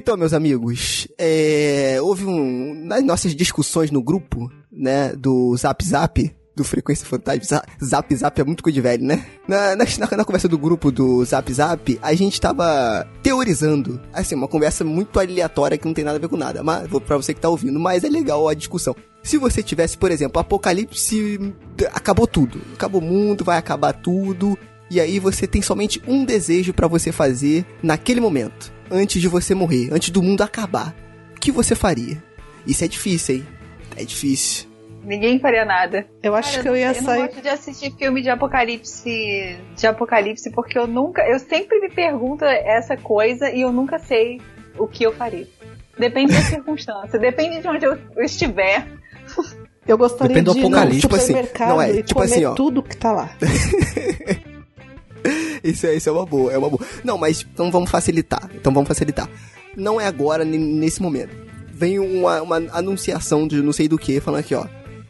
[0.00, 2.74] Então, meus amigos, é, houve um.
[2.86, 8.44] Nas nossas discussões no grupo, né, do Zap Zap, do Frequência Fantasma, Zap Zap é
[8.44, 9.26] muito coisa de velho, né?
[9.46, 9.84] Na, na,
[10.16, 15.20] na, conversa do grupo do Zap Zap, a gente tava teorizando, assim, uma conversa muito
[15.20, 17.78] aleatória que não tem nada a ver com nada, mas pra você que tá ouvindo,
[17.78, 18.96] mas é legal a discussão.
[19.22, 21.52] Se você tivesse, por exemplo, apocalipse,
[21.92, 24.56] acabou tudo, acabou o mundo, vai acabar tudo,
[24.90, 29.54] e aí você tem somente um desejo para você fazer naquele momento antes de você
[29.54, 30.94] morrer, antes do mundo acabar,
[31.36, 32.22] o que você faria?
[32.66, 33.46] Isso é difícil, hein?
[33.96, 34.68] É difícil.
[35.02, 36.06] Ninguém faria nada.
[36.22, 37.06] Eu acho Cara, que eu ia eu sair.
[37.06, 41.80] Eu não gosto de assistir filme de apocalipse, de apocalipse, porque eu nunca, eu sempre
[41.80, 44.40] me pergunto essa coisa e eu nunca sei
[44.78, 45.48] o que eu faria.
[45.98, 48.86] Depende da circunstância, depende de onde eu estiver.
[49.86, 52.54] Eu gostaria Depende de do apocalipse, tipo assim, não é, tipo assim, ó.
[52.54, 53.30] tudo que tá lá.
[55.62, 56.84] isso, é, isso é uma boa, é uma boa.
[57.04, 58.50] Não, mas então vamos facilitar.
[58.54, 59.28] Então vamos facilitar.
[59.76, 61.34] Não é agora, nesse momento.
[61.72, 64.66] Vem uma, uma anunciação de não sei do que, falando aqui, ó.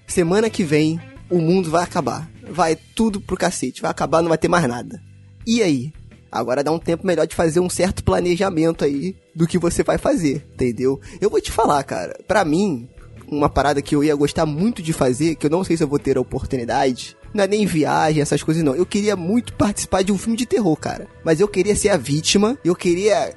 [0.06, 2.30] Semana que vem, o mundo vai acabar.
[2.48, 3.82] Vai tudo pro cacete.
[3.82, 5.02] Vai acabar, não vai ter mais nada.
[5.46, 5.92] E aí?
[6.30, 9.98] Agora dá um tempo melhor de fazer um certo planejamento aí do que você vai
[9.98, 11.00] fazer, entendeu?
[11.20, 12.16] Eu vou te falar, cara.
[12.26, 12.88] Pra mim,
[13.26, 15.88] uma parada que eu ia gostar muito de fazer, que eu não sei se eu
[15.88, 18.74] vou ter a oportunidade, não é nem viagem, essas coisas não.
[18.74, 21.06] Eu queria muito participar de um filme de terror, cara.
[21.24, 23.34] Mas eu queria ser a vítima, eu queria,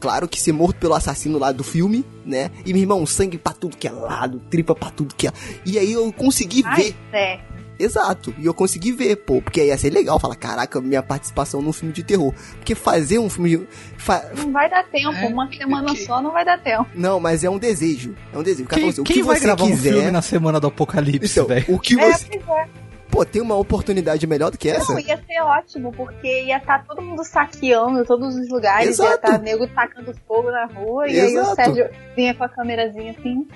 [0.00, 2.50] claro que ser morto pelo assassino lá do filme, né?
[2.64, 5.32] E meu irmão, sangue pra tudo que é lado, tripa pra tudo que é.
[5.64, 6.96] E aí eu consegui Ai, ver.
[7.12, 7.56] É.
[7.78, 8.34] Exato.
[8.38, 11.92] E eu consegui ver, pô, porque ia ser legal falar, caraca, minha participação num filme
[11.92, 12.32] de terror.
[12.54, 13.68] Porque fazer um filme de.
[13.98, 14.30] Fa...
[14.36, 16.04] Não vai dar tempo, é, uma semana que...
[16.04, 16.86] só não vai dar tempo.
[16.94, 18.14] Não, mas é um desejo.
[18.32, 18.68] É um desejo.
[18.68, 19.90] Quem, o quem que vai gravar quiser...
[19.90, 21.66] um filme na semana do apocalipse, então, velho?
[21.68, 22.26] O que é, você.
[22.34, 22.68] É,
[23.10, 24.92] Pô, tem uma oportunidade melhor do que essa?
[24.92, 29.10] Não, ia ser ótimo, porque ia estar tá todo mundo saqueando todos os lugares, Exato.
[29.10, 31.16] ia estar tá nego tacando fogo na rua, Exato.
[31.16, 33.46] e aí o Sérgio vinha com a câmerazinha assim.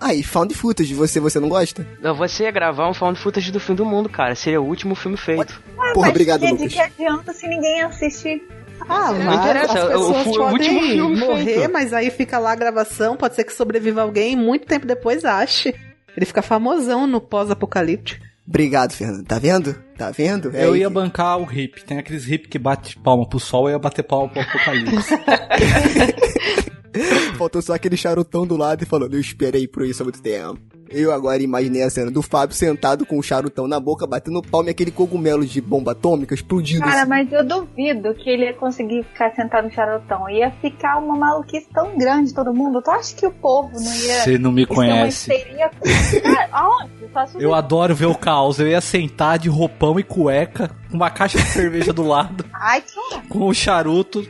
[0.00, 1.86] Aí, found footage, você, você não gosta?
[2.00, 4.34] Não, você ia gravar um found footage do fim do mundo, cara.
[4.34, 5.60] Seria o último filme feito.
[5.78, 6.68] Ah, Porra, obrigado, que, Lucas.
[6.68, 8.42] De que adianta se ninguém assistir?
[8.88, 9.72] Ah, mas não interessa.
[9.72, 11.72] as pessoas o, o último filme morrer, feito.
[11.72, 15.74] mas aí fica lá a gravação, pode ser que sobreviva alguém muito tempo depois ache.
[16.16, 18.24] Ele fica famosão no pós-apocalíptico.
[18.46, 19.24] Obrigado, Fernando.
[19.24, 19.74] Tá vendo?
[19.96, 20.54] Tá vendo?
[20.54, 21.84] É eu ia bancar o hip.
[21.84, 25.14] Tem aqueles hip que bate palma pro sol, eu ia bater palma pro apocalipse.
[27.36, 30.60] Faltou só aquele charutão do lado e falando, eu esperei por isso há muito tempo.
[30.88, 34.68] Eu agora imaginei a cena do Fábio sentado com o charutão na boca, batendo palma
[34.68, 36.84] e aquele cogumelo de bomba atômica explodindo.
[36.84, 37.08] Cara, assim.
[37.08, 40.30] mas eu duvido que ele ia conseguir ficar sentado no charutão.
[40.30, 42.80] Ia ficar uma maluquice tão grande todo mundo.
[42.80, 44.22] Tu acha que o povo não ia.
[44.22, 45.30] Você não me conhece.
[46.22, 46.96] Cara, aonde?
[47.38, 48.58] Eu adoro ver o caos.
[48.58, 52.44] Eu ia sentar de roupão e cueca, com uma caixa de cerveja do lado.
[52.52, 54.26] Ai, que Com o charuto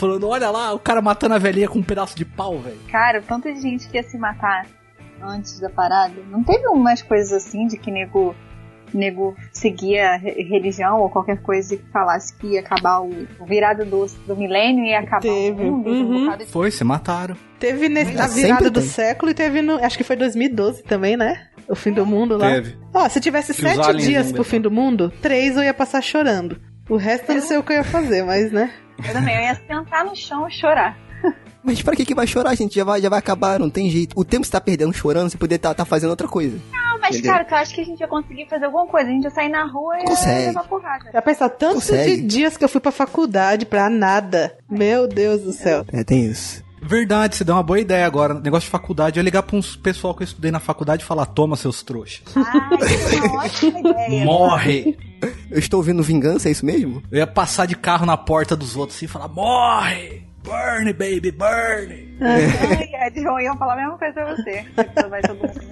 [0.00, 2.78] falando, olha lá, o cara matando a velhinha com um pedaço de pau, velho.
[2.90, 4.66] Cara, tanta gente que ia se matar
[5.22, 6.14] antes da parada.
[6.30, 8.34] Não teve umas coisas assim de que nego,
[8.94, 14.06] nego seguia religião ou qualquer coisa que falasse que ia acabar o, o virado do,
[14.26, 15.62] do milênio e ia acabar teve.
[15.62, 15.90] o mundo?
[15.90, 16.28] Uhum.
[16.30, 17.36] Um Foi, se mataram.
[17.58, 19.74] Teve nesse, na virada do século e teve no.
[19.84, 21.48] Acho que foi 2012 também, né?
[21.68, 22.50] O fim do mundo lá.
[22.52, 22.78] Teve.
[22.94, 26.58] Ó, se tivesse que sete dias pro fim do mundo, três eu ia passar chorando.
[26.88, 28.72] O resto eu não sei o que eu ia fazer, mas né?
[29.06, 30.96] Eu também, eu ia sentar no chão e chorar.
[31.62, 32.74] Mas pra que, que vai chorar, gente?
[32.74, 34.14] Já vai, já vai acabar, não tem jeito.
[34.16, 36.58] O tempo que você tá perdendo chorando, você poderia estar tá, tá fazendo outra coisa.
[36.72, 37.32] Não, mas entendeu?
[37.32, 39.10] cara, eu acho que a gente ia conseguir fazer alguma coisa.
[39.10, 41.10] A gente ia sair na rua e ia levar porrada.
[41.12, 42.16] Já pensar tanto Consegue.
[42.16, 44.56] de dias que eu fui pra faculdade pra nada.
[44.70, 45.84] Meu Deus do céu.
[45.92, 46.64] É, tem isso.
[46.82, 48.34] Verdade, você deu uma boa ideia agora.
[48.34, 51.06] Negócio de faculdade, eu ia ligar pra uns pessoal que eu estudei na faculdade e
[51.06, 52.22] falar: toma, seus trouxas.
[52.36, 52.70] Ah,
[53.14, 54.24] é uma ótima ideia.
[54.24, 54.98] Morre!
[55.50, 57.02] Eu estou ouvindo vingança, é isso mesmo?
[57.10, 60.22] Eu ia passar de carro na porta dos outros assim e falar: morre!
[60.42, 62.16] Burn, baby, burn!
[62.20, 64.64] Ai, Ed iam falar a mesma coisa pra você.
[65.34, 65.70] Mundo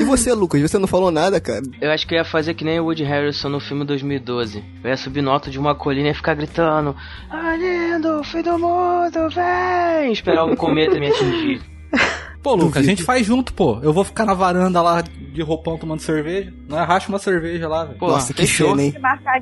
[0.00, 0.60] e você, Lucas?
[0.62, 1.62] Você não falou nada, cara?
[1.80, 4.64] Eu acho que eu ia fazer que nem o Woody Harrison no filme 2012.
[4.82, 6.96] Eu ia subir no alto de uma colina e ficar gritando:
[7.30, 10.12] Ah, lindo, fim do mundo, vem!
[10.12, 11.60] Esperar o cometa me atingir.
[12.42, 13.80] Pô, Lucas, a gente faz junto, pô.
[13.82, 16.54] Eu vou ficar na varanda lá de roupão tomando cerveja.
[16.68, 16.84] Não é?
[16.84, 17.98] Racha uma cerveja lá, velho.
[18.00, 18.70] Nossa, que fechou.
[18.70, 18.94] Cena, hein?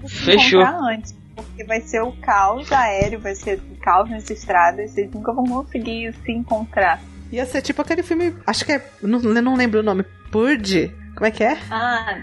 [0.09, 0.63] Fechou.
[0.63, 5.11] Antes, porque vai ser o caos aéreo, vai ser o caos nessa estrada e vocês
[5.11, 7.01] nunca vão conseguir se encontrar.
[7.33, 8.35] Ia ser tipo aquele filme.
[8.47, 8.91] Acho que é.
[9.03, 10.05] Não, não lembro o nome.
[10.31, 10.95] Purge?
[11.15, 11.59] Como é que é?
[11.71, 12.19] Ah,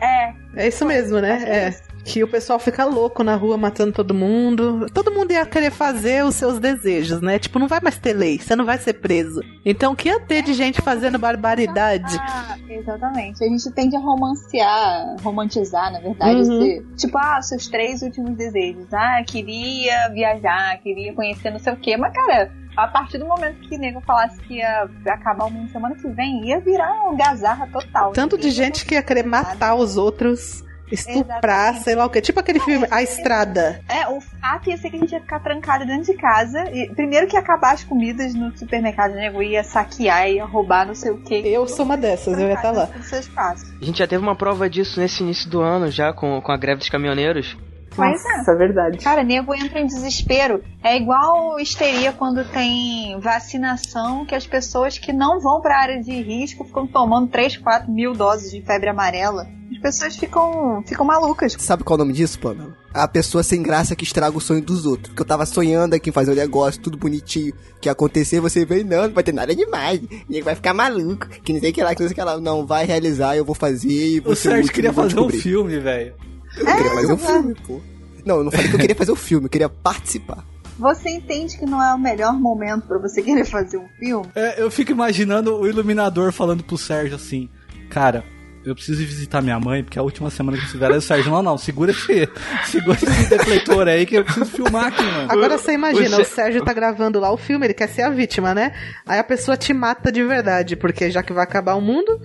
[0.00, 0.34] é.
[0.56, 1.42] É isso mesmo, né?
[1.46, 1.95] É.
[2.06, 4.86] Que o pessoal fica louco na rua matando todo mundo.
[4.94, 7.38] Todo mundo ia querer fazer os seus desejos, né?
[7.38, 9.42] Tipo, não vai mais ter lei, você não vai ser preso.
[9.64, 12.16] Então, o que ia ter de gente fazendo barbaridade?
[12.20, 13.42] Ah, exatamente.
[13.42, 16.48] A gente tende a romancear, romantizar, na verdade.
[16.48, 16.62] Uhum.
[16.62, 18.86] Esse, tipo, ah, seus três últimos desejos.
[18.92, 21.96] Ah, queria viajar, queria conhecer não sei o quê.
[21.96, 25.70] Mas, cara, a partir do momento que o nego falasse que ia acabar o mundo
[25.70, 28.12] semana que vem, ia virar uma gazarra total.
[28.12, 31.84] Tanto de gente que ia querer matar os outros, estuprar, Exatamente.
[31.84, 32.20] sei lá o quê.
[32.20, 33.80] Tipo aquele filme A Estrada.
[33.88, 36.64] É, o fato ia ser que a gente ia ficar trancado dentro de casa.
[36.70, 40.94] E, primeiro que ia acabar as comidas no supermercado, nego ia saquear, ia roubar não
[40.94, 41.34] sei o que.
[41.34, 42.88] Eu sou uma dessas, eu ia estar lá.
[43.02, 43.72] Seus passos.
[43.80, 46.56] A gente já teve uma prova disso nesse início do ano, já com, com a
[46.56, 47.56] greve dos caminhoneiros.
[47.96, 48.36] Pois é.
[48.38, 48.98] Nossa, é verdade.
[48.98, 50.62] Cara, nego entra em desespero.
[50.82, 56.12] É igual histeria quando tem vacinação, que as pessoas que não vão pra área de
[56.22, 59.46] risco ficam tomando 3, 4 mil doses de febre amarela.
[59.70, 61.56] As pessoas ficam, ficam malucas.
[61.58, 62.74] Sabe qual é o nome disso, Pamela?
[62.94, 65.08] A pessoa sem graça que estraga o sonho dos outros.
[65.08, 68.64] Porque eu tava sonhando aqui em fazer um negócio, tudo bonitinho, que ia acontecer, você
[68.64, 70.00] vem, não, não vai ter nada demais.
[70.30, 72.22] E vai ficar maluco, que não sei o que lá, que não sei o que
[72.24, 72.40] lá.
[72.40, 76.14] Não, vai realizar, eu vou fazer e O você Sérgio queria fazer um filme, velho.
[76.56, 77.32] Eu queria fazer um exato.
[77.32, 77.80] filme, pô.
[78.24, 80.44] Não, eu não falei que eu queria fazer o filme, eu queria participar.
[80.78, 84.28] Você entende que não é o melhor momento pra você querer fazer um filme?
[84.34, 87.48] É, eu fico imaginando o iluminador falando pro Sérgio assim,
[87.88, 88.24] cara.
[88.66, 91.00] Eu preciso ir visitar minha mãe, porque a última semana que eu estiver, aí o
[91.00, 92.28] Sérgio, não, não, segura esse,
[92.66, 95.30] segura esse defletor aí que eu preciso filmar aqui, mano.
[95.30, 98.02] Agora você imagina, o o Sé- Sérgio tá gravando lá o filme, ele quer ser
[98.02, 98.72] a vítima, né?
[99.06, 102.20] Aí a pessoa te mata de verdade, porque já que vai acabar o mundo,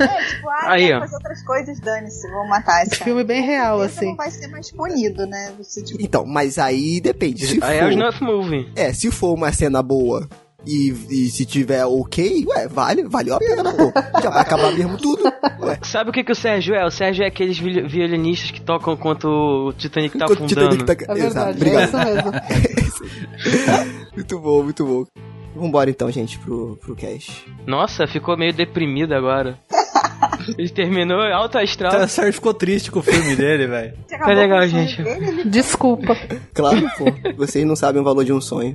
[0.00, 1.00] É, tipo, ah, Aí, ó.
[1.00, 3.04] fazer outras coisas, dane-se, vou matar esse cara.
[3.04, 4.06] filme bem real, assim.
[4.06, 5.52] não vai ser mais punido, né?
[5.58, 7.46] Você, tipo, Então, mas aí depende.
[7.46, 8.70] Se Aí é o snuff movie.
[8.74, 10.28] é, se for uma cena boa
[10.66, 13.92] e, e se tiver ok, ué, vale, valeu a pena, pô.
[14.22, 15.22] Já vai acabar mesmo tudo.
[15.60, 16.84] Ué, Sabe o que, que o Sérgio é?
[16.84, 20.76] O Sérgio é aqueles vi- violinistas que tocam enquanto o Titanic tá enquanto o afundando.
[20.78, 21.14] Titanic tá...
[21.14, 22.82] É Exato, verdade, é obrigado.
[22.82, 24.06] isso mesmo.
[24.14, 25.04] muito bom, muito bom.
[25.54, 27.44] Vambora então, gente, pro, pro cast.
[27.66, 29.58] Nossa, ficou meio deprimido agora.
[30.58, 32.02] Ele terminou alto astral.
[32.02, 33.94] O Sérgio ficou triste com o filme dele, velho.
[34.12, 35.02] acabou legal, o gente.
[35.02, 36.16] dele, ele Desculpa.
[36.54, 37.04] Claro, pô.
[37.36, 38.74] Vocês não sabem o valor de um sonho.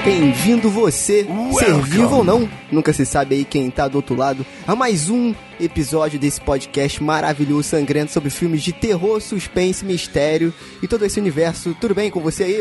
[0.03, 1.25] bem-vindo você,
[1.59, 5.09] ser vivo ou não, nunca se sabe aí quem tá do outro lado, a mais
[5.09, 11.19] um episódio desse podcast maravilhoso, sangrento sobre filmes de terror, suspense, mistério e todo esse
[11.19, 11.75] universo.
[11.79, 12.57] Tudo bem com você aí?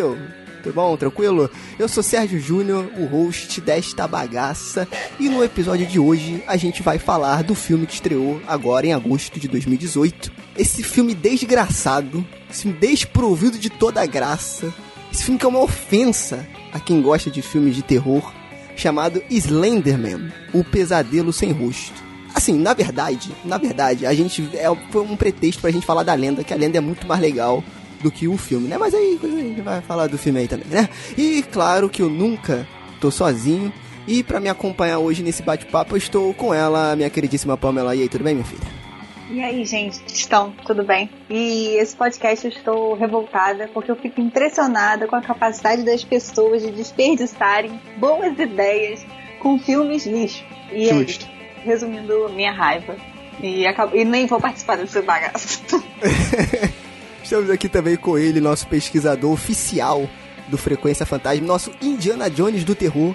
[0.62, 0.96] Tudo bom?
[0.96, 1.50] Tranquilo?
[1.78, 4.88] Eu sou Sérgio Júnior, o host desta bagaça,
[5.20, 8.92] e no episódio de hoje a gente vai falar do filme que estreou agora em
[8.92, 10.32] agosto de 2018.
[10.56, 14.72] Esse filme desgraçado, esse filme desprovido de toda a graça,
[15.12, 18.32] esse filme que é uma ofensa a quem gosta de filmes de terror,
[18.76, 22.02] chamado Slenderman, o pesadelo sem rosto.
[22.34, 26.12] Assim, na verdade, na verdade, a gente é foi um pretexto pra gente falar da
[26.14, 27.62] lenda, que a lenda é muito mais legal
[28.02, 28.76] do que o filme, né?
[28.76, 30.88] Mas aí a gente vai falar do filme aí também, né?
[31.16, 32.66] E claro que eu nunca
[33.00, 33.72] tô sozinho.
[34.06, 37.96] E pra me acompanhar hoje nesse bate-papo, eu estou com ela, minha queridíssima Pamela.
[37.96, 38.83] E aí, tudo bem, minha filha?
[39.30, 40.50] E aí, gente, estão?
[40.66, 41.08] Tudo bem?
[41.30, 46.62] E esse podcast eu estou revoltada porque eu fico impressionada com a capacidade das pessoas
[46.62, 49.04] de desperdiçarem boas ideias
[49.40, 50.44] com filmes lixo.
[50.70, 51.22] E é Justo.
[51.24, 51.30] isso.
[51.64, 52.96] Resumindo, minha raiva.
[53.42, 55.62] E, acabo- e nem vou participar desse bagaço.
[57.24, 60.08] Estamos aqui também com ele, nosso pesquisador oficial
[60.48, 63.14] do Frequência Fantasma, nosso Indiana Jones do terror,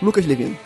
[0.00, 0.58] Lucas Levino.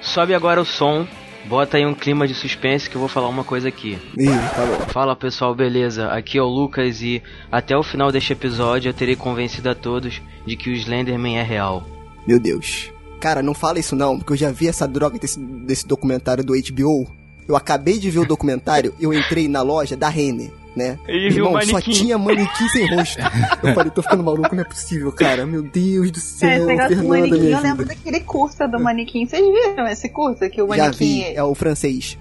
[0.00, 1.06] Sobe agora o som,
[1.46, 3.98] bota aí um clima de suspense que eu vou falar uma coisa aqui.
[4.16, 4.86] Ih, tá bom.
[4.92, 6.08] Fala pessoal, beleza?
[6.08, 10.20] Aqui é o Lucas e até o final deste episódio eu terei convencido a todos
[10.46, 11.86] de que o Slenderman é real.
[12.26, 12.90] Meu Deus.
[13.20, 16.54] Cara, não fala isso não, porque eu já vi essa droga desse, desse documentário do
[16.54, 17.08] HBO.
[17.46, 20.98] Eu acabei de ver o documentário, eu entrei na loja da Renner, né?
[21.08, 21.90] E viu Irmão, só manequim.
[21.92, 23.18] tinha manequim sem rosto.
[23.62, 25.44] Eu falei, tô ficando maluco, não é possível, cara.
[25.46, 28.68] Meu Deus do É, céu, esse negócio do Fernanda, manequim, me eu lembro daquele curso
[28.68, 29.26] do manequim.
[29.26, 30.48] Vocês viram esse curso?
[30.50, 31.22] Que o Já manequim.
[31.24, 32.18] vi, é o francês.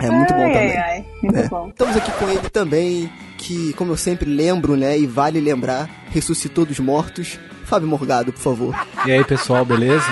[0.00, 0.76] É muito bom ai, também.
[0.76, 1.48] Ai, ai, muito É.
[1.48, 1.68] bom.
[1.68, 6.64] Estamos aqui com ele também, que, como eu sempre lembro, né, e vale lembrar, ressuscitou
[6.64, 7.38] dos mortos.
[7.64, 8.74] Fábio Morgado, por favor.
[9.04, 10.06] E aí, pessoal, beleza?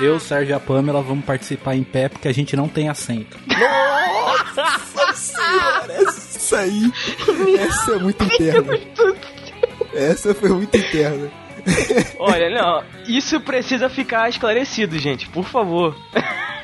[0.00, 2.88] E eu, Sérgio e a Pamela vamos participar em pé porque a gente não tem
[2.88, 3.36] assento.
[5.24, 6.92] Senhora, essa aí.
[7.58, 8.78] Essa é muito interna.
[9.94, 11.30] Essa foi muito interna.
[12.18, 15.96] Olha, não, isso precisa ficar esclarecido, gente, por favor.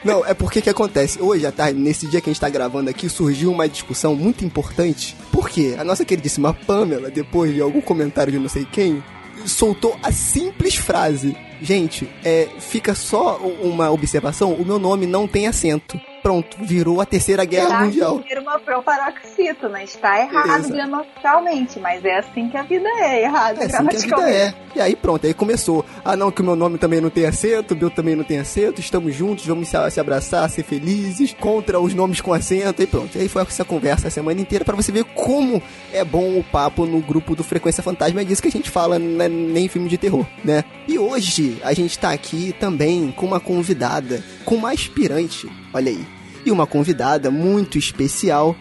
[0.04, 1.20] Não, é porque que acontece?
[1.20, 4.44] Hoje à tarde, nesse dia que a gente tá gravando aqui, surgiu uma discussão muito
[4.44, 5.14] importante.
[5.30, 9.02] Porque a nossa queridíssima Pamela, depois de algum comentário de não sei quem,
[9.46, 15.46] soltou a simples frase: Gente, é, fica só uma observação: o meu nome não tem
[15.46, 16.00] acento.
[16.22, 18.18] Pronto, virou a terceira guerra Tá, mundial.
[18.26, 19.82] vira uma proparoxítona.
[19.82, 20.72] Está errado Exato.
[20.72, 24.54] gramaticalmente, mas é assim que a vida é, errado É assim que a vida é.
[24.74, 25.84] E aí pronto, aí começou.
[26.04, 28.38] Ah não, que o meu nome também não tem acento, o meu também não tem
[28.38, 33.16] acento, estamos juntos, vamos se, abraçar, ser felizes, contra os nomes com acento, e pronto.
[33.16, 35.60] E aí foi essa conversa a semana inteira pra você ver como
[35.92, 38.98] é bom o papo no grupo do Frequência Fantasma, é disso que a gente fala,
[38.98, 40.64] não é nem filme de terror, né?
[40.90, 46.04] E hoje a gente tá aqui também com uma convidada, com uma aspirante, olha aí.
[46.44, 48.56] E uma convidada muito especial,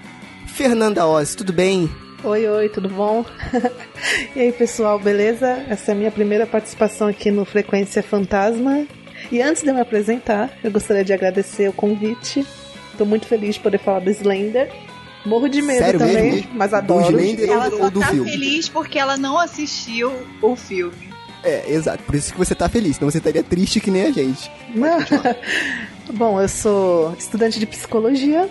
[0.45, 1.89] Fernanda Oz, tudo bem?
[2.23, 3.25] Oi, oi, tudo bom?
[4.35, 5.65] e aí, pessoal, beleza?
[5.67, 8.85] Essa é a minha primeira participação aqui no Frequência Fantasma.
[9.31, 12.45] E antes de eu me apresentar, eu gostaria de agradecer o convite.
[12.95, 14.71] Tô muito feliz de poder falar do Slender.
[15.25, 16.51] Morro de medo Sério também, mesmo?
[16.53, 17.19] mas Do adoro.
[17.19, 18.29] Slender Ela ou, só ou do tá filme?
[18.29, 21.08] feliz porque ela não assistiu o filme.
[21.43, 22.03] É, exato.
[22.03, 22.97] Por isso que você tá feliz.
[22.97, 24.51] Senão você estaria triste que nem a gente.
[24.75, 24.97] Não.
[26.13, 28.49] Bom, eu sou estudante de psicologia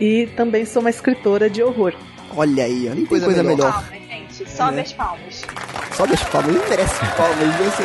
[0.00, 1.94] e também sou uma escritora de horror.
[2.36, 2.90] Olha aí, ó.
[2.90, 3.56] Não tem Coisa coisa, melhor.
[3.56, 3.72] melhor.
[3.72, 4.50] Palmas, gente.
[4.50, 4.80] Sobe É.
[4.82, 5.42] as palmas.
[5.96, 6.54] Sobe as palmas.
[6.56, 7.56] Ele merece palmas.
[7.56, 7.82] Você...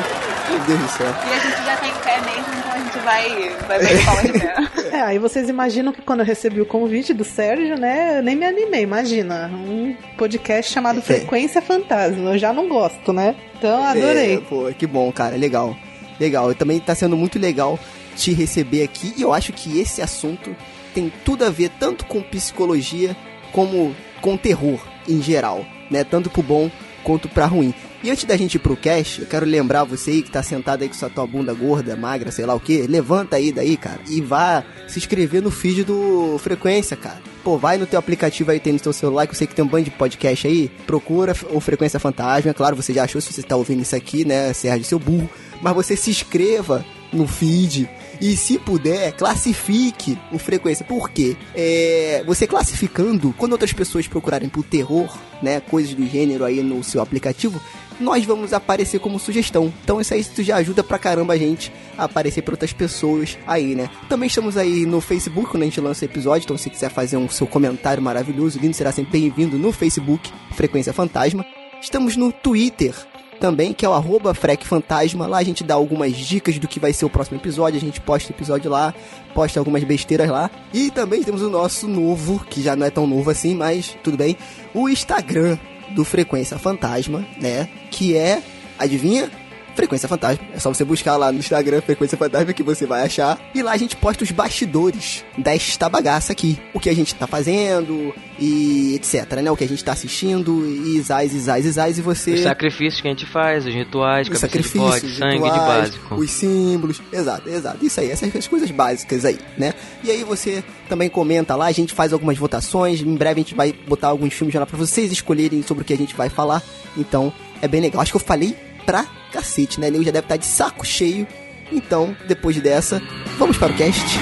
[0.50, 1.08] Meu Deus do céu.
[1.08, 4.92] E a gente já tem pé mesmo, então a gente vai, vai ver palmas de.
[4.92, 8.36] É, aí vocês imaginam que quando eu recebi o convite do Sérgio, né, eu nem
[8.36, 9.50] me animei, imagina.
[9.54, 11.02] Um podcast chamado É.
[11.02, 12.32] Frequência Fantasma.
[12.32, 13.36] Eu já não gosto, né?
[13.58, 14.36] Então, adorei.
[14.36, 15.38] É, pô, que bom, cara.
[15.38, 15.78] Legal.
[16.20, 16.52] Legal.
[16.52, 17.80] E também tá sendo muito legal
[18.18, 19.14] te receber aqui.
[19.18, 20.54] E eu acho que esse assunto
[20.94, 23.16] tem tudo a ver tanto com psicologia
[23.54, 26.04] como com terror em geral, né?
[26.04, 26.70] Tanto pro bom
[27.04, 27.74] quanto pra ruim.
[28.03, 30.81] E antes da gente ir pro cast, eu quero lembrar você aí que tá sentado
[30.81, 34.00] aí com sua tua bunda gorda, magra, sei lá o que, levanta aí daí, cara,
[34.10, 37.22] e vá se inscrever no feed do Frequência, cara.
[37.43, 39.63] Pô, vai no teu aplicativo aí, tem no teu celular, que eu sei que tem
[39.63, 43.43] um bando de podcast aí, procura o Frequência Fantasma, claro, você já achou se você
[43.43, 45.29] tá ouvindo isso aqui, né, Sérgio, seu burro,
[45.62, 47.88] mas você se inscreva no feed,
[48.22, 50.86] e se puder, classifique o frequência.
[50.86, 51.36] Por quê?
[51.55, 56.84] É, você classificando, quando outras pessoas procurarem por terror, né, coisas do gênero aí no
[56.84, 57.60] seu aplicativo,
[58.01, 59.72] nós vamos aparecer como sugestão.
[59.84, 63.38] Então isso aí isso já ajuda pra caramba a gente a aparecer pra outras pessoas
[63.46, 63.89] aí, né?
[64.10, 67.29] Também estamos aí no Facebook quando a gente lança episódio, então se quiser fazer um
[67.29, 71.46] seu comentário maravilhoso, lindo, será sempre bem-vindo no Facebook, Frequência Fantasma.
[71.81, 72.93] Estamos no Twitter,
[73.41, 75.25] também, que é o arroba Frec Fantasma.
[75.25, 77.77] Lá a gente dá algumas dicas do que vai ser o próximo episódio.
[77.77, 78.93] A gente posta episódio lá,
[79.34, 80.50] posta algumas besteiras lá.
[80.72, 84.15] E também temos o nosso novo, que já não é tão novo assim, mas tudo
[84.15, 84.38] bem.
[84.74, 85.58] O Instagram
[85.94, 87.68] do Frequência Fantasma, né?
[87.90, 88.42] Que é,
[88.78, 89.30] adivinha?
[89.75, 90.44] Frequência Fantasma.
[90.54, 93.40] É só você buscar lá no Instagram Frequência Fantasma que você vai achar.
[93.54, 96.60] E lá a gente posta os bastidores desta bagaça aqui.
[96.74, 99.51] O que a gente tá fazendo e etc, né?
[99.51, 101.98] O que a gente tá assistindo e zais, e zais, e zais.
[101.98, 102.34] E você...
[102.34, 105.50] Os sacrifícios que a gente faz, os rituais, os cabeça de sacrifícios, bode, sangue de
[105.50, 106.16] rituais, básico.
[106.16, 109.74] os símbolos, exato, exato, isso aí, essas essas coisas básicas aí, né?
[110.04, 113.56] E aí você também comenta lá, a gente faz algumas votações, em breve a gente
[113.56, 116.63] vai botar alguns filmes lá pra vocês escolherem sobre o que a gente vai falar,
[116.98, 118.01] então é bem legal.
[118.01, 119.90] Acho que eu falei pra cacete, né?
[119.90, 121.28] Nego já deve estar de saco cheio,
[121.72, 123.02] então depois dessa,
[123.38, 124.20] vamos para o cast.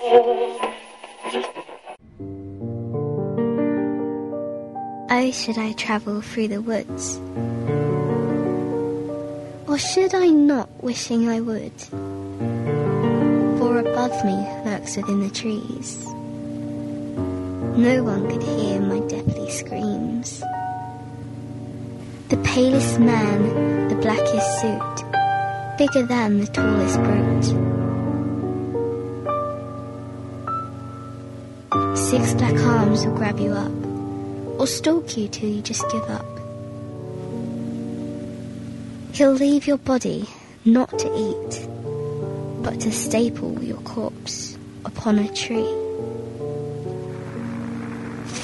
[0.00, 0.48] Oh,
[5.32, 7.20] should I travel through the woods?
[9.68, 11.72] Or should I not, wishing I would?
[13.58, 16.06] For above me lurks within the trees.
[17.78, 20.40] No one could hear my deathly screams.
[22.28, 25.04] The palest man, the blackest suit,
[25.78, 27.44] bigger than the tallest brute.
[31.96, 33.70] Six black arms will grab you up
[34.58, 36.26] or stalk you till you just give up.
[39.14, 40.28] He'll leave your body
[40.64, 41.68] not to eat,
[42.60, 45.87] but to staple your corpse upon a tree.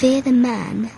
[0.05, 0.91] Fear the man,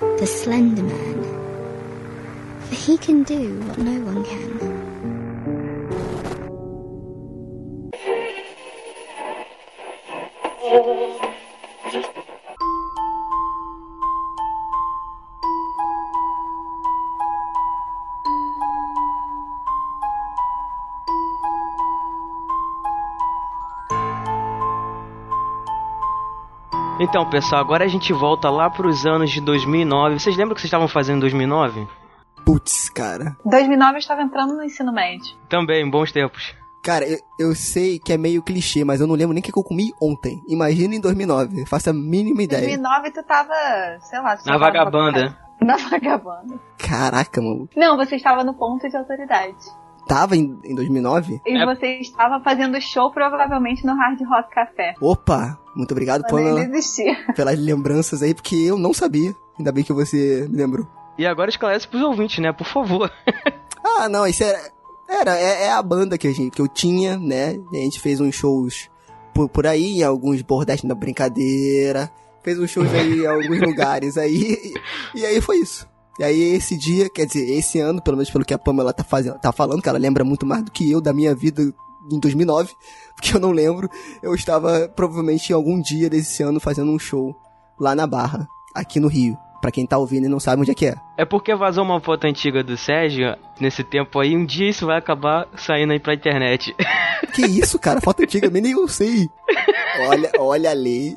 [0.00, 4.71] the slender man, for he can do what no one can.
[27.02, 30.20] Então, pessoal, agora a gente volta lá pros anos de 2009.
[30.20, 31.84] Vocês lembram o que vocês estavam fazendo em 2009?
[32.46, 33.36] Putz, cara.
[33.44, 35.34] 2009 eu estava entrando no ensino médio.
[35.48, 36.54] Também, bons tempos.
[36.80, 39.50] Cara, eu, eu sei que é meio clichê, mas eu não lembro nem o que
[39.50, 40.40] eu comi ontem.
[40.48, 41.66] Imagina em 2009.
[41.66, 42.62] Faço a mínima Em ideia.
[42.62, 43.52] 2009 tu tava,
[44.00, 44.36] sei lá...
[44.36, 45.36] tu Na tava vagabanda.
[45.60, 46.60] Na vagabanda.
[46.78, 47.68] Caraca, mano.
[47.76, 49.56] Não, você estava no ponto de autoridade.
[50.06, 51.40] Tava em, em 2009?
[51.46, 51.64] E É.
[51.64, 54.94] você estava fazendo show provavelmente no Hard Rock Café.
[55.00, 55.58] Opa!
[55.74, 56.60] Muito obrigado pela,
[57.34, 59.34] pelas lembranças aí, porque eu não sabia.
[59.58, 60.86] Ainda bem que você me lembrou.
[61.16, 62.52] E agora esclarece pros ouvintes, né?
[62.52, 63.10] Por favor.
[63.84, 64.58] Ah, não, isso era.
[65.08, 67.60] Era, é, é a banda que, a gente, que eu tinha, né?
[67.72, 68.88] A gente fez uns shows
[69.34, 72.10] por, por aí, em alguns bordéis da brincadeira.
[72.42, 74.74] Fez uns shows aí em alguns lugares aí.
[75.14, 75.86] E, e aí foi isso.
[76.22, 79.02] E aí esse dia, quer dizer, esse ano, pelo menos pelo que a Pamela tá,
[79.02, 81.60] fazendo, tá falando, que ela lembra muito mais do que eu da minha vida
[82.12, 82.72] em 2009,
[83.16, 83.90] porque eu não lembro,
[84.22, 87.34] eu estava provavelmente em algum dia desse ano fazendo um show
[87.76, 89.36] lá na Barra, aqui no Rio.
[89.60, 90.94] Pra quem tá ouvindo e não sabe onde é que é.
[91.16, 94.36] É porque vazou uma foto antiga do Sérgio nesse tempo aí.
[94.36, 96.74] Um dia isso vai acabar saindo aí pra internet.
[97.32, 98.00] Que isso, cara?
[98.00, 99.28] Foto antiga, nem eu sei.
[100.08, 101.16] Olha, olha a lei.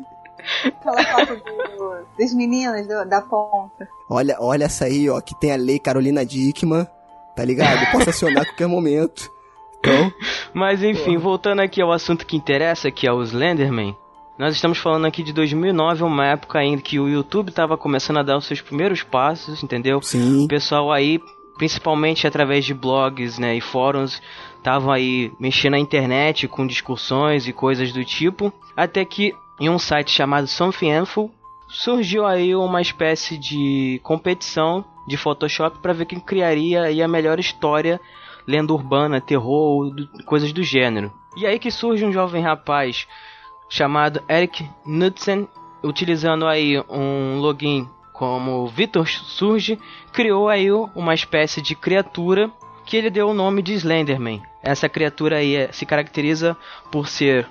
[0.66, 3.88] Aquela foto do, dos meninos do- da ponta.
[4.10, 6.88] Olha, olha essa aí, ó, que tem a lei Carolina Dickman,
[7.36, 7.92] tá ligado?
[7.92, 9.30] Posso acionar a qualquer momento.
[9.80, 10.12] Então,
[10.54, 13.96] Mas enfim, voltando aqui ao assunto que interessa, que é o Slenderman.
[14.38, 18.24] Nós estamos falando aqui de 2009, uma época ainda que o YouTube estava começando a
[18.24, 20.02] dar os seus primeiros passos, entendeu?
[20.02, 20.44] sim.
[20.44, 21.20] O pessoal aí,
[21.58, 24.22] principalmente através de blogs né, e fóruns,
[24.58, 28.52] estavam aí mexendo na internet com discussões e coisas do tipo.
[28.76, 30.92] Até que em um site chamado Something
[31.68, 38.00] surgiu aí uma espécie de competição de Photoshop para ver quem criaria a melhor história,
[38.48, 39.94] lenda urbana, terror,
[40.26, 41.12] coisas do gênero.
[41.36, 43.08] E aí que surge um jovem rapaz
[43.70, 45.48] chamado Eric Knudsen,
[45.84, 49.78] utilizando aí um login como Vitor Surge,
[50.14, 52.50] criou aí uma espécie de criatura
[52.86, 54.42] que ele deu o nome de Slenderman.
[54.64, 56.56] Essa criatura aí é- se caracteriza
[56.92, 57.48] por ser,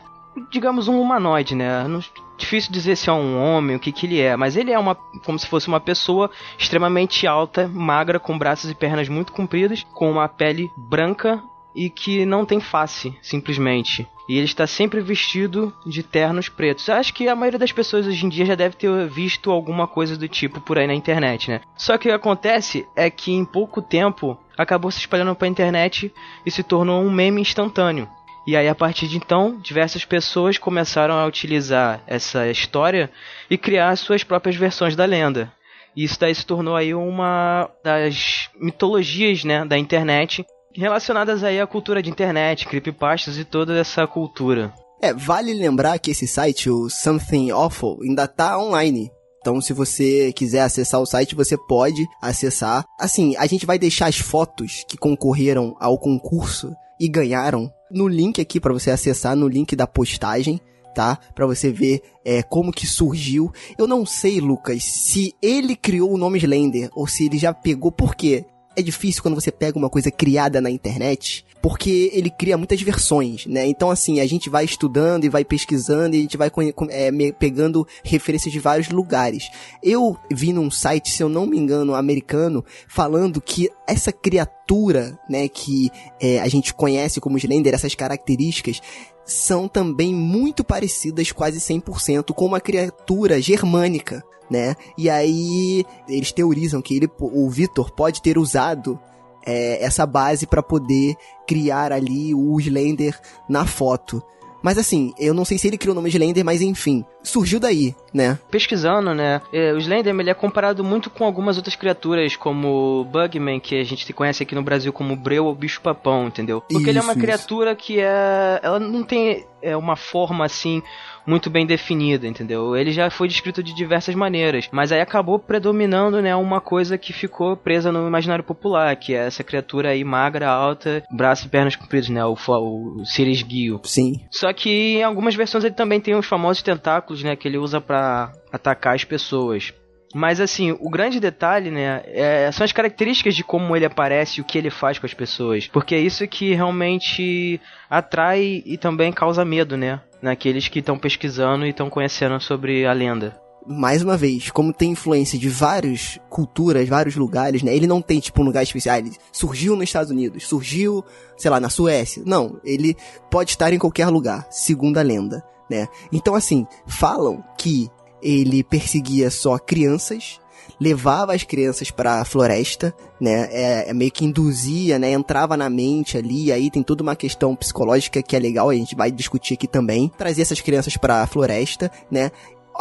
[0.50, 1.86] digamos, um humanoide, né?
[1.88, 2.00] Não-
[2.36, 4.94] difícil dizer se é um homem, o que que ele é, mas ele é uma
[5.24, 10.10] como se fosse uma pessoa extremamente alta, magra, com braços e pernas muito compridas, com
[10.10, 11.42] uma pele branca
[11.74, 14.06] e que não tem face, simplesmente.
[14.28, 16.88] E ele está sempre vestido de ternos pretos.
[16.88, 20.16] Acho que a maioria das pessoas hoje em dia já deve ter visto alguma coisa
[20.16, 21.60] do tipo por aí na internet, né?
[21.76, 25.50] Só que o que acontece é que em pouco tempo acabou se espalhando para a
[25.50, 26.12] internet
[26.46, 28.08] e se tornou um meme instantâneo.
[28.46, 33.10] E aí, a partir de então, diversas pessoas começaram a utilizar essa história
[33.48, 35.50] e criar suas próprias versões da lenda.
[35.96, 41.66] E isso daí se tornou aí uma das mitologias, né, da internet, relacionadas aí à
[41.66, 44.72] cultura de internet, creepypastas e toda essa cultura.
[45.00, 49.10] É, vale lembrar que esse site, o Something Awful, ainda tá online.
[49.40, 52.82] Então, se você quiser acessar o site, você pode acessar.
[52.98, 58.40] Assim, a gente vai deixar as fotos que concorreram ao concurso e ganharam no link
[58.40, 60.60] aqui para você acessar, no link da postagem,
[60.94, 61.18] tá?
[61.34, 63.52] Para você ver é, como que surgiu.
[63.78, 67.90] Eu não sei, Lucas, se ele criou o nome Slender ou se ele já pegou.
[67.90, 68.44] Por quê?
[68.76, 73.46] É difícil quando você pega uma coisa criada na internet, porque ele cria muitas versões,
[73.46, 73.66] né?
[73.66, 76.50] Então, assim, a gente vai estudando e vai pesquisando e a gente vai
[76.90, 79.48] é, pegando referências de vários lugares.
[79.82, 85.48] Eu vi num site, se eu não me engano, americano, falando que essa criatura, né,
[85.48, 88.80] que é, a gente conhece como Slender, essas características,
[89.24, 94.74] são também muito parecidas, quase 100%, com uma criatura germânica, né?
[94.96, 98.98] E aí eles teorizam que ele, o Vitor pode ter usado
[99.46, 104.22] é, essa base para poder criar ali o Slender na foto.
[104.64, 107.94] Mas assim, eu não sei se ele criou o nome Slender, mas enfim, surgiu daí,
[108.14, 108.38] né?
[108.50, 113.04] Pesquisando, né, é, o Slenderman ele é comparado muito com algumas outras criaturas, como o
[113.04, 116.62] Bugman, que a gente conhece aqui no Brasil como Breu ou Bicho-Papão, entendeu?
[116.62, 117.26] Porque ele é uma Isso, isso.
[117.26, 118.58] criatura que é...
[118.62, 120.82] ela não tem é, uma forma, assim,
[121.26, 122.76] muito bem definida, entendeu?
[122.76, 127.12] Ele já foi descrito de diversas maneiras, mas aí acabou predominando, né, uma coisa que
[127.12, 131.76] ficou presa no imaginário popular, que é essa criatura aí magra, alta, braços e pernas
[131.76, 133.80] compridos, né, o, o Sirius Gil.
[133.84, 134.12] Sim.
[134.30, 137.80] Só que em algumas versões ele também tem os famosos tentáculos, né, que ele usa
[137.80, 139.72] pra atacar as pessoas.
[140.14, 144.40] Mas assim, o grande detalhe, né, é- são as características de como ele aparece e
[144.40, 145.66] o que ele faz com as pessoas.
[145.66, 151.66] Porque é isso que realmente atrai e também causa medo, né, naqueles que estão pesquisando
[151.66, 153.36] e estão conhecendo sobre a lenda.
[153.66, 157.74] mais uma vez, como tem influência de várias culturas, vários lugares, né?
[157.74, 158.98] Ele não tem, tipo, um lugar especial.
[158.98, 161.02] Ele surgiu nos Estados Unidos, surgiu,
[161.34, 162.22] sei lá, na Suécia.
[162.26, 162.94] Não, ele
[163.30, 165.86] pode estar em qualquer lugar, segundo a lenda, né?
[166.12, 167.88] Então, assim, falam que
[168.24, 170.40] ele perseguia só crianças,
[170.80, 173.48] levava as crianças para a floresta, né?
[173.52, 175.12] É, é meio que induzia, né?
[175.12, 178.96] Entrava na mente ali, aí tem toda uma questão psicológica que é legal, a gente
[178.96, 180.10] vai discutir aqui também.
[180.16, 182.30] Trazia essas crianças para a floresta, né?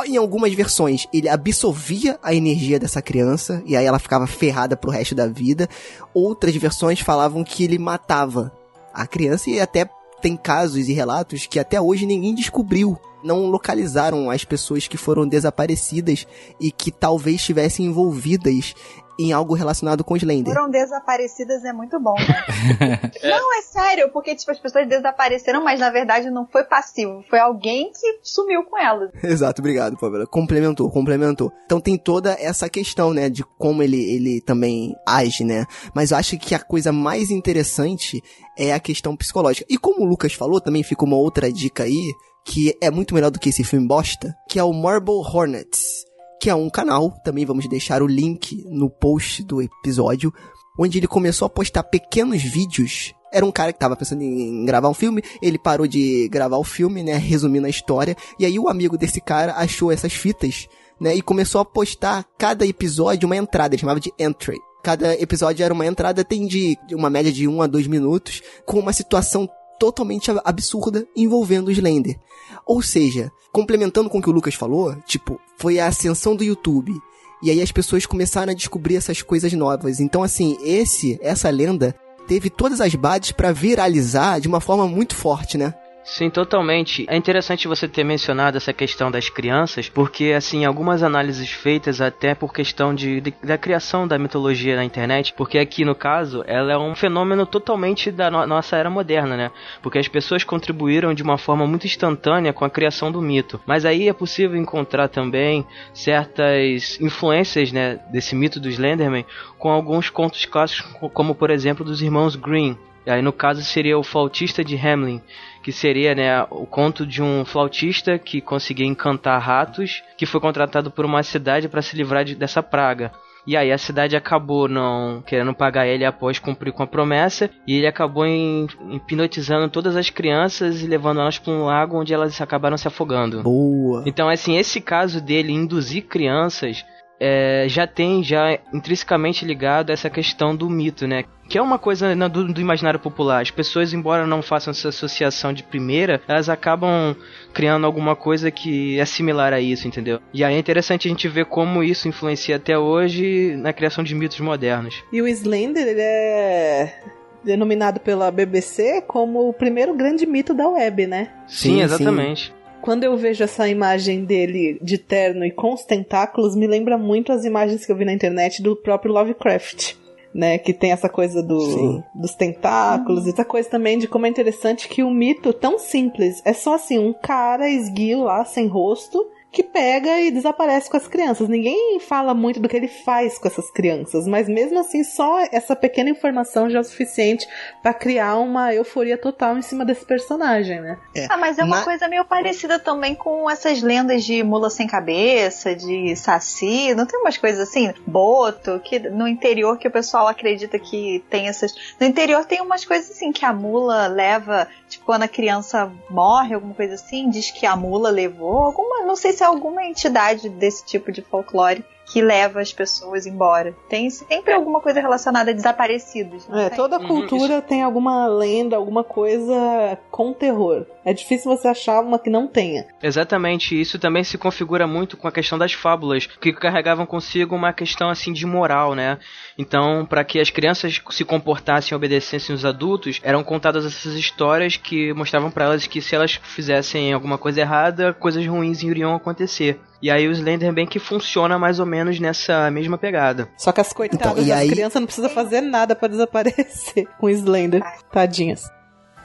[0.07, 4.89] Em algumas versões, ele absorvia a energia dessa criança e aí ela ficava ferrada pro
[4.89, 5.69] resto da vida.
[6.15, 8.51] Outras versões falavam que ele matava
[8.91, 9.87] a criança e até
[10.23, 12.97] tem casos e relatos que até hoje ninguém descobriu.
[13.21, 16.25] Não localizaram as pessoas que foram desaparecidas
[16.61, 18.73] e que talvez estivessem envolvidas
[19.19, 20.53] em algo relacionado com Slender.
[20.53, 22.99] Foram desaparecidas é muito bom, né?
[23.23, 27.39] não, é sério, porque tipo, as pessoas desapareceram, mas na verdade não foi passivo, foi
[27.39, 29.11] alguém que sumiu com elas.
[29.23, 30.25] Exato, obrigado, Pamela.
[30.25, 31.51] Complementou, complementou.
[31.65, 35.65] Então tem toda essa questão, né, de como ele, ele também age, né?
[35.93, 38.21] Mas eu acho que a coisa mais interessante
[38.57, 39.65] é a questão psicológica.
[39.69, 42.13] E como o Lucas falou, também fica uma outra dica aí,
[42.45, 46.12] que é muito melhor do que esse filme bosta, que é o Marble Hornets
[46.43, 50.33] que é um canal, também vamos deixar o link no post do episódio,
[50.77, 53.13] onde ele começou a postar pequenos vídeos.
[53.31, 56.63] Era um cara que tava pensando em gravar um filme, ele parou de gravar o
[56.65, 60.67] filme, né, resumindo a história, e aí o amigo desse cara achou essas fitas,
[60.99, 64.57] né, e começou a postar cada episódio uma entrada, ele chamava de entry.
[64.83, 68.79] Cada episódio era uma entrada, tem de uma média de 1 a 2 minutos, com
[68.79, 69.47] uma situação
[69.83, 72.17] totalmente absurda envolvendo o Slender.
[72.65, 76.93] Ou seja, complementando com o que o Lucas falou, tipo, foi a ascensão do YouTube.
[77.41, 79.99] E aí as pessoas começaram a descobrir essas coisas novas.
[79.99, 81.93] Então, assim, esse, essa lenda
[82.29, 85.73] teve todas as bases para viralizar de uma forma muito forte, né?
[86.03, 87.05] Sim, totalmente.
[87.07, 92.35] É interessante você ter mencionado essa questão das crianças, porque assim, algumas análises feitas até
[92.35, 96.73] por questão de, de, da criação da mitologia na internet, porque aqui no caso, ela
[96.73, 99.51] é um fenômeno totalmente da no nossa era moderna, né?
[99.81, 103.59] Porque as pessoas contribuíram de uma forma muito instantânea com a criação do mito.
[103.65, 109.25] Mas aí é possível encontrar também certas influências, né, desse mito do Slenderman
[109.57, 112.77] com alguns contos clássicos, como por exemplo dos irmãos Green.
[113.05, 115.21] Aí no caso seria o Flautista de Hamlin,
[115.63, 120.91] que seria né, o conto de um flautista que conseguia encantar ratos, que foi contratado
[120.91, 123.11] por uma cidade para se livrar de, dessa praga.
[123.45, 127.75] E aí a cidade acabou não querendo pagar ele após cumprir com a promessa, e
[127.75, 132.77] ele acabou hipnotizando todas as crianças e levando elas para um lago onde elas acabaram
[132.77, 133.43] se afogando.
[133.43, 134.03] Boa.
[134.05, 136.85] Então assim, esse caso dele induzir crianças
[137.19, 141.23] é, já tem já intrinsecamente ligado a essa questão do mito, né?
[141.47, 143.41] Que é uma coisa né, do, do, imaginário popular.
[143.41, 147.15] As pessoas, embora não façam essa associação de primeira, elas acabam
[147.53, 150.19] criando alguma coisa que é similar a isso, entendeu?
[150.33, 154.15] E aí é interessante a gente ver como isso influencia até hoje na criação de
[154.15, 155.03] mitos modernos.
[155.11, 156.99] E o Slender, ele é
[157.43, 161.29] denominado pela BBC como o primeiro grande mito da web, né?
[161.47, 162.47] Sim, sim exatamente.
[162.47, 162.62] Sim.
[162.83, 167.31] Quando eu vejo essa imagem dele de terno e com os tentáculos, me lembra muito
[167.31, 169.95] as imagens que eu vi na internet do próprio Lovecraft.
[170.35, 174.89] Né, que tem essa coisa do, dos tentáculos, essa coisa também de como é interessante
[174.89, 179.61] que o mito tão simples é só assim, um cara esguio lá, sem rosto, que
[179.61, 181.47] pega e desaparece com as crianças.
[181.47, 185.75] Ninguém fala muito do que ele faz com essas crianças, mas mesmo assim, só essa
[185.75, 187.47] pequena informação já é o suficiente
[187.81, 190.97] para criar uma euforia total em cima desse personagem, né?
[191.15, 191.27] É.
[191.29, 195.75] Ah, mas é uma coisa meio parecida também com essas lendas de mula sem cabeça,
[195.75, 200.79] de saci, não tem umas coisas assim, boto, que no interior que o pessoal acredita
[200.79, 201.75] que tem essas.
[201.99, 206.55] No interior tem umas coisas assim que a mula leva, tipo, quando a criança morre,
[206.55, 210.85] alguma coisa assim, diz que a mula levou, alguma, não sei se alguma entidade desse
[210.85, 213.75] tipo de folclore que leva as pessoas embora.
[213.89, 216.47] Tem sempre alguma coisa relacionada a desaparecidos.
[216.53, 217.61] É, toda uhum, cultura uhum.
[217.61, 220.85] tem alguma lenda, alguma coisa com terror.
[221.03, 222.85] É difícil você achar uma que não tenha.
[223.01, 227.73] Exatamente, isso também se configura muito com a questão das fábulas, que carregavam consigo uma
[227.73, 229.17] questão assim de moral, né?
[229.57, 234.77] Então, para que as crianças se comportassem e obedecessem os adultos, eram contadas essas histórias
[234.77, 239.79] que mostravam para elas que se elas fizessem alguma coisa errada, coisas ruins iriam acontecer.
[240.03, 243.47] E aí o Slenderman que funciona mais ou menos nessa mesma pegada.
[243.55, 244.69] Só que as coitadas então, das aí...
[244.69, 247.81] crianças não precisam fazer nada para desaparecer com o Slender.
[248.11, 248.69] Tadinhas.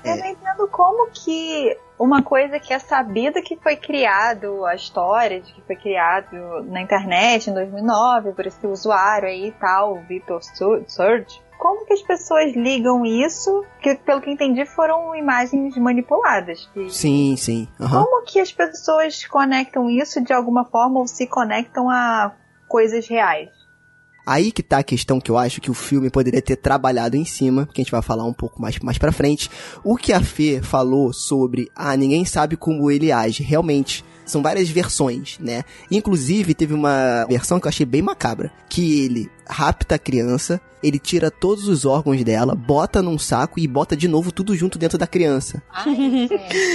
[0.05, 5.41] Eu não entendo como que uma coisa que é sabida que foi criado, a história
[5.41, 10.01] de que foi criado na internet em 2009 por esse usuário aí e tal, o
[10.03, 10.41] Victor
[10.87, 13.65] Surge, como que as pessoas ligam isso?
[13.83, 16.71] Que pelo que entendi foram imagens manipuladas.
[16.89, 17.69] Sim, sim.
[17.79, 17.89] Uhum.
[17.89, 22.33] Como que as pessoas conectam isso de alguma forma ou se conectam a
[22.69, 23.51] coisas reais?
[24.25, 27.25] Aí que tá a questão que eu acho que o filme poderia ter trabalhado em
[27.25, 29.51] cima, que a gente vai falar um pouco mais, mais pra frente.
[29.83, 34.05] O que a Fê falou sobre, ah, ninguém sabe como ele age, realmente.
[34.29, 35.63] São várias versões, né?
[35.91, 38.53] Inclusive, teve uma versão que eu achei bem macabra.
[38.69, 43.67] Que ele rapta a criança, ele tira todos os órgãos dela, bota num saco e
[43.67, 45.63] bota de novo tudo junto dentro da criança.
[45.73, 46.29] Ai.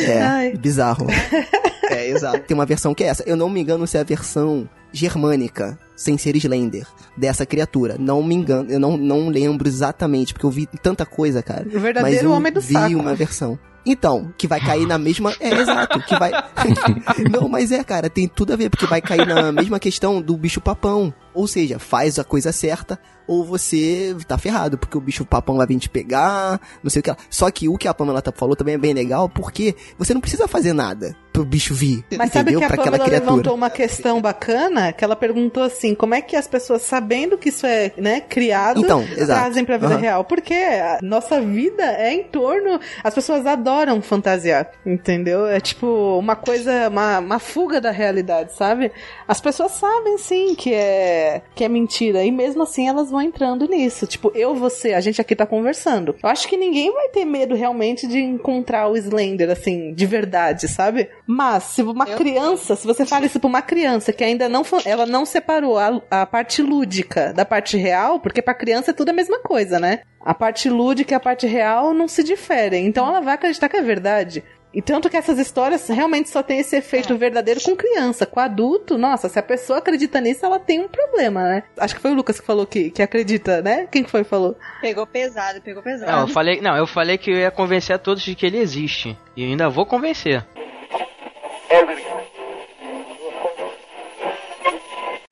[0.05, 0.57] É, Ai.
[0.57, 1.07] bizarro.
[1.89, 2.39] é, exato.
[2.39, 3.23] Tem uma versão que é essa.
[3.23, 6.87] Eu não me engano se é a versão germânica, sem ser Slender,
[7.17, 7.95] dessa criatura.
[7.99, 11.65] Não me engano, eu não, não lembro exatamente, porque eu vi tanta coisa, cara.
[11.65, 12.95] O verdadeiro Mas eu homem do vi saco.
[12.95, 13.57] uma versão.
[13.85, 15.33] Então, que vai cair na mesma.
[15.39, 16.31] É, exato, que vai.
[17.29, 20.37] Não, mas é, cara, tem tudo a ver, porque vai cair na mesma questão do
[20.37, 21.13] bicho papão.
[21.33, 25.65] Ou seja, faz a coisa certa, ou você tá ferrado, porque o bicho papão vai
[25.65, 27.17] vir te pegar, não sei o que lá.
[27.27, 30.21] Só que o que a Pamela tá- falou também é bem legal, porque você não
[30.21, 32.05] precisa fazer nada pro bicho vir.
[32.15, 32.59] Mas sabe entendeu?
[32.59, 36.35] que a pra Pamela levantou uma questão bacana, que ela perguntou assim, como é que
[36.35, 39.41] as pessoas, sabendo que isso é, né, criado, Então, exato.
[39.41, 40.01] trazem pra vida Aham.
[40.01, 40.23] real?
[40.25, 45.45] Porque a nossa vida é em torno, as pessoas adoram fantasiar, entendeu?
[45.47, 48.91] É tipo uma coisa, uma, uma fuga da realidade, sabe?
[49.27, 53.67] As pessoas sabem sim que é, que é mentira, e mesmo assim elas vão entrando
[53.67, 54.05] nisso.
[54.07, 56.15] Tipo, eu, você, a gente aqui tá conversando.
[56.21, 60.67] Eu acho que ninguém vai ter medo realmente de encontrar o Slender, assim, de verdade,
[60.67, 61.09] sabe?
[61.25, 64.63] Mas, se uma Eu- criança, se você fala isso pra uma criança que ainda não,
[64.85, 69.09] ela não separou a, a parte lúdica da parte real, porque pra criança é tudo
[69.09, 70.01] a mesma coisa, né?
[70.23, 72.85] A parte lúdica e a parte real não se diferem.
[72.85, 74.43] Então ela vai acreditar que é verdade.
[74.73, 78.25] E tanto que essas histórias realmente só tem esse efeito verdadeiro com criança.
[78.25, 81.63] Com adulto, nossa, se a pessoa acredita nisso, ela tem um problema, né?
[81.77, 83.87] Acho que foi o Lucas que falou que, que acredita, né?
[83.91, 84.57] Quem que foi que falou?
[84.81, 86.11] Pegou pesado, pegou pesado.
[86.11, 88.57] Não, eu falei, não, eu falei que eu ia convencer a todos de que ele
[88.57, 89.15] existe.
[89.37, 90.43] E ainda vou convencer.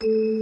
[0.03, 0.40] Uma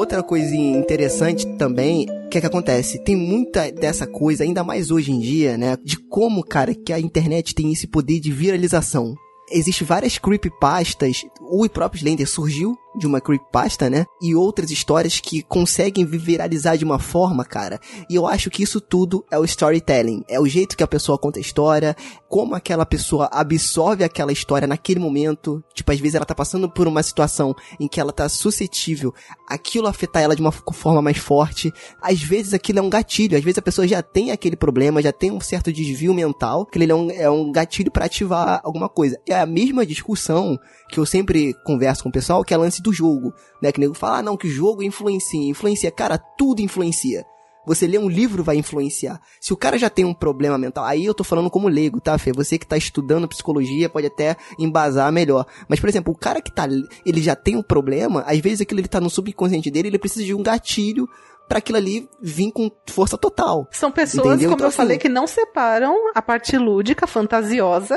[0.00, 2.98] outra coisinha interessante também, o que é que acontece?
[3.04, 5.76] Tem muita dessa coisa, ainda mais hoje em dia, né?
[5.84, 9.14] De como, cara, que a internet tem esse poder de viralização.
[9.52, 14.06] Existem várias creepypastas, o próprio Slender surgiu de uma creepypasta, né?
[14.22, 17.80] E outras histórias que conseguem viralizar de uma forma, cara.
[18.08, 20.22] E eu acho que isso tudo é o storytelling.
[20.28, 21.96] É o jeito que a pessoa conta a história,
[22.30, 25.62] como aquela pessoa absorve aquela história naquele momento.
[25.74, 29.12] Tipo, às vezes ela tá passando por uma situação em que ela tá suscetível
[29.48, 31.72] aquilo afetar ela de uma forma mais forte.
[32.00, 35.12] Às vezes aquilo é um gatilho, às vezes a pessoa já tem aquele problema, já
[35.12, 38.88] tem um certo desvio mental, que ele é um, é um gatilho pra ativar alguma
[38.88, 39.20] coisa.
[39.28, 40.56] É a mesma discussão
[40.88, 43.72] que eu sempre converso com o pessoal, que é lance do jogo, né?
[43.72, 45.90] Que o nego fala, ah, não, que o jogo influencia, influencia.
[45.90, 47.24] Cara, tudo influencia.
[47.70, 49.20] Você lê um livro vai influenciar.
[49.40, 52.18] Se o cara já tem um problema mental, aí eu tô falando como leigo, tá,
[52.18, 52.32] Fê?
[52.32, 55.46] Você que tá estudando psicologia pode até embasar melhor.
[55.68, 56.66] Mas, por exemplo, o cara que tá,
[57.06, 60.24] ele já tem um problema, às vezes aquilo ele tá no subconsciente dele, ele precisa
[60.24, 61.08] de um gatilho
[61.48, 63.68] pra aquilo ali vir com força total.
[63.70, 64.48] São pessoas, Entendeu?
[64.50, 67.96] como Então, eu assim- falei, que não separam a parte lúdica, fantasiosa,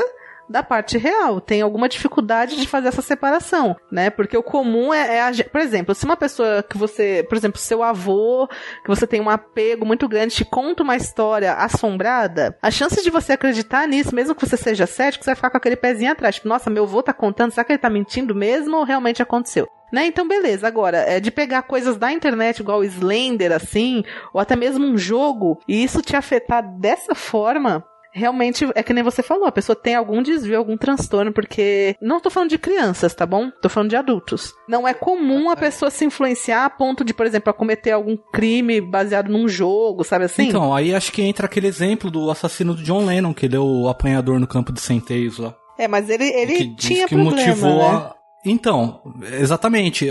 [0.54, 1.42] da parte real.
[1.42, 4.12] Tem alguma dificuldade de fazer essa separação, né?
[4.12, 7.60] Porque o comum é, é a por exemplo, se uma pessoa que você, por exemplo,
[7.60, 8.48] seu avô,
[8.84, 13.10] que você tem um apego muito grande, te conta uma história assombrada, a chance de
[13.10, 16.36] você acreditar nisso, mesmo que você seja cético, você vai ficar com aquele pezinho atrás.
[16.36, 19.68] Tipo, nossa, meu avô tá contando, será que ele tá mentindo mesmo ou realmente aconteceu?
[19.92, 20.06] Né?
[20.06, 20.68] Então, beleza.
[20.68, 25.60] Agora, é de pegar coisas da internet, igual Slender, assim, ou até mesmo um jogo,
[25.68, 29.95] e isso te afetar dessa forma, realmente é que nem você falou, a pessoa tem
[29.95, 31.95] algum desvio, algum transtorno, porque.
[32.02, 33.49] Não tô falando de crianças, tá bom?
[33.62, 34.54] Tô falando de adultos.
[34.67, 38.15] Não é comum a pessoa se influenciar a ponto de, por exemplo, a cometer algum
[38.32, 40.47] crime baseado num jogo, sabe assim?
[40.47, 43.60] Então, aí acho que entra aquele exemplo do assassino do John Lennon, que ele é
[43.60, 45.56] o apanhador no campo de centeios lá.
[45.78, 47.86] É, mas ele, ele que tinha que problema, motivou né?
[47.86, 48.15] a...
[48.45, 49.02] Então,
[49.39, 50.08] exatamente.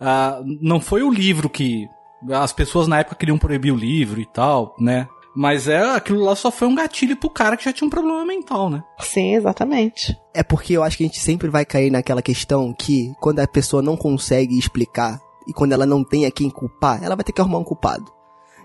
[0.00, 1.86] Ah, não foi o livro que.
[2.30, 5.08] As pessoas na época queriam proibir o livro e tal, né?
[5.34, 8.24] Mas é aquilo lá só foi um gatilho pro cara que já tinha um problema
[8.24, 8.82] mental, né?
[9.00, 10.14] Sim, exatamente.
[10.34, 13.46] É porque eu acho que a gente sempre vai cair naquela questão que quando a
[13.46, 15.18] pessoa não consegue explicar
[15.48, 18.12] e quando ela não tem a quem culpar, ela vai ter que arrumar um culpado.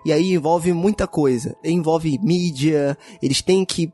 [0.05, 1.55] E aí envolve muita coisa.
[1.63, 3.91] Envolve mídia, eles têm que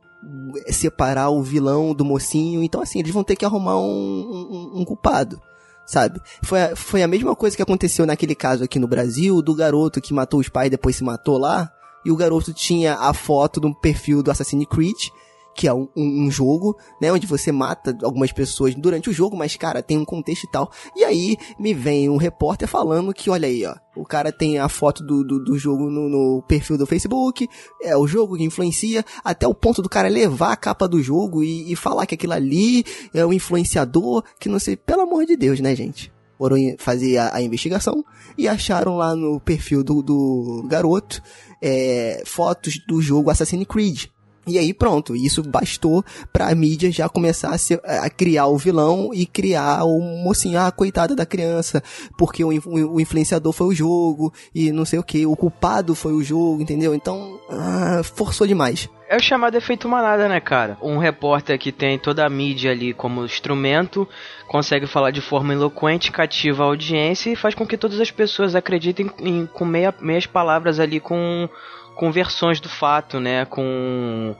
[0.67, 2.63] eh, separar o vilão do mocinho.
[2.63, 5.39] Então, assim, eles vão ter que arrumar um, um- um culpado.
[5.85, 6.19] Sabe?
[6.43, 9.99] Foi a, foi a mesma coisa que aconteceu naquele caso aqui no Brasil, do garoto
[10.01, 11.69] que matou os pais e depois se matou lá.
[12.05, 15.09] E o garoto tinha a foto do perfil do Assassin's Creed
[15.55, 17.11] que é um, um, um jogo, né?
[17.11, 20.71] Onde você mata algumas pessoas durante o jogo, mas, cara, tem um contexto e tal.
[20.95, 24.67] E aí me vem um repórter falando que, olha aí, ó, o cara tem a
[24.67, 27.47] foto do, do, do jogo no, no perfil do Facebook,
[27.81, 31.43] é o jogo que influencia, até o ponto do cara levar a capa do jogo
[31.43, 35.35] e, e falar que aquilo ali é o influenciador, que não sei, pelo amor de
[35.35, 36.12] Deus, né, gente?
[36.43, 38.03] Foram fazer a, a investigação
[38.37, 41.23] e acharam lá no perfil do, do garoto
[41.61, 44.07] é, fotos do jogo Assassin's Creed.
[44.45, 49.11] E aí pronto, isso bastou pra mídia já começar a, se- a criar o vilão
[49.13, 51.81] e criar o mocinho, ah, coitada da criança,
[52.17, 56.11] porque o, o influenciador foi o jogo e não sei o que, o culpado foi
[56.13, 56.93] o jogo, entendeu?
[56.93, 58.89] Então, ah, forçou demais.
[59.09, 60.75] É o chamado efeito manada, né, cara?
[60.81, 64.07] Um repórter que tem toda a mídia ali como instrumento,
[64.47, 68.55] consegue falar de forma eloquente, cativa a audiência e faz com que todas as pessoas
[68.55, 71.47] acreditem em, com meia, meias palavras ali com,
[71.95, 73.45] com versões do fato, né?
[73.45, 74.35] Com.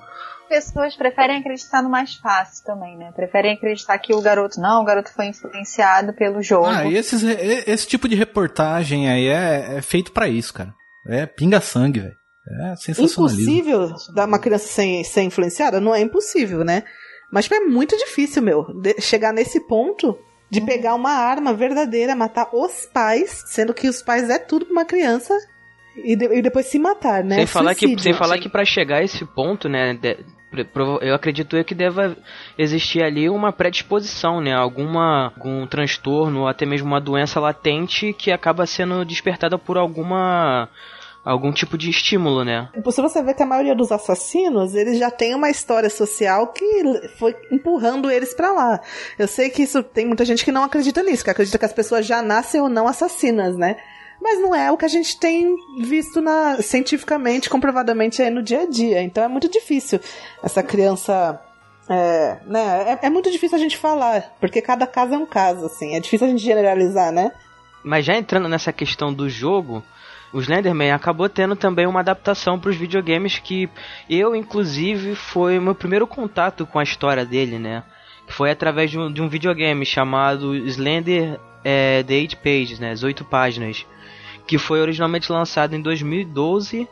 [0.50, 3.12] Pessoas preferem acreditar no mais fácil também, né?
[3.16, 6.68] Preferem acreditar que o garoto não, o garoto foi influenciado pelo jogo.
[6.68, 10.74] Ah, e esses, esse tipo de reportagem aí é, é feito pra isso, cara.
[11.08, 12.14] É pinga sangue, velho.
[12.72, 13.42] É sensacionalismo.
[13.52, 15.80] Impossível dar uma criança sem ser influenciada?
[15.80, 16.84] Não é impossível, né?
[17.32, 20.16] Mas tipo, é muito difícil, meu, de- chegar nesse ponto
[20.52, 24.74] de pegar uma arma verdadeira, matar os pais, sendo que os pais é tudo pra
[24.74, 25.34] uma criança,
[25.96, 27.36] e, de- e depois se matar, né?
[27.38, 28.04] sem falar que, Suicídio.
[28.04, 29.94] sem falar que para chegar a esse ponto, né?
[29.94, 30.18] de-
[31.02, 32.16] eu acredito eu que deva
[32.58, 34.54] existir ali uma predisposição, né?
[34.54, 40.70] Alguma algum transtorno ou até mesmo uma doença latente que acaba sendo despertada por alguma
[41.26, 42.70] algum tipo de estímulo, né?
[42.92, 46.64] Se você vê que a maioria dos assassinos, eles já tem uma história social que
[47.18, 48.80] foi empurrando eles pra lá.
[49.18, 51.74] Eu sei que isso tem muita gente que não acredita nisso, que acredita que as
[51.74, 53.78] pessoas já nascem ou não assassinas, né?
[54.24, 58.62] Mas não é o que a gente tem visto na, cientificamente, comprovadamente aí no dia
[58.62, 59.04] a dia.
[59.04, 60.00] Então é muito difícil
[60.42, 61.42] essa criança.
[61.90, 65.66] É, né, é, é muito difícil a gente falar, porque cada caso é um caso,
[65.66, 65.94] assim.
[65.94, 67.34] É difícil a gente generalizar, né?
[67.84, 69.84] Mas já entrando nessa questão do jogo,
[70.32, 73.70] o Slenderman acabou tendo também uma adaptação para os videogames que
[74.10, 77.84] eu, inclusive, foi meu primeiro contato com a história dele, né?
[78.30, 82.92] Foi através de um, de um videogame chamado Slender é, The Eight Pages, né?
[82.92, 83.86] As oito páginas.
[84.48, 86.88] Que foi originalmente lançado em 2012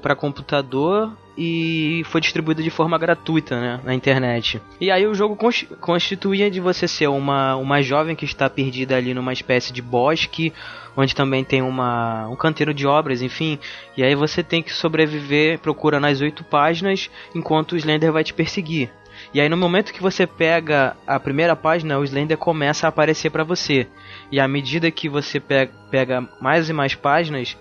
[0.00, 4.60] para computador e foi distribuído de forma gratuita né, na internet.
[4.80, 8.96] E aí o jogo cons- constituía de você ser uma, uma jovem que está perdida
[8.96, 10.52] ali numa espécie de bosque,
[10.96, 13.58] onde também tem uma, um canteiro de obras, enfim.
[13.94, 18.32] E aí você tem que sobreviver procurando as oito páginas enquanto o Slender vai te
[18.32, 18.90] perseguir.
[19.34, 23.30] E aí no momento que você pega a primeira página, o Slender começa a aparecer
[23.30, 23.86] para você.
[24.32, 27.56] E à medida que você pe- pega mais e mais páginas,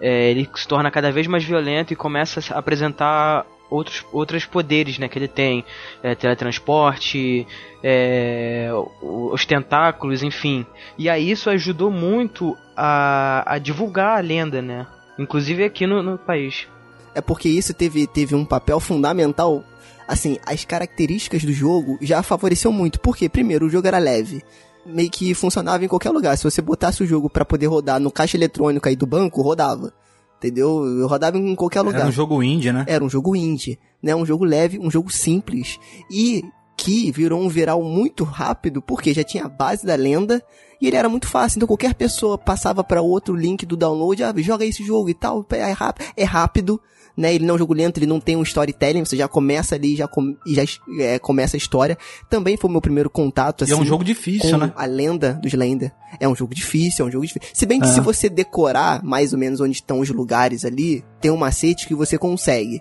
[0.00, 4.98] é, ele se torna cada vez mais violento e começa a apresentar outros, outros poderes
[4.98, 5.64] né, que ele tem.
[6.02, 7.46] É, teletransporte,
[7.82, 8.70] é,
[9.00, 10.64] os tentáculos, enfim.
[10.96, 14.86] E aí isso ajudou muito a, a divulgar a lenda, né?
[15.18, 16.66] Inclusive aqui no, no país.
[17.14, 19.62] É porque isso teve, teve um papel fundamental.
[20.06, 23.00] Assim, as características do jogo já favoreciam muito.
[23.00, 24.42] Porque, primeiro, o jogo era leve.
[24.84, 26.36] Meio que funcionava em qualquer lugar.
[26.36, 29.92] Se você botasse o jogo pra poder rodar no caixa eletrônico aí do banco, rodava.
[30.38, 30.84] Entendeu?
[30.84, 32.00] Eu rodava em qualquer lugar.
[32.00, 32.84] Era um jogo indie, né?
[32.88, 34.14] Era um jogo indie, né?
[34.14, 35.78] Um jogo leve, um jogo simples.
[36.10, 36.42] E
[36.76, 40.42] que virou um viral muito rápido, porque já tinha a base da lenda
[40.80, 41.58] e ele era muito fácil.
[41.58, 45.46] Então qualquer pessoa passava para outro link do download, ah, joga esse jogo e tal,
[45.50, 46.80] é rápido, é rápido
[47.16, 47.34] né?
[47.34, 49.96] Ele não é um jogo lento, ele não tem um storytelling, você já começa ali
[49.96, 50.62] já com, e já
[51.00, 51.96] é, começa a história.
[52.30, 53.72] Também foi o meu primeiro contato, E assim.
[53.72, 54.72] é um jogo difícil, né?
[54.76, 55.92] a lenda do Slender.
[56.20, 57.48] É um jogo difícil, é um jogo difícil.
[57.54, 57.92] Se bem que É.
[57.92, 61.94] se você decorar mais ou menos onde estão os lugares ali, tem um macete que
[61.94, 62.80] você consegue.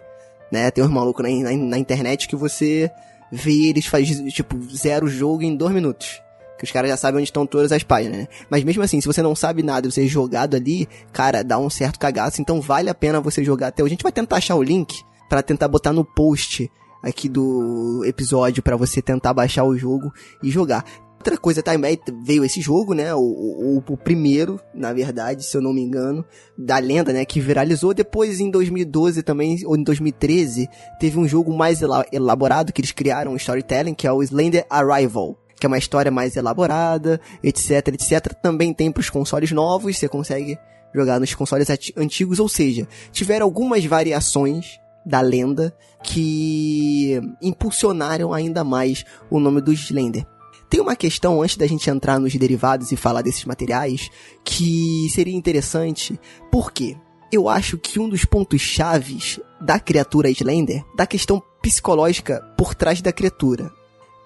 [0.51, 0.69] Né?
[0.71, 2.91] Tem uns malucos na, na, na internet que você
[3.31, 6.21] vê eles faz tipo zero jogo em dois minutos.
[6.61, 8.27] Que os caras já sabem onde estão todas as páginas, né?
[8.47, 11.57] Mas mesmo assim, se você não sabe nada e você é jogado ali, cara, dá
[11.57, 12.39] um certo cagaço.
[12.39, 13.93] Então vale a pena você jogar até hoje.
[13.93, 16.69] A gente vai tentar achar o link pra tentar botar no post
[17.01, 20.85] aqui do episódio pra você tentar baixar o jogo e jogar.
[21.17, 23.13] Outra coisa também veio esse jogo, né?
[23.13, 26.25] O, o, o primeiro, na verdade, se eu não me engano,
[26.57, 27.23] da lenda, né?
[27.25, 27.93] Que viralizou.
[27.93, 30.67] Depois, em 2012 também, ou em 2013,
[30.99, 34.65] teve um jogo mais ela- elaborado que eles criaram um storytelling, que é o Slender
[34.67, 35.37] Arrival.
[35.61, 38.33] Que é uma história mais elaborada, etc, etc.
[38.33, 40.57] Também tem pros consoles novos, você consegue
[40.91, 49.05] jogar nos consoles antigos, ou seja, tiveram algumas variações da lenda que impulsionaram ainda mais
[49.29, 50.25] o nome do Slender.
[50.67, 54.09] Tem uma questão antes da gente entrar nos derivados e falar desses materiais
[54.43, 56.19] que seria interessante.
[56.51, 56.97] Por quê?
[57.31, 62.99] Eu acho que um dos pontos chaves da criatura Slender, da questão psicológica por trás
[62.99, 63.71] da criatura.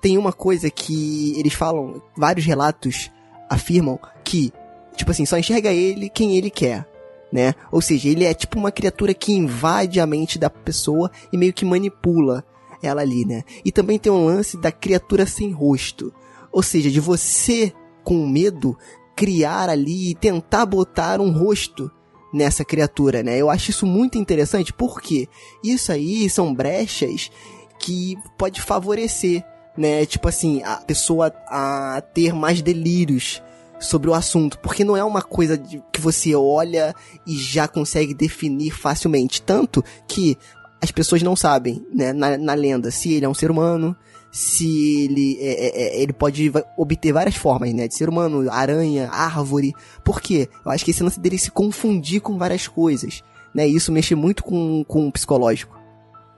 [0.06, 3.10] Tem uma coisa que eles falam, vários relatos
[3.50, 4.54] afirmam que,
[4.96, 6.88] tipo assim, só enxerga ele quem ele quer,
[7.34, 7.56] né?
[7.72, 11.52] Ou seja, ele é tipo uma criatura que invade a mente da pessoa e meio
[11.52, 12.46] que manipula
[12.84, 13.42] ela ali, né?
[13.66, 16.14] E também tem um lance da criatura sem rosto.
[16.52, 18.78] Ou seja, de você, com medo,
[19.16, 21.90] criar ali e tentar botar um rosto
[22.32, 23.40] nessa criatura, né?
[23.40, 25.28] Eu acho isso muito interessante, porque
[25.64, 27.32] isso aí são brechas
[27.80, 29.44] que pode favorecer,
[29.78, 30.06] né?
[30.06, 33.42] Tipo assim, a pessoa a ter mais delírios
[33.80, 36.96] sobre o assunto, porque não é uma coisa de, que você olha
[37.26, 40.38] e já consegue definir facilmente, tanto que
[40.82, 43.96] as pessoas não sabem, né, na, na lenda, se ele é um ser humano,
[44.32, 49.10] se ele é, é, é, ele pode obter várias formas, né, de ser humano, aranha,
[49.10, 49.74] árvore.
[50.04, 50.50] Por quê?
[50.66, 53.24] Eu acho que esse lance dele se confundir com várias coisas,
[53.54, 55.76] né, isso mexe muito com, com o psicológico.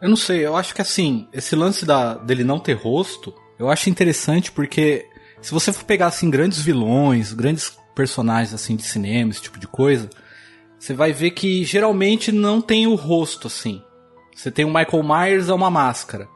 [0.01, 3.69] Eu não sei, eu acho que assim, esse lance da, dele não ter rosto, eu
[3.69, 5.05] acho interessante porque
[5.41, 9.67] se você for pegar assim grandes vilões, grandes personagens assim de cinema, esse tipo de
[9.67, 10.09] coisa,
[10.77, 13.81] você vai ver que geralmente não tem o rosto assim.
[14.35, 16.27] Você tem o Michael Myers é uma máscara.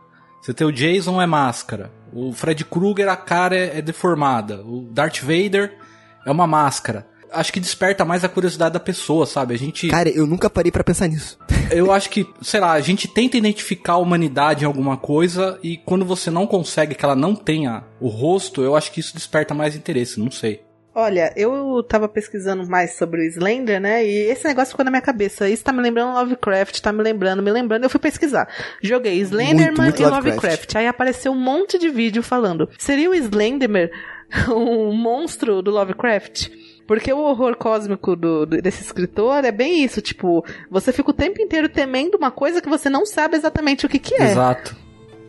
[0.42, 1.92] Você tem o Jason é máscara.
[2.12, 4.64] O Fred Krueger a cara é, é deformada.
[4.66, 5.78] O Darth Vader
[6.26, 7.08] é uma máscara.
[7.32, 9.54] Acho que desperta mais a curiosidade da pessoa, sabe?
[9.54, 11.38] A gente Cara, eu nunca parei pra pensar nisso.
[11.72, 15.78] eu acho que, sei lá, a gente tenta identificar a humanidade em alguma coisa e
[15.78, 19.54] quando você não consegue que ela não tenha o rosto, eu acho que isso desperta
[19.54, 20.62] mais interesse, não sei.
[20.94, 24.06] Olha, eu tava pesquisando mais sobre o Slender, né?
[24.06, 25.48] E esse negócio ficou na minha cabeça.
[25.48, 27.86] Isso tá me lembrando Lovecraft, tá me lembrando, me lembrando.
[27.86, 28.50] Eu fui pesquisar.
[28.82, 30.44] Joguei Slenderman muito e Lovecraft.
[30.44, 30.76] Lovecraft.
[30.76, 32.70] Aí apareceu um monte de vídeo falando.
[32.78, 33.90] Seria o Slenderman
[34.52, 36.50] um monstro do Lovecraft?
[36.94, 41.14] Porque o horror cósmico do, do- desse escritor é bem isso, tipo, você fica o
[41.14, 44.32] tempo inteiro temendo uma coisa que você não sabe exatamente o que que é.
[44.32, 44.76] Exato.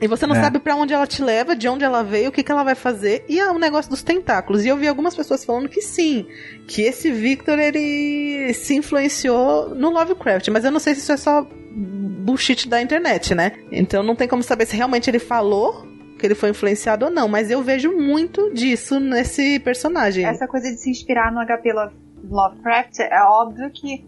[0.01, 0.41] E você não É.
[0.41, 2.75] sabe pra onde ela te leva, de onde ela veio, o que, que ela vai
[2.75, 3.25] fazer.
[3.29, 4.65] E é o negócio dos tentáculos.
[4.65, 6.27] E eu vi algumas pessoas falando que sim,
[6.67, 10.49] que esse Victor ele se influenciou no Lovecraft.
[10.49, 13.53] Mas eu não sei se isso é só bullshit da internet, né?
[13.71, 15.87] Então não tem como saber se realmente ele falou
[16.23, 17.27] que ele foi influenciado ou não.
[17.27, 20.25] Mas eu vejo muito disso nesse personagem.
[20.25, 21.97] Essa coisa de se inspirar no HP Love-
[22.31, 24.05] Lovecraft, é óbvio que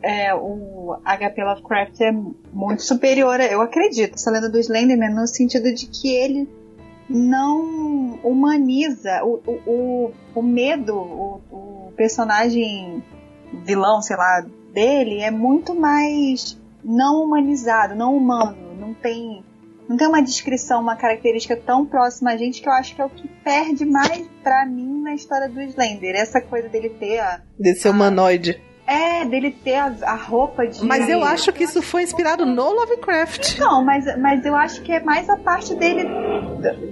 [0.00, 2.12] é, o HP Lovecraft é
[2.52, 6.48] muito superior, eu acredito, essa lenda do Slenderman, no sentido de que ele
[7.08, 13.02] não humaniza o, o, o, o medo, o, o personagem
[13.66, 19.42] vilão, sei lá, dele é muito mais não humanizado, não humano, não tem
[19.90, 23.04] não tem uma descrição, uma característica tão próxima a gente que eu acho que é
[23.04, 26.14] o que perde mais pra mim na história do Slender.
[26.14, 27.40] Essa coisa dele ter a.
[27.58, 28.62] Desse humanoide.
[28.86, 30.84] É, dele ter a, a roupa de.
[30.84, 33.58] Mas eu acho que isso foi inspirado no Lovecraft.
[33.58, 36.04] Não, mas, mas eu acho que é mais a parte dele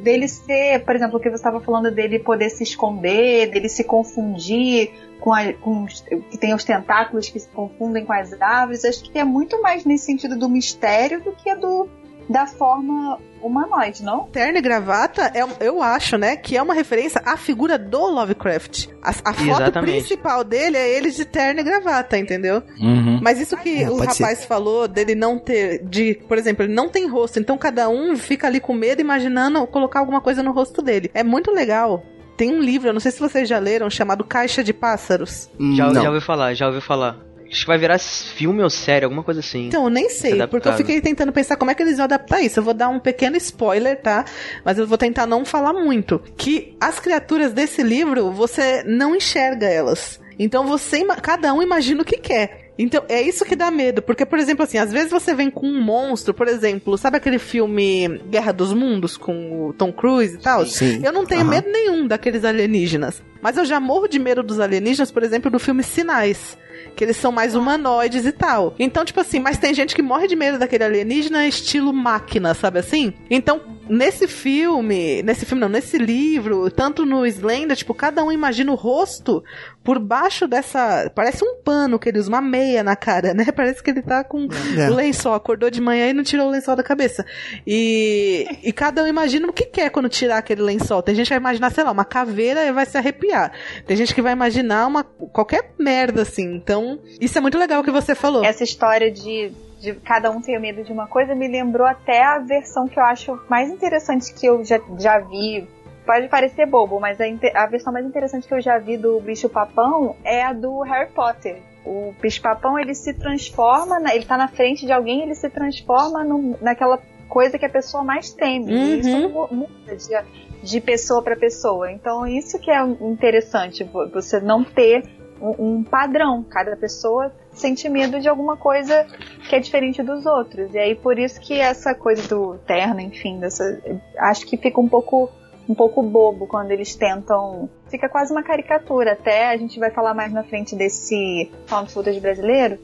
[0.02, 3.84] dele ser, por exemplo, o que você estava falando dele poder se esconder, dele se
[3.84, 4.90] confundir
[5.20, 8.84] com, a, com os, que tem os tentáculos que se confundem com as árvores.
[8.84, 11.88] Acho que é muito mais nesse sentido do mistério do que do
[12.28, 14.24] da forma humanoide, não?
[14.24, 18.88] Terno e gravata, é, eu acho, né, que é uma referência à figura do Lovecraft.
[19.02, 19.92] A, a foto Exatamente.
[19.92, 22.62] principal dele é ele de terno e gravata, entendeu?
[22.80, 23.20] Uhum.
[23.22, 26.88] Mas isso que É, o rapaz falou dele não ter, de, por exemplo, ele não
[26.88, 30.82] tem rosto, então cada um fica ali com medo imaginando colocar alguma coisa no rosto
[30.82, 31.10] dele.
[31.14, 32.04] É muito legal.
[32.36, 35.50] Tem um livro, eu não sei se vocês já leram, chamado Caixa de Pássaros.
[35.58, 37.16] Hum, Já, já ouvi falar, já ouvi falar.
[37.50, 39.68] Acho que vai virar filme ou série, alguma coisa assim.
[39.68, 42.40] Então, eu nem sei, porque eu fiquei tentando pensar como é que eles vão adaptar
[42.40, 42.58] isso.
[42.58, 44.24] Eu vou dar um pequeno spoiler, tá?
[44.64, 46.20] Mas eu vou tentar não falar muito.
[46.36, 50.20] Que as criaturas desse livro, você não enxerga elas.
[50.38, 52.68] Então você, cada um imagina o que quer.
[52.78, 54.00] Então, é isso que dá medo.
[54.00, 57.38] Porque, por exemplo, assim, às vezes você vem com um monstro, por exemplo, sabe aquele
[57.38, 60.64] filme Guerra dos Mundos com o Tom Cruise e tal?
[60.64, 61.00] Sim.
[61.04, 61.50] Eu não tenho Aham.
[61.50, 63.20] medo nenhum daqueles alienígenas.
[63.42, 66.56] Mas eu já morro de medo dos alienígenas, por exemplo, do filme Sinais.
[66.94, 68.74] Que eles são mais humanoides e tal.
[68.78, 72.78] Então, tipo assim, mas tem gente que morre de medo daquele alienígena estilo máquina, sabe
[72.78, 73.12] assim?
[73.30, 78.70] Então, nesse filme, nesse filme não, nesse livro, tanto no Slender, tipo, cada um imagina
[78.72, 79.42] o rosto
[79.82, 81.10] por baixo dessa.
[81.14, 83.46] Parece um pano que ele usa, uma meia na cara, né?
[83.54, 84.90] Parece que ele tá com É.
[84.90, 87.24] o lençol, acordou de manhã e não tirou o lençol da cabeça.
[87.66, 91.02] E, e cada um imagina o que quer quando tirar aquele lençol.
[91.02, 93.52] Tem gente que vai imaginar, sei lá, uma caveira e vai se arrepiar.
[93.86, 96.44] Tem gente que vai imaginar uma qualquer merda assim.
[96.54, 98.44] Então, isso é muito legal que você falou.
[98.44, 102.38] Essa história de, de cada um ter medo de uma coisa me lembrou até a
[102.38, 105.68] versão que eu acho mais interessante que eu já, já vi.
[106.04, 107.24] Pode parecer bobo, mas a,
[107.62, 111.60] a versão mais interessante que eu já vi do bicho-papão é a do Harry Potter.
[111.84, 116.24] O bicho-papão ele se transforma, na- ele tá na frente de alguém, ele se transforma
[116.24, 116.98] num- naquela
[117.28, 118.72] coisa que a pessoa mais teme.
[118.72, 118.78] Uhum.
[118.84, 121.92] E isso mu- muda de, de pessoa para pessoa.
[121.92, 125.04] Então, isso que é interessante, vo- você não ter
[125.40, 126.42] um, um padrão.
[126.42, 129.06] Cada pessoa sente medo de alguma coisa
[129.48, 130.72] que é diferente dos outros.
[130.74, 133.80] E aí, por isso que essa coisa do terno, enfim, dessa,
[134.18, 135.30] acho que fica um pouco
[135.68, 137.68] um pouco bobo quando eles tentam.
[137.90, 139.12] Fica quase uma caricatura.
[139.12, 142.78] Até a gente vai falar mais na frente desse found footage brasileiro,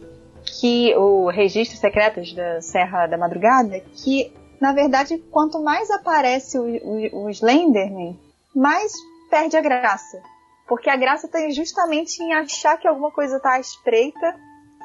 [0.60, 6.64] que o Registro Secretos da Serra da Madrugada, que na verdade quanto mais aparece o,
[6.64, 8.18] o, o Slenderman,
[8.54, 8.92] mais
[9.30, 10.20] perde a graça.
[10.66, 14.34] Porque a graça está justamente em achar que alguma coisa está à espreita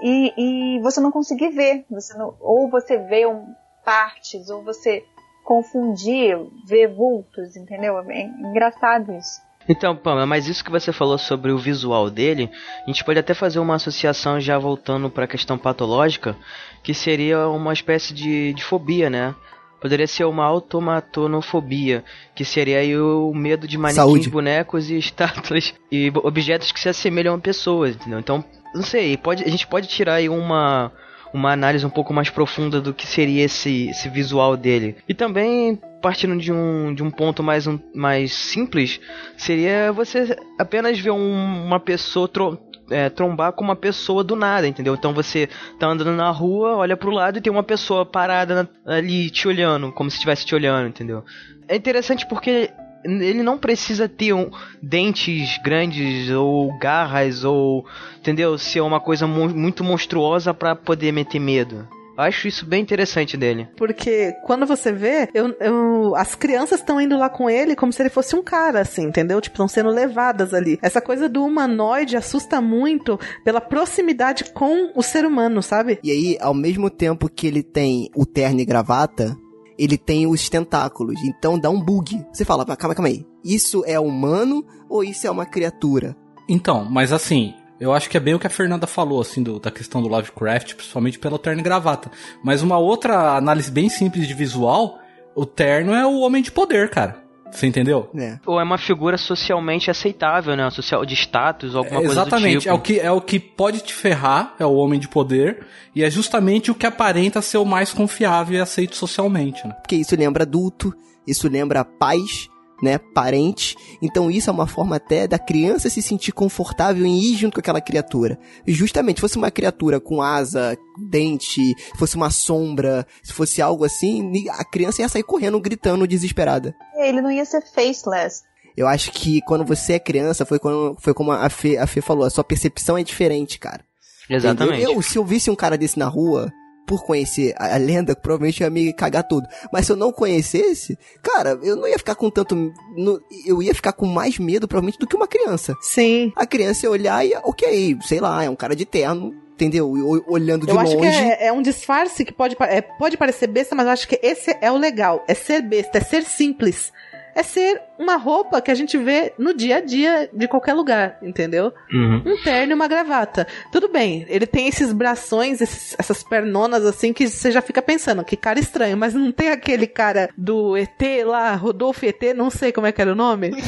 [0.02, 1.86] e, e você não conseguir ver.
[1.90, 5.04] Você não, ou você vê um, partes, ou você
[5.44, 6.38] confundir,
[6.68, 8.00] ver vultos, entendeu?
[8.10, 9.42] É engraçado isso.
[9.68, 12.50] Então, Pamela, mas isso que você falou sobre o visual dele,
[12.84, 16.36] a gente pode até fazer uma associação já voltando para a questão patológica,
[16.84, 19.36] que seria uma espécie de, de fobia, né?
[19.80, 22.04] Poderia ser uma automatonofobia,
[22.36, 24.30] que seria aí o medo de manequins, Saúde.
[24.30, 28.20] bonecos e estátuas e objetos que se assemelham a pessoas, entendeu?
[28.20, 28.44] Então,
[28.74, 30.92] não sei, pode, a gente pode tirar aí uma
[31.32, 34.96] uma análise um pouco mais profunda do que seria esse, esse visual dele.
[35.08, 39.00] E também, partindo de um, de um ponto mais, um, mais simples,
[39.38, 42.58] seria você apenas ver um- uma pessoa tro-
[42.90, 44.96] é, trombar com uma pessoa do nada, entendeu?
[44.96, 45.48] Então você
[45.80, 49.48] tá andando na rua, olha pro lado e tem uma pessoa parada na- ali te
[49.48, 51.24] olhando, como se estivesse te olhando, entendeu?
[51.68, 52.72] É interessante porque
[53.04, 54.50] ele não precisa ter um,
[54.82, 57.86] dentes grandes ou garras ou
[58.20, 61.88] entendeu ser uma coisa mu- muito monstruosa pra poder meter medo
[62.18, 67.00] eu acho isso bem interessante dele Porque quando você vê, eu, eu- as crianças estão
[67.00, 69.40] indo lá com ele como se ele fosse um cara, assim, entendeu?
[69.40, 70.78] Tipo, estão sendo levadas ali.
[70.82, 75.98] Essa coisa do humanoide assusta muito pela proximidade com o ser humano, sabe?
[76.04, 79.38] E aí, ao mesmo tempo que ele tem o terno e gravata,
[79.80, 81.16] ele tem os tentáculos.
[81.24, 82.24] Então dá um bug.
[82.34, 83.26] Você fala, "Mas calma, calma aí.
[83.44, 86.16] Isso é humano ou isso é uma criatura?
[86.48, 89.60] Então, mas assim, eu acho que é bem o que a Fernanda falou, assim, do-
[89.60, 92.12] da questão do Lovecraft, principalmente pelo terno e gravata.
[92.44, 95.00] Mas uma outra análise bem simples de visual,
[95.36, 97.24] o terno é o homem de poder, cara.
[97.52, 98.10] Você entendeu?
[98.16, 98.38] É.
[98.46, 102.70] ou é uma figura socialmente aceitável né social de status alguma coisa Exatamente, do tipo
[102.70, 106.04] é o, que, é o que pode te ferrar, é o homem de poder, e
[106.04, 109.74] é justamente o que aparenta ser o mais confiável e aceito socialmente, né?
[109.74, 110.94] Porque isso lembra adulto,
[111.28, 112.50] isso lembra pais,
[112.82, 112.98] né?
[112.98, 113.76] Parente.
[114.02, 117.60] Então isso é uma forma até da criança se sentir confortável em ir junto com
[117.60, 118.38] aquela criatura.
[118.68, 121.62] Justamente, se fosse uma criatura com asa, dente,
[121.98, 126.76] fosse uma sombra, se fosse algo assim, a criança ia sair correndo, gritando, desesperada.
[126.98, 128.44] Ele não ia ser faceless.
[128.76, 132.02] Eu acho que quando você é criança, foi, quando, foi como a Fê, a Fê
[132.02, 133.84] falou, a sua percepção é diferente, cara.
[134.30, 134.84] exatamente?
[134.84, 136.50] Eu, se eu visse um cara desse na rua,
[136.90, 139.48] por conhecer a, a lenda, provavelmente eu ia me cagar todo.
[139.72, 142.56] Mas se eu não conhecesse, cara, eu não ia ficar com tanto.
[142.98, 145.76] no- eu ia ficar com mais medo, provavelmente, do que uma criança.
[145.82, 146.34] Sim.
[146.36, 149.88] A criança ia olhar e, ok, sei lá, é um cara de terno, entendeu?
[150.28, 150.94] Olhando de eu longe.
[150.96, 154.08] acho que é, é um disfarce que pode, é, pode parecer besta, mas eu acho
[154.08, 155.24] que esse é o legal.
[155.28, 156.92] É ser besta, é ser simples.
[157.36, 161.18] É ser uma roupa que a gente vê no dia a dia de qualquer lugar,
[161.22, 161.72] entendeu?
[161.94, 162.24] Uhum.
[162.26, 163.46] Um terno e uma gravata.
[163.72, 168.24] Tudo bem, ele tem esses brações, esses- essas pernonas assim, que você já fica pensando,
[168.24, 172.72] que cara estranho, mas não tem aquele cara do ET lá, Rodolfo ET, não sei
[172.72, 173.52] como é que era o nome.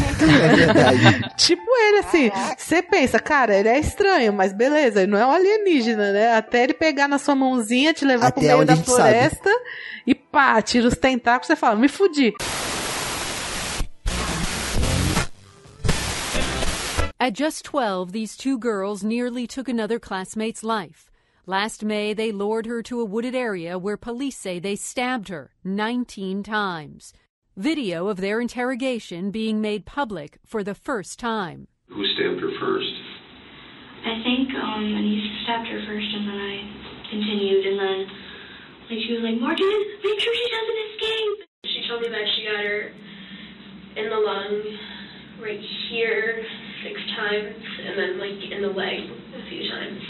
[0.41, 1.36] É verdade.
[1.38, 2.32] tipo ele, assim.
[2.57, 6.36] Você pensa, cara, ele é estranho, mas beleza, ele não é um alienígena, né?
[6.36, 8.89] Até ele pegar na sua mãozinha, te levar pro Até meio onde da a gente
[8.89, 9.09] sabe.
[9.09, 9.49] floresta
[10.07, 12.34] e pá, tira os tentáculos, você fala, me fudi.
[17.22, 21.11] At just 12, these two girls nearly took another classmate's life.
[21.45, 25.51] Last May, they lured her to a wooded area where police say they stabbed her
[25.63, 27.13] 19 times.
[27.55, 31.67] Video of their interrogation being made public for the first time.
[31.89, 32.89] Who stabbed her first?
[34.01, 36.55] I think um and he stabbed her first and then I
[37.11, 37.99] continued and then
[38.89, 41.38] like she was like, Morgan, make sure she doesn't escape.
[41.69, 42.89] She told me that she got her
[44.01, 44.57] in the lung
[45.41, 46.43] right here
[46.83, 50.01] six times and then like in the leg a few times.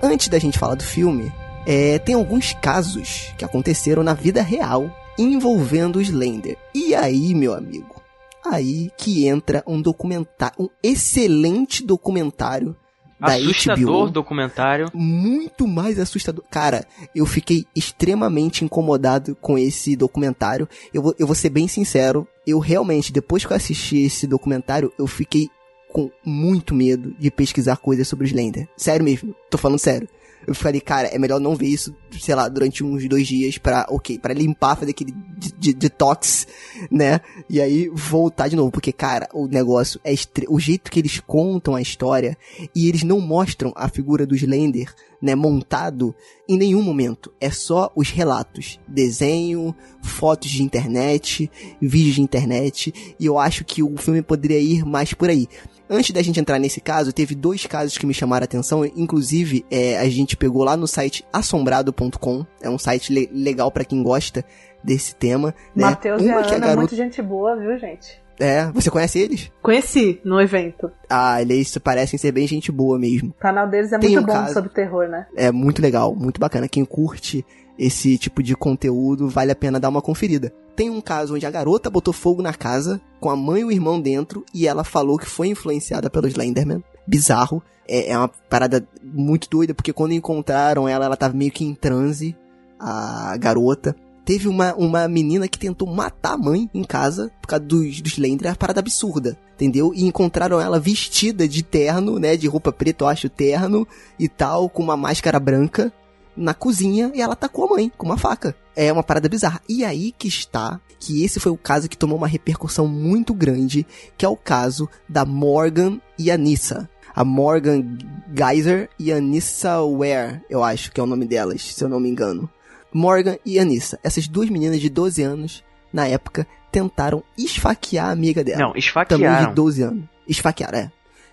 [0.00, 1.32] Antes da gente falar do filme,
[1.70, 6.56] é, tem alguns casos que aconteceram na vida real envolvendo o Slender.
[6.74, 8.00] E aí, meu amigo,
[8.42, 12.74] aí que entra um documentário, um excelente documentário
[13.20, 14.10] da Assustador HBO.
[14.10, 14.90] documentário.
[14.94, 16.42] Muito mais assustador.
[16.50, 20.66] Cara, eu fiquei extremamente incomodado com esse documentário.
[20.94, 22.26] Eu vou, eu vou ser bem sincero.
[22.46, 25.50] Eu realmente, depois que eu assisti esse documentário, eu fiquei
[25.92, 28.68] com muito medo de pesquisar coisas sobre o Slender.
[28.76, 29.34] Sério mesmo.
[29.50, 30.08] Tô falando sério.
[30.48, 33.86] Eu falei, cara, é melhor não ver isso, sei lá, durante uns dois dias pra,
[33.90, 36.46] ok, pra limpar, fazer aquele de- de- detox,
[36.90, 37.20] né?
[37.50, 40.46] E aí voltar de novo, porque, cara, o negócio é estre...
[40.48, 42.36] o jeito que eles contam a história
[42.74, 46.14] e eles não mostram a figura do Slender, né, montado
[46.48, 47.30] em nenhum momento.
[47.40, 53.82] É só os relatos, desenho, fotos de internet, vídeos de internet, e eu acho que
[53.82, 55.46] o filme poderia ir mais por aí.
[55.90, 58.84] Antes da gente entrar nesse caso, teve dois casos que me chamaram a atenção.
[58.84, 62.44] Inclusive, é, a gente pegou lá no site assombrado.com.
[62.62, 64.44] É um site le- legal pra quem gosta
[64.82, 65.54] desse tema.
[65.74, 65.84] Né?
[65.84, 66.76] Matheus e a Ana, garota.
[66.76, 68.20] muito gente boa, viu, gente?
[68.40, 69.50] É, você conhece eles?
[69.60, 70.90] Conheci no evento.
[71.10, 73.30] Ah, eles parecem ser bem gente boa mesmo.
[73.30, 75.26] O canal deles é Tem muito um bom caso- sobre terror, né?
[75.36, 76.68] É muito legal, muito bacana.
[76.68, 77.44] Quem curte
[77.76, 80.52] esse tipo de conteúdo, vale a pena dar uma conferida.
[80.78, 83.72] Tem um caso onde a garota botou fogo na casa, com a mãe e o
[83.72, 86.84] irmão dentro, e ela falou que foi influenciada pelo Slenderman.
[87.04, 87.60] Bizarro.
[87.84, 91.74] É, é uma parada muito doida, porque quando encontraram ela, ela tava meio que em
[91.74, 92.36] transe,
[92.78, 93.96] a garota.
[94.24, 98.12] Teve uma, uma menina que tentou matar a mãe em casa por causa dos, dos
[98.12, 99.92] Slender, é uma parada absurda, entendeu?
[99.92, 103.84] E encontraram ela vestida de terno, né, de roupa preta, eu acho, terno
[104.16, 105.92] e tal, com uma máscara branca,
[106.38, 108.54] na cozinha, e ela atacou a mãe com uma faca.
[108.76, 109.60] É uma parada bizarra.
[109.68, 113.86] E aí que está, que esse foi o caso que tomou uma repercussão muito grande,
[114.16, 116.88] que é o caso da Morgan e a Nissa.
[117.14, 117.98] A Morgan
[118.32, 121.98] Geyser e a Nissa Ware, eu acho que é o nome delas, se eu não
[121.98, 122.48] me engano.
[122.92, 123.98] Morgan e Anissa.
[124.02, 128.58] Essas duas meninas de 12 anos, na época, tentaram esfaquear a amiga dela.
[128.58, 129.48] Não, Também esfaquearam.
[129.48, 130.04] de 12 anos.
[130.26, 130.92] Esfaquearam, é.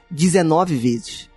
[0.09, 1.29] 19 vezes.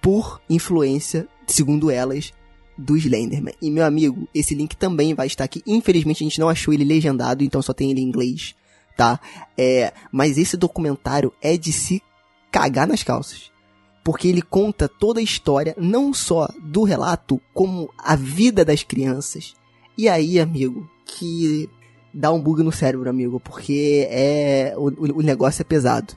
[0.00, 2.32] Por influência, segundo elas,
[2.76, 3.54] do Slenderman.
[3.62, 5.62] E, meu amigo, esse link também vai estar aqui.
[5.66, 8.54] Infelizmente, a gente não achou ele legendado, então só tem ele em inglês,
[8.96, 9.20] tá?
[9.56, 12.02] É, mas esse documentário é de se
[12.50, 13.50] cagar nas calças.
[14.02, 19.54] Porque ele conta toda a história, não só do relato, como a vida das crianças.
[19.96, 21.70] E aí, amigo, que
[22.12, 26.14] dá um bug no cérebro, amigo, porque é o, o- negócio é pesado.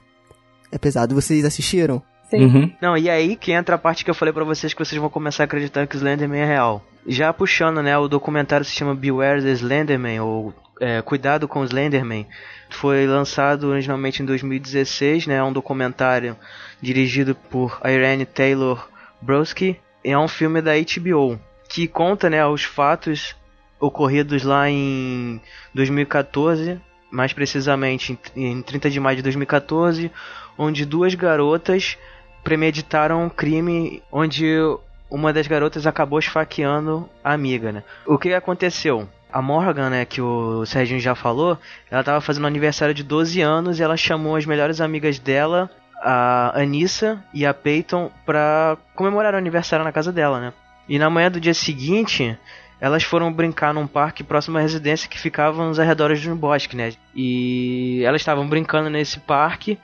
[0.70, 1.14] É pesado.
[1.14, 2.02] Vocês assistiram?
[2.30, 2.44] Sim.
[2.44, 2.72] Uhum.
[2.80, 5.08] Não, e aí que entra a parte que eu falei pra vocês que vocês vão
[5.08, 6.84] começar a acreditar que o Slenderman é real.
[7.06, 11.64] Já puxando, né, o documentário se chama Beware the Slenderman, ou é, Cuidado com o
[11.64, 12.26] Slenderman.
[12.68, 16.36] Foi lançado originalmente em 2016, né, é um documentário
[16.82, 18.86] dirigido por Irene Taylor
[19.22, 19.80] Brodsky.
[20.04, 23.34] É um filme da HBO, que conta, né, os fatos
[23.80, 25.40] ocorridos lá em
[25.74, 26.78] 2014,
[27.10, 30.10] mais precisamente em em 30 de maio de 2014,
[30.58, 31.96] onde duas garotas
[32.42, 34.56] premeditaram um crime onde
[35.10, 37.82] uma das garotas acabou esfaqueando a amiga, né?
[38.06, 39.08] O que aconteceu?
[39.30, 41.58] A Morgan, né, que o Serginho já falou,
[41.90, 45.70] ela tava fazendo aniversário de 12 anos e ela chamou as melhores amigas dela,
[46.02, 50.52] a Anissa e a Peyton, pra comemorar o aniversário na casa dela, né?
[50.88, 52.38] E na manhã do dia seguinte,
[52.80, 56.76] elas foram brincar num parque próximo à residência que ficava nos arredores de um bosque,
[56.76, 56.92] né?
[57.14, 59.78] E elas estavam brincando nesse parque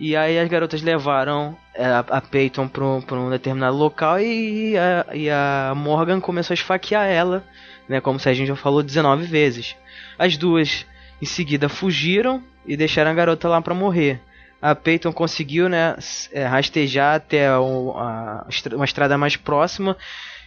[0.00, 4.18] e aí as garotas levaram é, a, a Peyton para um, pra um determinado local
[4.18, 7.44] e a, e a Morgan começou a esfaquear ela,
[7.86, 8.00] né?
[8.00, 9.76] Como se a gente já falou 19 vezes.
[10.18, 10.86] As duas
[11.20, 14.22] em seguida fugiram e deixaram a garota lá para morrer.
[14.62, 15.94] A Peyton conseguiu, né,
[16.32, 19.98] é, rastejar até uma estrada mais próxima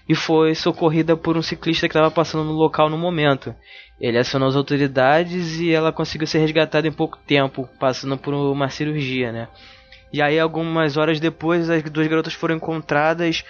[0.08, 3.56] e foi socorrida por um ciclista que estava passando no local no momento.
[4.00, 8.70] Ele acionou as autoridades e ela conseguiu ser resgatada em pouco tempo, passando por uma
[8.70, 9.48] cirurgia, né?
[10.12, 13.44] E aí, algumas horas depois, as duas garotas foram encontradas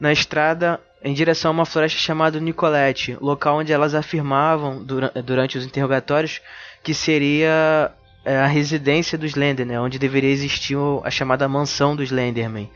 [0.00, 5.56] na estrada em direção a uma floresta chamada Nicolette, local onde elas afirmavam dura- durante
[5.56, 6.40] os interrogatórios
[6.82, 7.92] que seria
[8.24, 9.80] é, a residência do Slender, né?
[9.80, 12.68] Onde deveria existir a chamada mansão do Slenderman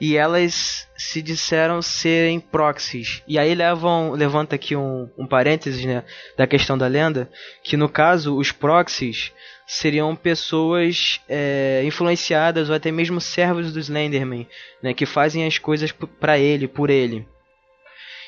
[0.00, 3.22] e elas se disseram serem proxies.
[3.28, 6.02] E aí levam, levanta aqui um, um parênteses né,
[6.36, 7.30] da questão da lenda,
[7.62, 9.32] que no caso os proxies
[9.66, 14.48] seriam pessoas é, influenciadas ou até mesmo servos do Slenderman,
[14.82, 17.28] né, que fazem as coisas para ele, por ele.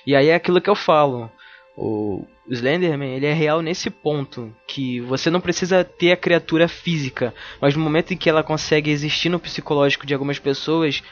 [0.07, 1.31] E aí é aquilo que eu falo.
[1.75, 7.35] O Slenderman ele é real nesse ponto que você não precisa ter a criatura física,
[7.61, 11.03] mas no momento em que ela consegue existir no psicológico de algumas pessoas,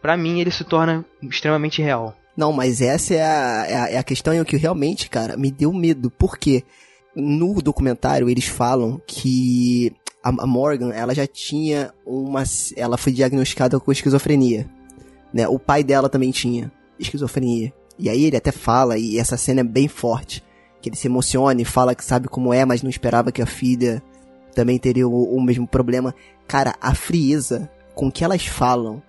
[0.00, 2.16] Pra mim ele se torna extremamente real.
[2.36, 5.50] Não, mas essa é a, é a, é a questão o que realmente, cara, me
[5.50, 6.10] deu medo.
[6.10, 6.62] Por quê?
[7.14, 9.92] No documentário eles falam que
[10.22, 12.42] a, a Morgan, ela já tinha uma...
[12.76, 14.66] Ela foi diagnosticada com esquizofrenia.
[15.32, 15.48] né?
[15.48, 17.72] O pai dela também tinha esquizofrenia.
[17.98, 20.42] E aí ele até fala, e essa cena é bem forte,
[20.80, 23.46] que ele se emociona e fala que sabe como é, mas não esperava que a
[23.46, 24.02] filha
[24.54, 26.14] também teria o, o mesmo problema.
[26.48, 29.02] Cara, a frieza com que elas falam,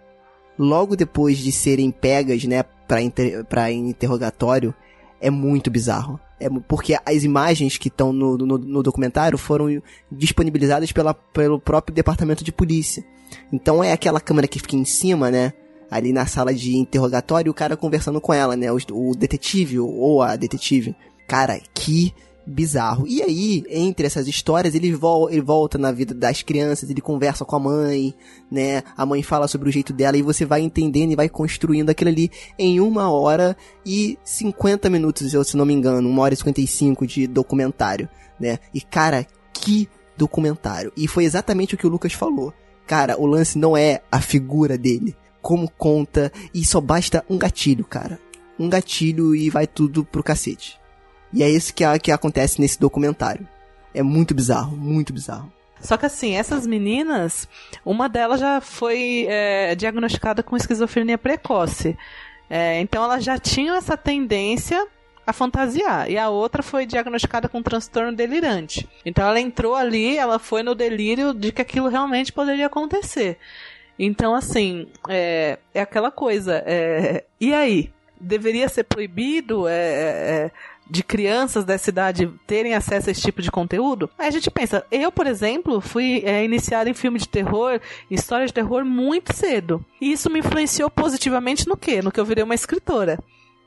[0.58, 4.74] logo depois de serem pegas, né, pra, inter, pra interrogatório,
[5.20, 6.20] é muito bizarro.
[6.40, 9.82] É, porque as imagens que estão no, no, no documentário foram
[10.12, 13.06] disponibilizadas pela, pelo próprio departamento de polícia.
[13.54, 15.54] Então é aquela câmera que fica em cima, né?
[15.90, 18.72] Ali na sala de interrogatório, o cara conversando com ela, né?
[18.72, 20.96] O, o detetive ou a detetive.
[21.28, 22.14] Cara, que
[22.46, 23.08] bizarro.
[23.08, 27.46] E aí, entre essas histórias, ele, vol ele volta na vida das crianças, ele conversa
[27.46, 28.14] com a mãe,
[28.50, 28.84] né?
[28.96, 32.10] A mãe fala sobre o jeito dela e você vai entendendo e vai construindo aquilo
[32.10, 37.08] ali em uma hora e 50 minutos, se não me engano, uma hora e 55
[37.08, 38.60] de documentário, né?
[38.74, 39.88] E cara, que
[40.18, 40.92] documentário.
[40.96, 42.54] E foi exatamente o que o Lucas falou.
[42.88, 47.86] Cara, o lance não é a figura dele, como conta, e só basta um gatilho,
[47.86, 48.20] cara.
[48.60, 50.81] Um gatilho e vai tudo pro cacete.
[51.34, 53.48] E é isso que, que acontece nesse documentário.
[53.94, 55.52] É muito bizarro, muito bizarro.
[55.82, 57.48] Só que assim, essas meninas,
[57.84, 61.98] uma delas já foi é, diagnosticada com esquizofrenia precoce.
[62.50, 64.86] É, então elas já tinham essa tendência
[65.26, 66.10] a fantasiar.
[66.10, 68.88] E a outra foi diagnosticada com transtorno delirante.
[69.06, 73.38] Então ela entrou ali, ela foi no delírio de que aquilo realmente poderia acontecer.
[73.98, 76.64] Então, assim, é, é aquela coisa.
[76.66, 77.92] é, e aí?
[78.20, 79.68] Deveria ser proibido?
[79.68, 80.52] é, é,
[80.92, 84.86] de crianças dessa idade terem acesso a esse tipo de conteúdo, aí a gente pensa,
[84.92, 87.80] eu, por exemplo, fui é, iniciada em filme de terror,
[88.10, 89.84] história de terror muito cedo.
[90.02, 92.02] E isso me influenciou positivamente no quê?
[92.02, 93.18] No que eu virei uma escritora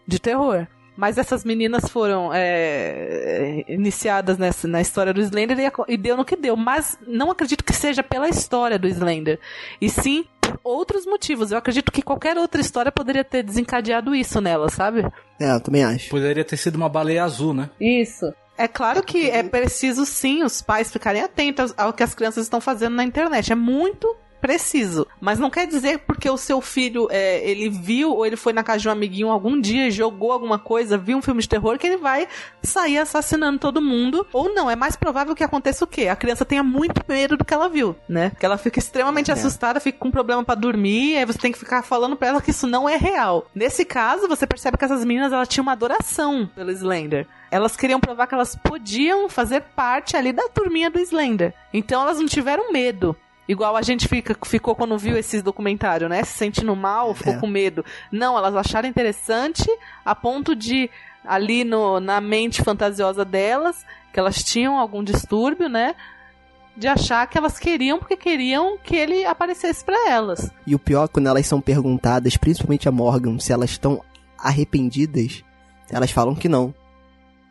[0.06, 0.66] de terror.
[0.96, 6.24] Mas essas meninas foram é, iniciadas nessa, na história do Slender e, e deu no
[6.24, 6.56] que deu.
[6.56, 9.40] Mas não acredito que seja pela história do Slender.
[9.80, 11.50] E sim por outros motivos.
[11.50, 15.04] Eu acredito que qualquer outra história poderia ter desencadeado isso nela, sabe?
[15.40, 16.10] É, eu também acho.
[16.10, 17.70] Poderia ter sido uma baleia azul, né?
[17.80, 18.32] Isso.
[18.56, 22.60] É claro que é preciso sim os pais ficarem atentos ao que as crianças estão
[22.60, 23.50] fazendo na internet.
[23.50, 24.14] É muito
[24.44, 25.06] preciso.
[25.18, 28.62] Mas não quer dizer porque o seu filho é, ele viu ou ele foi na
[28.62, 31.86] casa de um amiguinho algum dia, jogou alguma coisa, viu um filme de terror, que
[31.86, 32.28] ele vai
[32.62, 34.26] sair assassinando todo mundo.
[34.34, 36.08] Ou não, é mais provável que aconteça o quê?
[36.08, 38.32] A criança tenha muito medo do que ela viu, né?
[38.38, 39.34] Que ela fica extremamente É.
[39.34, 42.50] assustada, fica com problema pra dormir, aí você tem que ficar falando pra ela que
[42.50, 43.46] isso não é real.
[43.54, 47.26] Nesse caso, você percebe que essas meninas elas tinham uma adoração pelo Slender.
[47.50, 51.54] Elas queriam provar que elas podiam fazer parte ali da turminha do Slender.
[51.72, 53.16] Então elas não tiveram medo.
[53.46, 56.24] Igual a gente fica, ficou quando viu esse documentário, né?
[56.24, 57.38] Se sentindo mal, ficou É.
[57.38, 57.84] com medo.
[58.10, 59.64] Não, elas acharam interessante
[60.04, 60.88] a ponto de,
[61.24, 65.94] ali no, na mente fantasiosa delas, que elas tinham algum distúrbio, né?
[66.76, 70.50] De achar que elas queriam porque queriam que ele aparecesse pra elas.
[70.66, 74.02] E o pior, quando elas são perguntadas, principalmente a Morgan, se elas estão
[74.38, 75.44] arrependidas,
[75.90, 76.74] elas falam que não.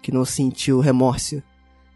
[0.01, 1.41] Que não sentiu remorso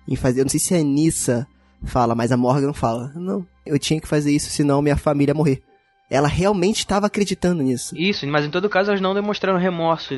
[0.08, 0.42] em fazer.
[0.42, 1.48] Eu não sei se a Anissa
[1.84, 5.36] fala, mas a Morgan fala: Não, eu tinha que fazer isso, senão minha família ia
[5.36, 5.62] morrer.
[6.10, 7.96] Ela realmente estava acreditando nisso.
[7.98, 10.14] Isso, mas em todo caso elas não demonstraram remorso,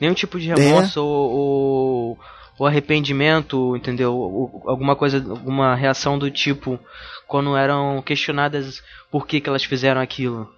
[0.00, 2.18] nenhum tipo de remorso ou, ou,
[2.58, 4.14] ou arrependimento, entendeu?
[4.14, 6.78] Ou alguma coisa, alguma reação do tipo
[7.28, 8.82] quando eram questionadas
[9.12, 10.48] por que, que elas fizeram aquilo.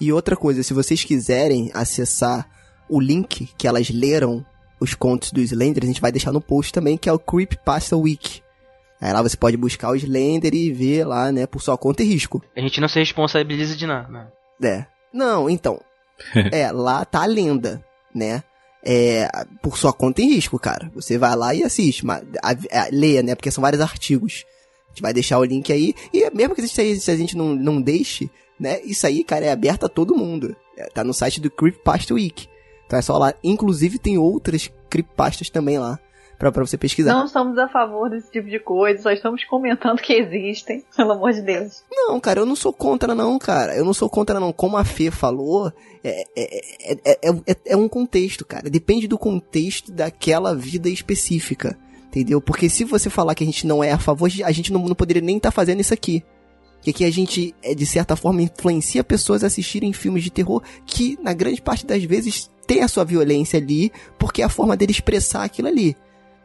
[0.00, 2.48] E outra coisa, se vocês quiserem acessar
[2.88, 4.44] o link que elas leram
[4.80, 7.96] os contos do Slender, a gente vai deixar no post também, que é o Creepypasta
[7.96, 8.42] Week.
[9.00, 12.06] Aí lá você pode buscar o Slender e ver lá, né, por sua conta e
[12.06, 12.42] risco.
[12.56, 14.08] A gente não se responsabiliza de nada.
[14.08, 14.28] né?
[14.62, 14.86] É.
[15.12, 15.80] Não, então.
[16.52, 17.82] é, lá tá a lenda,
[18.14, 18.42] né?
[18.84, 19.28] É,
[19.62, 20.90] por sua conta e risco, cara.
[20.94, 23.34] Você vai lá e assiste, mas, a, a- leia, né?
[23.34, 24.44] Porque são vários artigos.
[24.86, 25.94] A gente vai deixar o link aí.
[26.12, 28.28] E mesmo que isso aí, se a gente não, não deixe,
[28.58, 28.80] né?
[28.82, 30.54] Isso aí, cara, é aberto a todo mundo.
[30.76, 32.46] É, tá no site do Creepypasta Week.
[32.86, 33.32] Então é só lá.
[33.42, 35.98] Inclusive tem outras creepypastas também lá.
[36.40, 37.12] Pra, pra você pesquisar.
[37.12, 41.34] Não estamos a favor desse tipo de coisa, só estamos comentando que existem, pelo amor
[41.34, 41.84] de Deus.
[41.92, 43.76] Não, cara, eu não sou contra não, cara.
[43.76, 44.50] Eu não sou contra não.
[44.50, 45.70] Como a Fê falou,
[46.02, 48.70] é, é, é, é, é, é um contexto, cara.
[48.70, 51.76] Depende do contexto daquela vida específica.
[52.06, 52.40] Entendeu?
[52.40, 54.94] Porque se você falar que a gente não é a favor, a gente não, não
[54.94, 56.24] poderia nem estar fazendo isso aqui.
[56.80, 60.62] Que aqui a gente, é, de certa forma, influencia pessoas a assistirem filmes de terror
[60.86, 64.74] que, na grande parte das vezes, tem a sua violência ali, porque é a forma
[64.74, 65.94] dele expressar aquilo ali.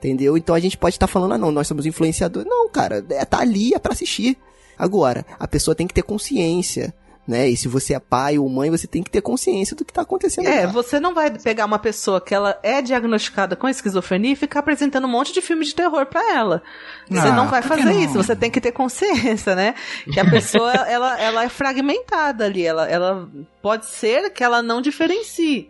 [0.06, 0.38] Entendeu?
[0.38, 2.47] Então a gente pode estar falando, ah, não, nós somos influenciadores.
[2.47, 4.38] Não, cara, é, tá ali, é pra assistir.
[4.78, 6.93] Agora, a pessoa tem que ter consciência
[7.28, 7.49] né?
[7.49, 10.01] E se você é pai ou mãe, você tem que ter consciência do que tá
[10.01, 10.47] acontecendo.
[10.47, 10.72] É, lá.
[10.72, 15.06] você não vai pegar uma pessoa que ela é diagnosticada com esquizofrenia e ficar apresentando
[15.06, 16.62] um monte de filme de terror pra ela.
[17.10, 17.99] Você Ah, não vai fazer não?
[17.99, 19.74] isso, você tem que ter consciência, né?
[20.14, 23.28] Que a pessoa, ela, ela é fragmentada ali, ela, ela
[23.62, 25.70] pode ser que ela não diferencie.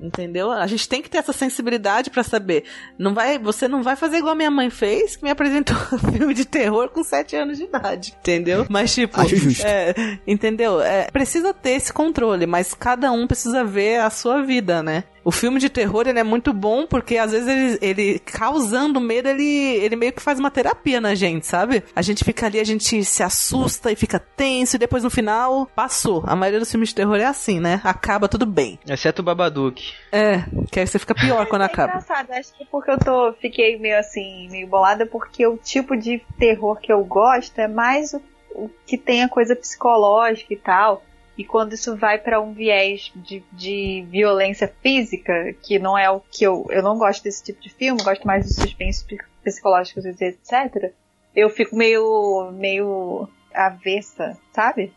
[0.00, 0.50] Entendeu?
[0.50, 2.64] A gente tem que ter essa sensibilidade pra saber.
[2.96, 6.12] Não vai, você não vai fazer igual a minha mãe fez, que me apresentou um
[6.12, 8.14] filme de terror com 7 anos de idade.
[8.20, 8.66] Entendeu?
[8.68, 9.66] Mas tipo, Acho justo.
[9.66, 9.94] é,
[10.26, 10.80] entendeu?
[10.80, 15.04] É, precisa ter esse controle, mas cada um precisa ver a sua vida, né?
[15.28, 19.28] O filme de terror ele é muito bom porque às vezes ele, ele causando medo,
[19.28, 21.84] ele, ele meio que faz uma terapia na gente, sabe?
[21.94, 25.66] A gente fica ali, a gente se assusta e fica tenso e depois no final
[25.76, 26.24] passou.
[26.26, 27.78] A maioria dos filmes de terror é assim, né?
[27.84, 28.78] Acaba tudo bem.
[28.88, 29.92] Exceto o Babadook.
[30.10, 31.88] É, que aí você fica pior quando É acaba.
[31.90, 36.22] engraçado, acho que porque eu tô, fiquei meio assim, meio bolada, porque o tipo de
[36.38, 38.22] terror que eu gosto é mais o,
[38.54, 41.02] o que tem a coisa psicológica e tal.
[41.38, 46.18] E quando isso vai pra um viés de, de violência física, que não é o
[46.20, 46.66] que eu.
[46.68, 50.92] Eu não gosto desse tipo de filme, gosto mais de suspense psi- psicológicos, etc.
[51.36, 52.50] Eu fico meio.
[52.52, 54.92] meio avessa, sabe?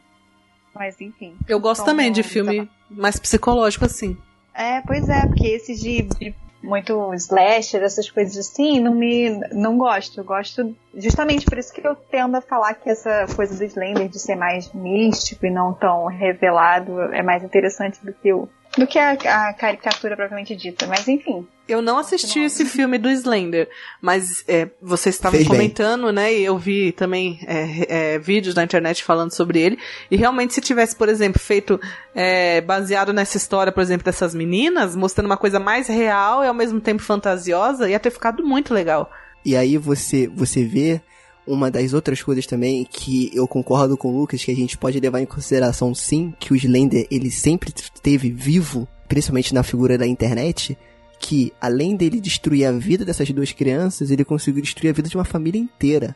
[0.74, 1.36] Mas enfim.
[1.48, 4.18] Eu gosto Então, também de tá filme mais psicológico assim.
[4.54, 9.78] É, pois é, porque esses de, de muito slasher, essas coisas assim, não me não
[9.78, 10.20] gosto.
[10.20, 14.08] Eu gosto justamente por isso que eu tendo a falar que essa coisa do Slender
[14.08, 18.48] de ser mais místico e não tão revelado é mais interessante do que o
[18.78, 20.88] do que a, a caricatura propriamente dita.
[20.88, 23.70] Mas enfim, Eu não assisti esse filme do Slender,
[24.02, 25.58] mas é, vocês estavam Fez bem.
[25.58, 26.34] comentando, né?
[26.34, 29.78] E eu vi também é, é, vídeos na internet falando sobre ele.
[30.10, 31.80] E realmente, se tivesse, por exemplo, feito
[32.16, 36.54] é, baseado nessa história, por exemplo, dessas meninas, mostrando uma coisa mais real e ao
[36.54, 39.12] mesmo tempo fantasiosa, ia ter ficado muito legal.
[39.44, 41.02] E aí você, você vê
[41.46, 45.00] uma das outras coisas também que eu concordo com o Lucas, que a gente pode
[45.00, 50.06] levar em consideração sim, que o Slender ele sempre esteve vivo, principalmente na figura da
[50.06, 50.78] internet,
[51.20, 55.18] que além dele destruir a vida dessas duas crianças, ele conseguiu destruir a vida de
[55.18, 56.16] uma família inteira.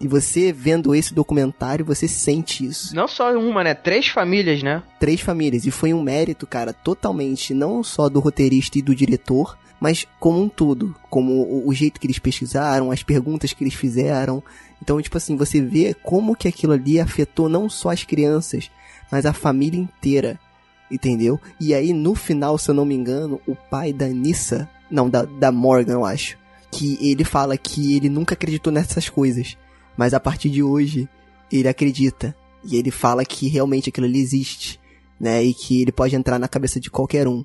[0.00, 2.94] E você vendo esse documentário, você sente isso.
[2.94, 3.74] Não só uma, né?
[3.74, 4.80] Três famílias, né?
[5.00, 5.66] Três famílias.
[5.66, 10.42] E foi um mérito, cara, totalmente, não só do roteirista e do diretor, mas como
[10.42, 10.94] um todo.
[11.08, 14.42] Como o, jeito que eles pesquisaram, as perguntas que eles fizeram.
[14.82, 18.70] Então, tipo assim, você vê como que aquilo ali afetou não só as crianças,
[19.10, 20.38] mas a família inteira.
[20.90, 21.38] Entendeu?
[21.60, 25.24] E aí, no final, se eu não me engano, o pai da Nissa, não, da,
[25.24, 26.38] da Morgan, eu acho,
[26.70, 29.56] que ele fala que ele nunca acreditou nessas coisas.
[29.96, 31.08] Mas a partir de hoje,
[31.52, 32.34] ele acredita.
[32.64, 34.80] E ele fala que realmente aquilo ali existe,
[35.20, 35.42] né?
[35.42, 37.44] E que ele pode entrar na cabeça de qualquer um.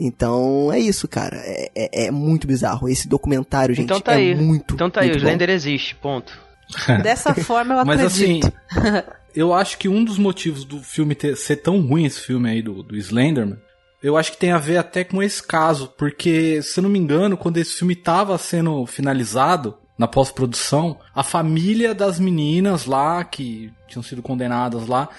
[0.00, 1.36] Então, é isso, cara.
[1.36, 2.88] É, é, é muito bizarro.
[2.88, 4.34] Esse documentário, gente, então tá é aí.
[4.34, 5.16] muito, então tá aí, o.
[5.16, 6.32] Slender existe, ponto.
[7.02, 9.12] Dessa forma eu Mas assim, acredito.
[9.34, 12.62] eu acho que um dos motivos do filme ter, ser tão ruim, esse filme aí
[12.62, 13.58] do, do Slenderman,
[14.02, 16.98] eu acho que tem a ver até com esse caso, porque, se eu não me
[16.98, 23.70] engano, quando esse filme tava sendo finalizado, na pós-produção, a família das meninas lá, que
[23.86, 25.10] tinham sido condenadas lá,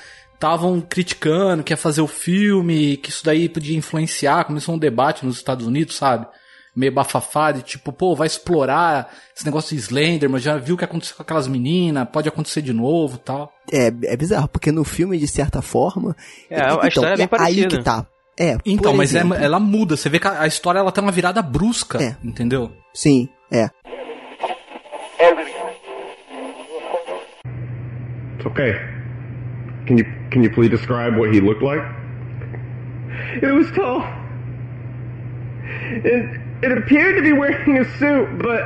[0.41, 5.23] estavam criticando que ia fazer o filme, que isso daí podia influenciar, começou um debate
[5.23, 6.25] nos Estados Unidos, sabe?
[6.75, 10.85] Meio bafafá, de tipo, pô, vai explorar esse negócio de Slenderman, já viu o que
[10.85, 13.53] aconteceu com aquelas meninas, pode acontecer de novo tal.
[13.71, 16.15] É, é bizarro, porque no filme, de certa forma.
[16.49, 17.77] É, a história é bem Aí parecida.
[17.77, 18.05] que tá.
[18.39, 19.95] É, Então, mas é- ela muda.
[19.95, 22.15] Você vê que a a história ela tem uma virada brusca, É.
[22.23, 22.71] entendeu?
[22.93, 23.69] Sim, é.
[28.37, 28.73] It's okay.
[29.91, 31.81] Can you can you please describe what he looked like?
[33.41, 34.01] It was tall.
[35.65, 38.61] It, it appeared to be wearing a suit, but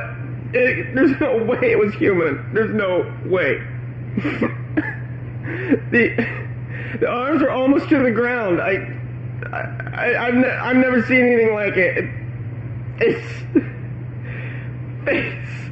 [0.54, 2.54] it, there's no way it was human.
[2.54, 3.58] There's no way.
[5.90, 6.28] the
[7.00, 8.60] the arms are almost to the ground.
[8.60, 8.88] I,
[9.50, 12.04] I, I've, ne- I've never seen anything like it.
[12.04, 12.10] it
[13.00, 13.26] it's
[15.04, 15.70] face.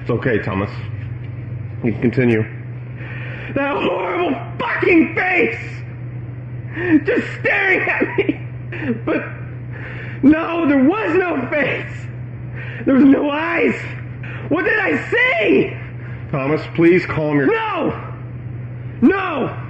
[0.00, 0.70] It's okay, Thomas.
[1.84, 2.42] You can continue.
[3.54, 5.76] That horrible fucking face!
[7.06, 8.92] Just staring at me!
[9.04, 9.24] But
[10.22, 12.06] no, there was no face!
[12.84, 13.74] There was no eyes!
[14.48, 15.76] What did I see?
[16.30, 17.46] Thomas, please calm your.
[17.46, 18.14] No!
[19.02, 19.62] No!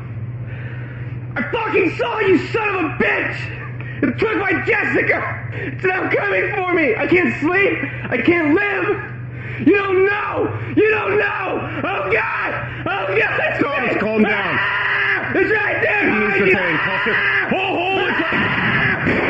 [1.37, 4.03] I fucking saw you, son of a bitch!
[4.03, 5.49] It took my Jessica!
[5.53, 6.95] It's now coming for me!
[6.97, 7.79] I can't sleep!
[8.11, 9.16] I can't live!
[9.65, 10.73] You don't know!
[10.77, 11.81] You don't know!
[11.85, 12.83] Oh God!
[12.87, 13.41] Oh God!
[13.41, 14.57] It's Thomas, calm down.
[14.59, 15.33] Ah!
[15.35, 16.11] It's right there!
[16.13, 16.57] He needs to behind you.
[16.57, 16.77] pain.
[16.77, 17.49] Talk to- Ah!
[17.51, 19.26] Hold, hold it.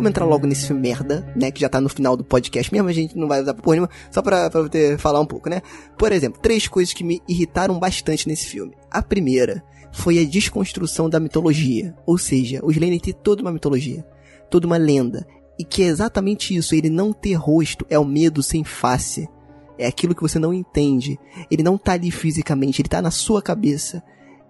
[0.00, 1.50] Vamos entrar logo nesse filme merda, né?
[1.50, 3.90] Que já tá no final do podcast mesmo, a gente não vai usar porra nenhuma,
[4.10, 5.60] só pra, pra ter, falar um pouco, né?
[5.98, 8.74] Por exemplo, três coisas que me irritaram bastante nesse filme.
[8.90, 11.94] A primeira foi a desconstrução da mitologia.
[12.06, 14.04] Ou seja, os Lenny tem toda uma mitologia,
[14.48, 15.26] toda uma lenda.
[15.58, 19.28] E que é exatamente isso, ele não ter rosto é o medo sem face.
[19.76, 21.18] É aquilo que você não entende.
[21.50, 24.02] Ele não tá ali fisicamente, ele tá na sua cabeça.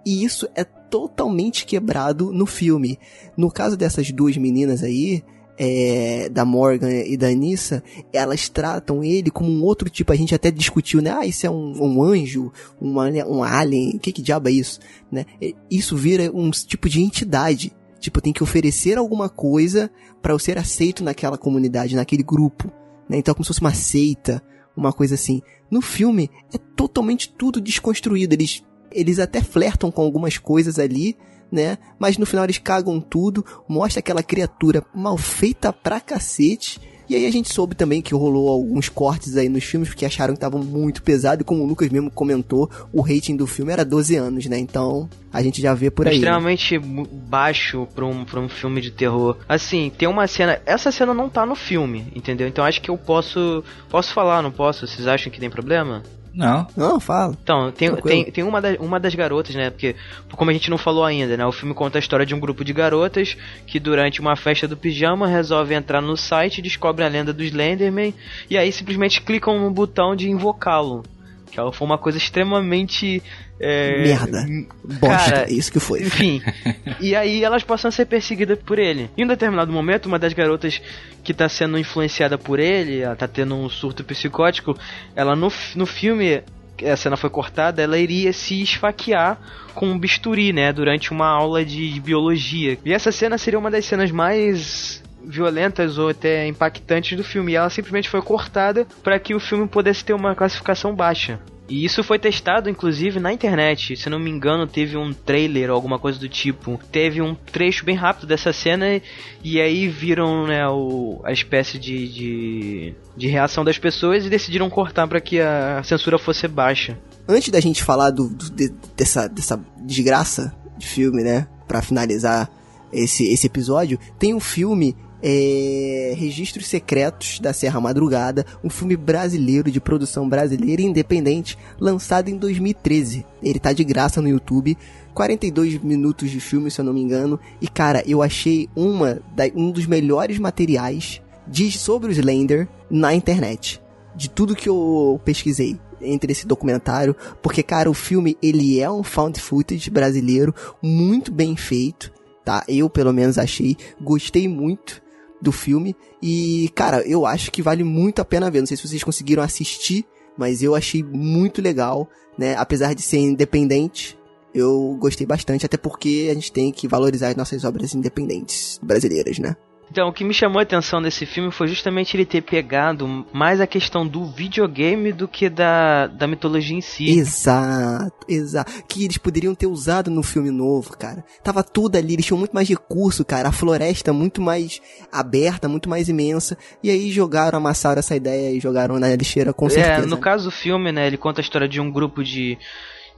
[0.06, 2.98] E isso é totalmente quebrado no filme.
[3.36, 5.22] No caso dessas duas meninas aí,
[5.62, 7.84] é, da Morgan e da Anissa,
[8.14, 10.10] elas tratam ele como um outro tipo.
[10.10, 11.10] A gente até discutiu, né?
[11.10, 12.50] Ah, isso é um, um anjo,
[12.80, 14.80] um alien, que que diabo é isso?
[15.12, 15.26] Né?
[15.70, 17.76] Isso vira um tipo de entidade.
[17.98, 19.90] Tipo, tem que oferecer alguma coisa
[20.22, 22.72] para eu ser aceito naquela comunidade, naquele grupo.
[23.06, 23.18] Né?
[23.18, 24.42] Então é como se fosse uma seita,
[24.74, 25.42] uma coisa assim.
[25.70, 28.32] No filme, é totalmente tudo desconstruído.
[28.32, 31.16] Eles eles até flertam com algumas coisas ali,
[31.50, 31.78] né?
[31.98, 36.80] Mas no final eles cagam tudo, mostra aquela criatura mal feita pra cacete.
[37.10, 40.32] E aí a gente soube também que rolou alguns cortes aí nos filmes porque acharam
[40.32, 43.84] que estavam muito pesado e como o Lucas mesmo comentou, o rating do filme era
[43.84, 44.56] 12 anos, né?
[44.56, 46.14] Então, a gente já vê por aí.
[46.14, 49.36] Extremamente baixo pra um, pra um filme de terror.
[49.48, 50.60] Assim, tem uma cena.
[50.64, 52.46] Essa cena não tá no filme, entendeu?
[52.46, 53.64] Então acho que eu posso.
[53.88, 54.86] Posso falar, não posso?
[54.86, 56.04] Vocês acham que tem problema?
[56.32, 56.66] Não.
[56.76, 57.36] Não, fala.
[57.42, 58.24] Então, tem, Tranquilo.
[58.24, 59.70] tem, tem uma, da, uma das garotas, né?
[59.70, 59.96] Porque,
[60.32, 61.44] como a gente não falou ainda, né?
[61.44, 64.76] O filme conta a história de um grupo de garotas que, durante uma festa do
[64.76, 68.14] pijama, resolvem entrar no site e descobrem a lenda do Slenderman.
[68.48, 71.02] E aí simplesmente clicam no botão de invocá-lo.
[71.50, 73.22] Que ela foi uma coisa extremamente.
[73.62, 74.46] É, Merda.
[74.82, 76.00] Bosta, Cara, é isso que foi.
[76.02, 76.42] Enfim.
[76.98, 79.10] e aí elas passam a ser perseguidas por ele.
[79.18, 80.80] Em um determinado momento, uma das garotas
[81.22, 84.74] que tá sendo influenciada por ele, ela tá tendo um surto psicótico,
[85.14, 86.42] ela no, no filme,
[86.90, 89.38] a cena foi cortada, ela iria se esfaquear
[89.74, 92.78] com um bisturi, né, durante uma aula de biologia.
[92.82, 97.52] E essa cena seria uma das cenas mais violentas ou até impactantes do filme.
[97.52, 101.38] E ela simplesmente foi cortada para que o filme pudesse ter uma classificação baixa.
[101.70, 103.96] E isso foi testado, inclusive, na internet.
[103.96, 106.78] Se não me engano, teve um trailer ou alguma coisa do tipo.
[106.90, 109.00] Teve um trecho bem rápido dessa cena
[109.44, 114.68] e aí viram né, o, a espécie de, de, de reação das pessoas e decidiram
[114.68, 116.98] cortar para que a censura fosse baixa.
[117.28, 121.46] Antes da gente falar do, do- de- dessa, dessa desgraça de filme, né?
[121.68, 122.50] Pra finalizar
[122.92, 124.96] esse, esse episódio, tem um filme.
[125.22, 132.36] É, Registros Secretos da Serra Madrugada, um filme brasileiro de produção brasileira independente, lançado em
[132.36, 133.26] 2013.
[133.42, 134.76] Ele tá de graça no YouTube,
[135.14, 137.38] 42 minutos de filme, se eu não me engano.
[137.60, 143.14] E cara, eu achei uma da, um dos melhores materiais de, sobre o Slender na
[143.14, 143.80] internet.
[144.14, 149.02] De tudo que eu pesquisei entre esse documentário, porque cara, o filme ele é um
[149.02, 152.12] found footage brasileiro muito bem feito,
[152.44, 152.64] tá?
[152.66, 155.02] Eu pelo menos achei, gostei muito
[155.40, 158.60] do filme e cara, eu acho que vale muito a pena ver.
[158.60, 160.04] Não sei se vocês conseguiram assistir,
[160.36, 162.54] mas eu achei muito legal, né?
[162.56, 164.18] Apesar de ser independente,
[164.54, 169.38] eu gostei bastante, até porque a gente tem que valorizar as nossas obras independentes brasileiras,
[169.38, 169.56] né?
[169.90, 173.60] Então, o que me chamou a atenção desse filme foi justamente ele ter pegado mais
[173.60, 177.18] a questão do videogame do que da, da mitologia em si.
[177.18, 178.72] Exato, exato.
[178.88, 181.24] Que eles poderiam ter usado no filme novo, cara.
[181.42, 183.48] Tava tudo ali, eles tinham muito mais recurso, cara.
[183.48, 184.80] A floresta muito mais
[185.10, 186.56] aberta, muito mais imensa.
[186.82, 190.06] E aí jogaram, amassaram essa ideia e jogaram na lixeira, com certeza.
[190.06, 192.56] É, no caso do filme, né, ele conta a história de um grupo de,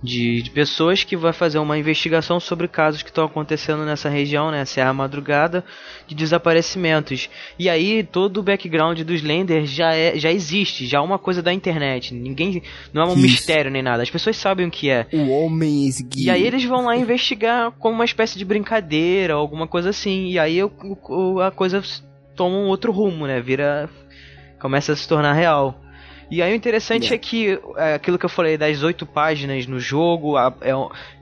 [0.03, 4.51] de, de pessoas que vai fazer uma investigação sobre casos que estão acontecendo nessa região,
[4.51, 5.65] né, Serra Madrugada,
[6.09, 7.31] de desaparecimentos.
[7.59, 11.41] E aí todo o background do Slender já, é, já existe, já é uma coisa
[11.41, 12.13] da internet.
[12.13, 12.63] Ninguém.
[12.93, 13.23] Não é um Isso.
[13.23, 14.03] mistério nem nada.
[14.03, 15.07] As pessoas sabem o que é.
[15.13, 16.25] O homem esguio.
[16.25, 20.29] E aí eles vão lá investigar como uma espécie de brincadeira, alguma coisa assim.
[20.29, 21.83] E aí a coisa
[22.35, 23.41] toma um outro rumo, né?
[23.41, 23.89] Vira.
[24.59, 25.82] começa a se tornar real.
[26.33, 29.79] E aí o interessante é, que é, aquilo que eu falei das oito páginas no
[29.79, 30.73] jogo a- é,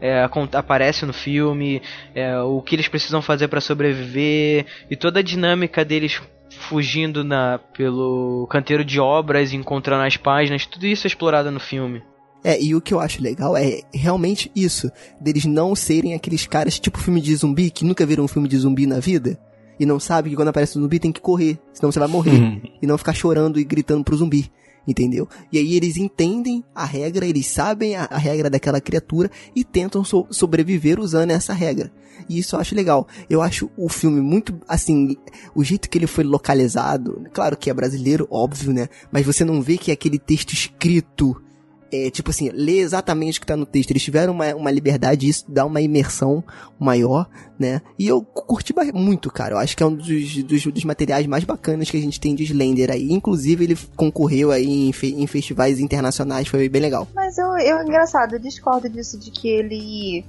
[0.00, 1.82] é, aparece no filme,
[2.14, 6.20] é, o que eles precisam fazer para sobreviver e toda a dinâmica deles
[6.68, 12.02] fugindo na, pelo canteiro de obras, encontrando as páginas, tudo isso é explorado no filme.
[12.44, 14.90] É, e o que eu acho legal é realmente isso,
[15.20, 18.56] deles não serem aqueles caras tipo filme de zumbi, que nunca viram um filme de
[18.56, 19.38] zumbi na vida,
[19.78, 22.30] e não sabe que quando aparece um zumbi tem que correr, senão você vai morrer,
[22.38, 22.60] Uhum.
[22.80, 24.50] e não ficar chorando e gritando pro zumbi.
[24.86, 25.28] Entendeu?
[25.52, 30.02] E aí eles entendem a regra, eles sabem a, a regra daquela criatura e tentam
[30.02, 31.92] so- sobreviver usando essa regra.
[32.28, 33.06] E isso eu acho legal.
[33.28, 35.16] Eu acho o filme muito, assim,
[35.54, 38.88] o jeito que ele foi localizado, claro que é brasileiro, óbvio, né?
[39.12, 41.40] Mas você não vê que é aquele texto escrito
[41.92, 43.90] é, tipo assim, ler exatamente o que tá no texto.
[43.90, 46.42] Eles tiveram uma, uma liberdade, isso dá uma imersão
[46.78, 47.28] maior,
[47.58, 47.82] né?
[47.98, 49.54] E eu curti muito, cara.
[49.54, 52.34] Eu acho que é um dos, dos, dos materiais mais bacanas que a gente tem
[52.34, 53.12] de Slender aí.
[53.12, 57.06] Inclusive, ele concorreu aí em, fe- em festivais internacionais, foi bem legal.
[57.14, 60.24] Mas eu, eu engraçado, eu discordo disso de que ele.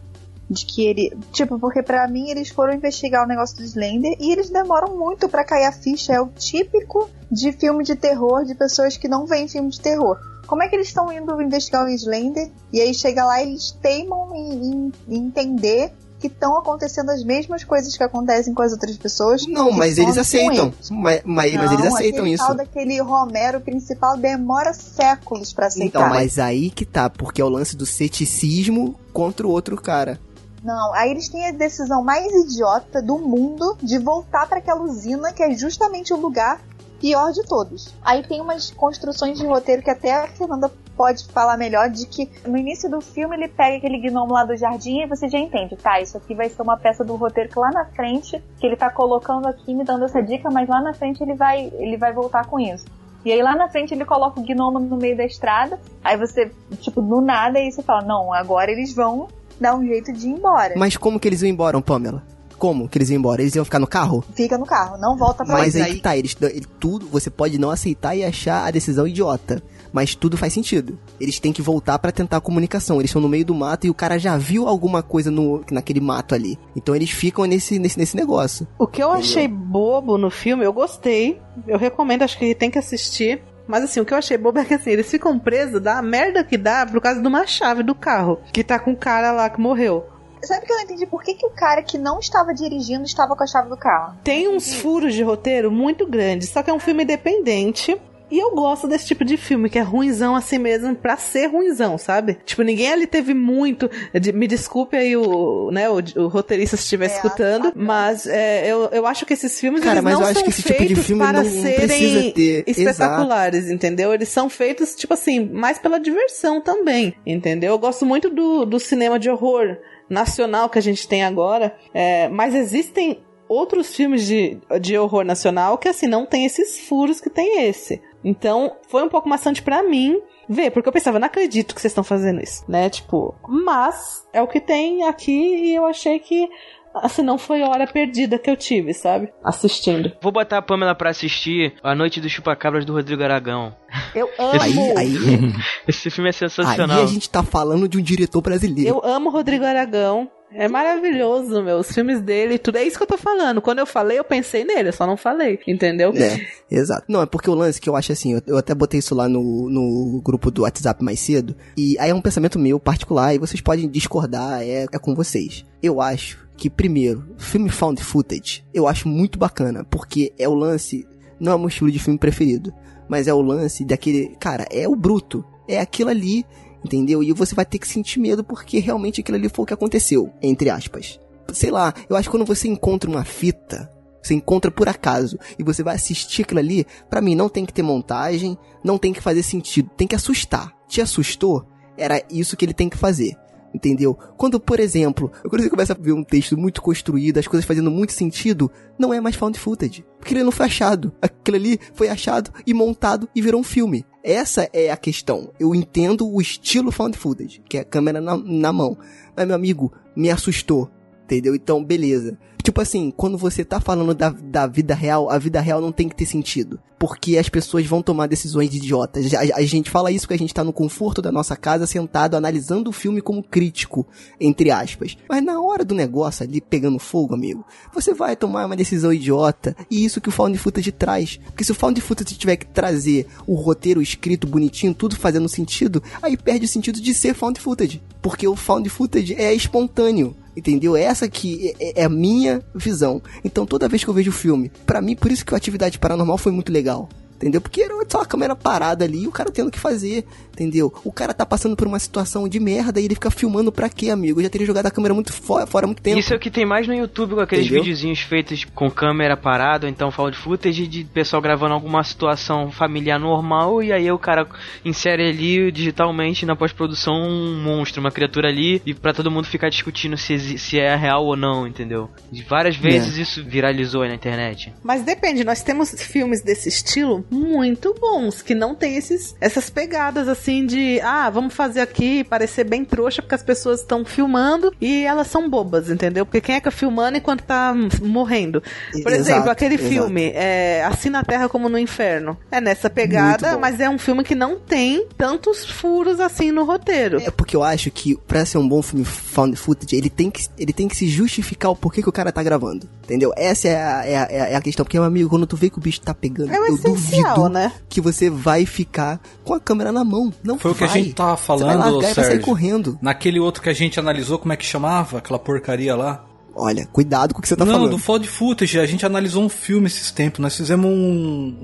[0.49, 1.13] De que ele.
[1.31, 5.29] Tipo, porque pra mim eles foram investigar o negócio do Slender e eles demoram muito
[5.29, 6.11] pra cair a ficha.
[6.13, 10.17] É o típico de filme de terror de pessoas que não veem filme de terror.
[10.47, 13.71] Como é que eles estão indo investigar o Slender e aí chega lá e eles
[13.81, 18.95] teimam em, em- entender que estão acontecendo as mesmas coisas que acontecem com as outras
[18.97, 19.47] pessoas?
[19.47, 20.67] Não, mas eles aceitam.
[20.67, 20.89] eles.
[20.91, 22.45] Mas, mas, mas eles Não, aceitam isso.
[22.45, 25.99] tal daquele Romero principal demora séculos pra aceitar.
[25.99, 30.19] Então, mas aí que tá, porque é o lance do ceticismo contra o outro cara.
[30.63, 35.33] Não, aí eles têm a decisão mais idiota do mundo de voltar pra aquela usina
[35.33, 36.61] que é justamente o lugar
[37.01, 37.93] pior de todos.
[38.03, 42.29] Aí tem umas construções de roteiro que até a Fernanda pode falar melhor de que
[42.45, 45.75] no início do filme ele pega aquele gnomo lá do jardim e você já entende,
[45.75, 48.75] tá, isso aqui vai ser uma peça do roteiro que lá na frente, que ele
[48.75, 52.13] tá colocando aqui me dando essa dica, mas lá na frente ele vai ele vai
[52.13, 52.85] voltar com isso.
[53.25, 56.51] E aí lá na frente ele coloca o gnomo no meio da estrada, aí você,
[56.79, 59.27] tipo, do nada, aí você fala, não, agora eles vão
[59.59, 60.73] dar um jeito de ir embora.
[60.75, 62.23] Mas como que eles iam embora, Pamela?
[62.61, 63.41] Como que eles iam embora?
[63.41, 64.23] Eles iam ficar no carro?
[64.35, 65.85] Fica no carro, não volta pra Mas lá.
[65.85, 69.63] aí que tá, eles, ele- tudo, você pode não aceitar e achar a decisão idiota.
[69.91, 70.95] Mas tudo faz sentido.
[71.19, 72.97] Eles têm que voltar pra tentar a comunicação.
[73.01, 75.99] Eles estão no meio do mato e o cara já viu alguma coisa no, naquele
[75.99, 76.57] mato ali.
[76.75, 78.65] Então eles ficam nesse, nesse, nesse negócio.
[78.77, 81.41] O que eu achei bobo no filme, eu gostei.
[81.67, 83.41] Eu recomendo, acho que tem que assistir.
[83.67, 86.43] Mas assim, o que eu achei bobo é que assim, eles ficam presos da merda
[86.43, 88.39] que dá por causa de uma chave do carro.
[88.53, 90.05] Que tá com o cara lá que morreu.
[90.43, 93.35] Sabe que eu não entendi por que, que o cara que não estava dirigindo estava
[93.35, 94.17] com a chave do carro?
[94.23, 97.99] Tem uns furos de roteiro muito grandes, só que é um filme independente.
[98.29, 101.97] E eu gosto desse tipo de filme, que é ruinzão assim mesmo, pra ser ruinzão,
[101.97, 102.37] sabe?
[102.45, 103.91] Tipo, ninguém ali teve muito.
[104.21, 108.85] de- me desculpe aí o, né, o, o roteirista se estiver escutando, mas é, eu,
[108.93, 110.79] eu acho que esses filmes Cara, eles mas não eu acho são que esse tipo
[110.79, 112.63] de feitos filme para serem precisa ter.
[112.67, 114.13] espetaculares, entendeu?
[114.13, 117.71] Eles são feitos, tipo assim, mais pela diversão também, entendeu?
[117.73, 119.75] Eu gosto muito do, do cinema de horror
[120.11, 125.77] nacional que a gente tem agora, é, mas existem outros filmes de, de horror nacional
[125.77, 128.01] que, assim, não tem esses furos que tem esse.
[128.23, 131.91] Então, foi um pouco maçante pra mim ver, porque eu pensava, não acredito que vocês
[131.91, 132.89] estão fazendo isso, né?
[132.89, 136.49] Tipo, mas é o que tem aqui e eu achei que,
[136.95, 139.29] assim, não foi hora perdida que eu tive, sabe?
[139.43, 140.11] Assistindo.
[140.21, 143.75] Vou botar a Pamela pra assistir A Noite dos Chupacabras do Rodrigo Aragão.
[144.15, 144.61] Eu amo.
[144.61, 145.17] Aí, aí,
[145.87, 147.03] Esse filme é aí sensacional.
[147.03, 148.89] a gente tá falando de um diretor brasileiro.
[148.89, 150.29] Eu amo Rodrigo Aragão.
[150.53, 151.77] É maravilhoso, meu.
[151.77, 152.77] Os filmes dele e tudo.
[152.77, 153.61] É isso que eu tô falando.
[153.61, 155.59] Quando eu falei, eu pensei nele, eu só não falei.
[155.65, 156.11] Entendeu?
[156.13, 157.05] É, exato.
[157.07, 159.29] Não, é porque o lance que eu acho assim, eu, eu até botei isso lá
[159.29, 163.39] no, no grupo do WhatsApp mais cedo, e aí é um pensamento meu particular, e
[163.39, 165.65] vocês podem discordar, é, é com vocês.
[165.81, 171.07] Eu acho que, primeiro, filme found footage, eu acho muito bacana, porque é o lance,
[171.39, 172.71] não é o meu estilo de filme preferido,
[173.09, 176.45] mas é o lance daquele, cara, é o bruto, é aquilo ali,
[176.85, 177.23] entendeu?
[177.23, 180.31] E você vai ter que sentir medo porque realmente aquilo ali foi o que aconteceu,
[180.39, 181.19] entre aspas.
[181.51, 183.91] Sei lá, eu acho que quando você encontra uma fita,
[184.21, 187.73] você encontra por acaso e você vai assistir aquilo ali, pra mim não tem que
[187.73, 190.71] ter montagem, não tem que fazer sentido, tem que assustar.
[190.87, 191.65] Te assustou?
[191.97, 193.35] Era isso que ele tem que fazer.
[193.73, 194.17] Entendeu?
[194.35, 197.89] Quando, por exemplo, quando você começa a ver um texto muito construído, as coisas fazendo
[197.89, 198.69] muito sentido,
[198.99, 200.05] não é mais found footage.
[200.19, 201.13] Porque ele não foi achado.
[201.21, 204.05] Aquilo ali foi achado e montado e virou um filme.
[204.23, 205.51] Essa é a questão.
[205.59, 208.97] Eu entendo o estilo found footage, que é a câmera na, na mão.
[209.35, 210.89] Mas, meu amigo, me assustou.
[211.23, 211.55] Entendeu?
[211.55, 212.37] Então, beleza.
[212.61, 216.07] Tipo assim, quando você tá falando da, da vida real, a vida real não tem
[216.07, 216.79] que ter sentido.
[216.99, 219.33] Porque as pessoas vão tomar decisões idiotas.
[219.33, 222.35] A, a gente fala isso porque a gente tá no conforto da nossa casa, sentado,
[222.35, 224.05] analisando o filme como crítico,
[224.39, 225.17] entre aspas.
[225.27, 229.75] Mas na hora do negócio ali, pegando fogo, amigo, você vai tomar uma decisão idiota.
[229.89, 231.37] E isso que o Found Footage traz.
[231.45, 236.03] Porque se o Found Footage tiver que trazer o roteiro escrito bonitinho, tudo fazendo sentido,
[236.21, 238.01] aí perde o sentido de ser Found Footage.
[238.21, 240.35] Porque o Found Footage é espontâneo.
[240.61, 240.95] Entendeu?
[240.95, 243.19] Essa que é, é a minha visão.
[243.43, 245.97] Então toda vez que eu vejo o filme, pra mim, por isso que a atividade
[245.97, 247.09] paranormal foi muito legal.
[247.41, 247.59] Entendeu?
[247.59, 250.23] Porque era só a câmera parada ali e o cara tendo o que fazer,
[250.53, 250.93] entendeu?
[251.03, 254.11] O cara tá passando por uma situação de merda e ele fica filmando pra quê,
[254.11, 254.39] amigo?
[254.39, 256.19] Eu já teria jogado a câmera muito fora, fora muito tempo.
[256.19, 257.83] Isso é o que tem mais no YouTube com aqueles Entendeu?
[257.83, 263.19] videozinhos feitos com câmera parada, ou então found footage de pessoal gravando alguma situação familiar
[263.19, 264.47] normal e aí o cara
[264.85, 269.69] insere ali digitalmente na pós-produção um monstro, uma criatura ali e pra todo mundo ficar
[269.69, 272.07] discutindo se, se é real ou não, entendeu?
[272.31, 274.71] E várias vezes isso viralizou aí na internet.
[274.83, 280.27] Mas depende, nós temos filmes desse estilo muito bons, que não tem esses, essas pegadas
[280.27, 285.03] assim de, ah, vamos fazer aqui parecer bem trouxa porque as pessoas estão filmando e
[285.05, 286.25] elas são bobas, entendeu?
[286.25, 288.61] Porque quem é que tá filmando enquanto tá morrendo?
[288.91, 289.89] Por Exato, exemplo, aquele exato.
[289.89, 292.37] filme, é, Assim na Terra como no Inferno.
[292.51, 297.21] É nessa pegada, mas é um filme que não tem tantos furos assim no roteiro.
[297.21, 300.47] É porque eu acho que pra ser um bom filme found footage, ele tem que,
[300.57, 302.87] ele tem que se justificar o porquê que o cara tá gravando.
[303.03, 303.33] Entendeu?
[303.35, 304.85] Essa é a, é a, é a- é questão.
[304.85, 307.20] Porque, meu amigo, quando tu vê que o bicho tá pegando, É eu essencial, duvido
[307.49, 307.71] né?
[307.89, 310.31] que você vai ficar com a câmera na mão.
[310.43, 311.01] Não Foi o que a vai.
[311.03, 312.41] gente tava Você vai falando, largar e vai sair Sérgio.
[312.41, 312.99] correndo.
[313.01, 315.17] Naquele outro que a gente analisou, como é que chamava?
[315.19, 316.25] Aquela porcaria lá?
[316.53, 317.91] Olha, cuidado com o que você tá Não, falando.
[317.91, 320.39] do Found Footage, a gente analisou um filme esses tempos.
[320.39, 321.57] Nós fizemos um.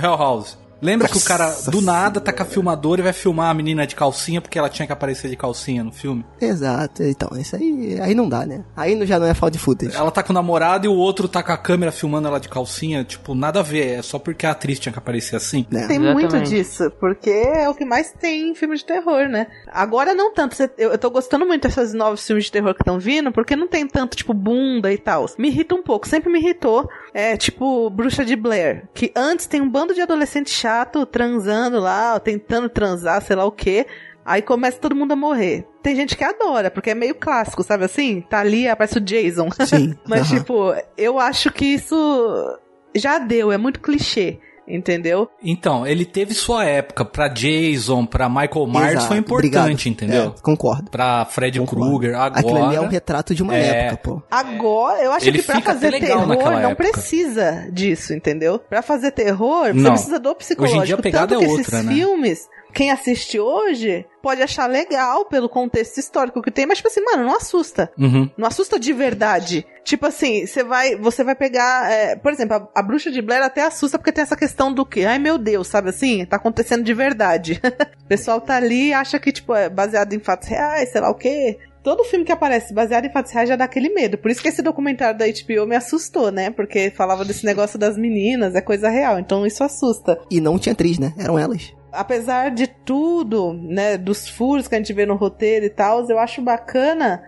[0.00, 0.56] Hell House.
[0.80, 3.54] Lembra que o cara Nossa do nada tá com a filmadora e vai filmar a
[3.54, 6.24] menina de calcinha porque ela tinha que aparecer de calcinha no filme?
[6.40, 8.64] Exato, então, isso aí, aí não dá, né?
[8.76, 9.96] Aí não- já não é found footage.
[9.96, 12.48] Ela tá com o namorado e o outro tá com a câmera filmando ela de
[12.48, 13.02] calcinha.
[13.04, 13.98] Tipo, nada a ver.
[13.98, 15.66] É só porque a atriz tinha que aparecer assim.
[15.70, 15.86] né?
[15.88, 16.32] Tem Exatamente.
[16.32, 19.46] muito disso, porque é o que mais tem em filmes de terror, né?
[19.68, 20.56] Agora não tanto.
[20.78, 23.86] Eu tô gostando muito desses novos filmes de terror que estão vindo, porque não tem
[23.86, 25.26] tanto, tipo, bunda e tal.
[25.38, 26.88] Me irrita um pouco, sempre me irritou.
[27.12, 32.18] É tipo Bruxa de Blair, que antes tem um bando de adolescente chato transando lá,
[32.20, 33.86] tentando transar, sei lá o quê.
[34.24, 35.66] Aí começa todo mundo a morrer.
[35.82, 38.20] Tem gente que adora, porque é meio clássico, sabe assim?
[38.20, 39.48] Tá ali, aparece o Jason.
[39.66, 39.96] Sim.
[40.06, 40.38] Mas, aham.
[40.38, 42.58] tipo, eu acho que isso
[42.94, 44.38] já deu, é muito clichê.
[44.68, 45.28] Entendeu?
[45.42, 47.04] Então, ele teve sua época.
[47.04, 49.86] Pra Jason, pra Michael Myers Exato, foi importante, obrigado.
[49.86, 50.34] entendeu?
[50.36, 50.90] É, concordo.
[50.90, 51.58] Pra Fred.
[51.60, 52.40] Krueger, agora.
[52.40, 53.86] Aquilo ali é um retrato de uma É.
[53.86, 54.22] época, pô.
[54.30, 56.76] Agora, eu acho Ele que pra fica fazer terror não época.
[56.76, 58.58] precisa disso, entendeu?
[58.58, 59.92] Pra fazer terror, você Não.
[59.92, 60.76] precisa do psicológico.
[60.80, 61.92] Hoje em dia a pegada Tanto é que outra, esses né?
[61.94, 62.48] filmes,
[62.78, 67.24] quem assiste hoje pode achar legal pelo contexto histórico que tem, mas tipo assim, mano,
[67.24, 67.90] não assusta.
[67.98, 68.30] Uhum.
[68.38, 69.66] Não assusta de verdade.
[69.82, 73.42] Tipo assim, você vai, você vai pegar, é, por exemplo, a, a bruxa de Blair
[73.42, 76.84] até assusta porque tem essa questão do que, ai meu Deus, sabe assim, tá acontecendo
[76.84, 77.60] de verdade.
[78.04, 81.10] o pessoal tá ali e acha que tipo é baseado em fatos reais, sei lá
[81.10, 81.58] o quê.
[81.82, 84.16] Todo filme que aparece baseado em fatos reais já dá aquele medo.
[84.18, 86.50] Por isso que esse documentário da HBO me assustou, né?
[86.50, 89.18] Porque falava desse negócio das meninas, é coisa real.
[89.18, 90.20] Então isso assusta.
[90.30, 91.12] E não tinha atriz, né?
[91.18, 91.76] Eram elas.
[91.92, 96.18] Apesar de tudo, né, dos furos que a gente vê no roteiro e tal, eu
[96.18, 97.22] acho bacana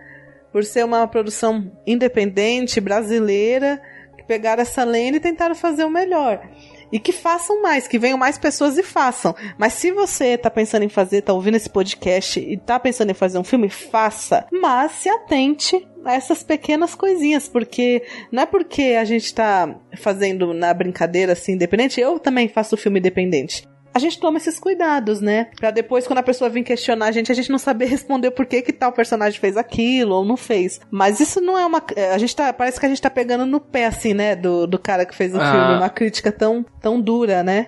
[0.51, 3.81] por ser uma produção independente, brasileira,
[4.17, 6.41] que pegaram essa lenda e tentaram fazer o melhor.
[6.91, 9.33] E que façam mais, que venham mais pessoas e façam.
[9.57, 13.15] Mas se você tá pensando em fazer, tá ouvindo esse podcast e tá pensando em
[13.15, 14.45] fazer um filme, faça.
[14.51, 20.53] Mas se atente a essas pequenas coisinhas, porque não é porque a gente tá fazendo
[20.53, 25.47] na brincadeira assim, independente, eu também faço filme independente a gente toma esses cuidados, né?
[25.59, 28.45] Pra depois, quando a pessoa vir questionar a gente, a gente não saber responder por
[28.45, 30.79] que que tal personagem fez aquilo ou não fez.
[30.89, 31.83] Mas isso não é uma.
[32.13, 32.51] A gente tá.
[32.53, 34.35] Parece que a gente tá pegando no pé, assim, né?
[34.35, 35.51] Do, do cara que fez o Ah.
[35.51, 35.75] filme.
[35.77, 37.67] Uma crítica tão, tão dura, né?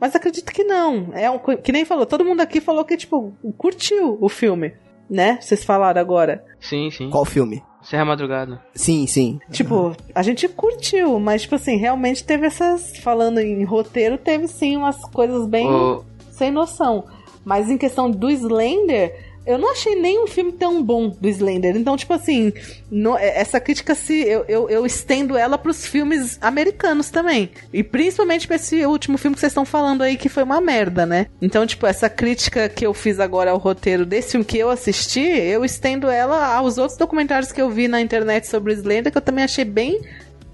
[0.00, 1.10] Mas acredito que não.
[1.14, 2.04] É um, que nem falou.
[2.06, 4.74] Todo mundo aqui falou que, tipo, curtiu o filme.
[5.08, 5.38] Né?
[5.40, 6.42] Vocês falaram agora.
[6.58, 7.10] Sim, sim.
[7.10, 7.62] Qual filme?
[7.82, 8.62] Serra Madrugada.
[8.74, 9.40] Sim, sim.
[9.50, 12.96] Tipo, a gente curtiu, mas, tipo assim, realmente teve essas.
[12.98, 17.04] Falando em roteiro, teve sim umas coisas bem O- sem noção.
[17.44, 21.76] Mas em questão do Slender, eu não achei nem um filme tão bom do Slender.
[21.76, 22.52] Então, tipo assim,
[22.90, 27.50] no- é- essa crítica se eu, eu, eu estendo ela pros filmes americanos também.
[27.72, 31.04] E principalmente pra esse último filme que vocês estão falando aí, que foi uma merda,
[31.04, 31.26] né?
[31.40, 35.20] Então, tipo, essa crítica que eu fiz agora ao roteiro desse filme que eu assisti,
[35.20, 39.18] eu estendo ela aos outros documentários que eu vi na internet sobre o Slender, que
[39.18, 40.00] eu também achei bem,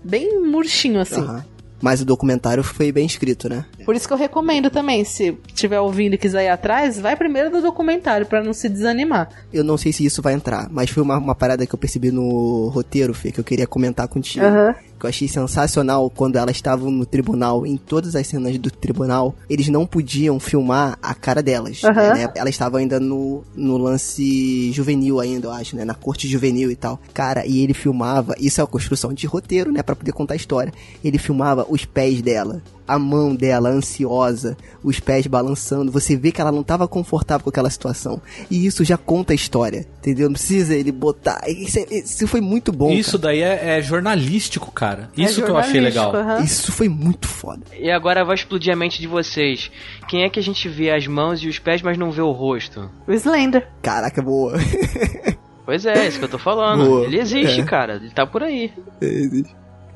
[0.03, 1.21] bem murchinho, assim.
[1.21, 1.45] Aham.
[1.81, 3.65] Mas o documentário foi bem escrito, né?
[3.85, 7.51] Por isso que eu recomendo também, se tiver ouvindo e quiser ir atrás, vai primeiro
[7.51, 9.29] do documentário pra não se desanimar.
[9.53, 12.11] Eu não sei se isso vai entrar, mas foi uma, uma parada que eu percebi
[12.11, 14.45] no roteiro, Fê, que eu queria comentar contigo.
[14.45, 14.75] Aham.
[14.99, 19.35] Que eu achei sensacional quando elas estavam no tribunal, em todas as cenas do tribunal,
[19.49, 21.83] eles não podiam filmar a cara delas.
[21.85, 22.15] Aham.
[22.15, 22.33] né?
[22.35, 25.85] Elas estavam ainda no, no lance juvenil ainda, eu acho, né?
[25.85, 26.99] Na corte juvenil e tal.
[27.15, 29.83] Cara, e ele filmava, isso é uma construção de roteiro, né?
[29.83, 30.73] Pra poder contar a história.
[31.05, 35.93] Ele filmava os pés dela, a mão dela ansiosa, os pés balançando.
[35.93, 38.21] Você vê que ela não tava confortável com aquela situação.
[38.51, 40.27] E isso já conta a história, entendeu?
[40.29, 41.41] Não precisa ele botar.
[41.47, 42.91] Isso, é- isso foi muito bom.
[42.91, 43.23] Isso cara.
[43.35, 45.11] daí é, é jornalístico, cara.
[45.17, 46.15] Isso É que eu achei legal.
[46.17, 46.41] aham.
[46.43, 47.61] Isso foi muito foda.
[47.79, 49.71] E agora vai explodir a mente de vocês.
[50.09, 52.33] Quem é que a gente vê as mãos e os pés, mas não vê o
[52.33, 52.91] rosto?
[53.07, 53.69] O Slender.
[53.83, 54.55] Caraca, boa.
[55.69, 56.83] Pois é, isso que eu tô falando.
[56.87, 57.05] Boa.
[57.05, 57.65] Ele existe, É.
[57.65, 57.97] cara.
[57.97, 58.73] Ele tá por aí.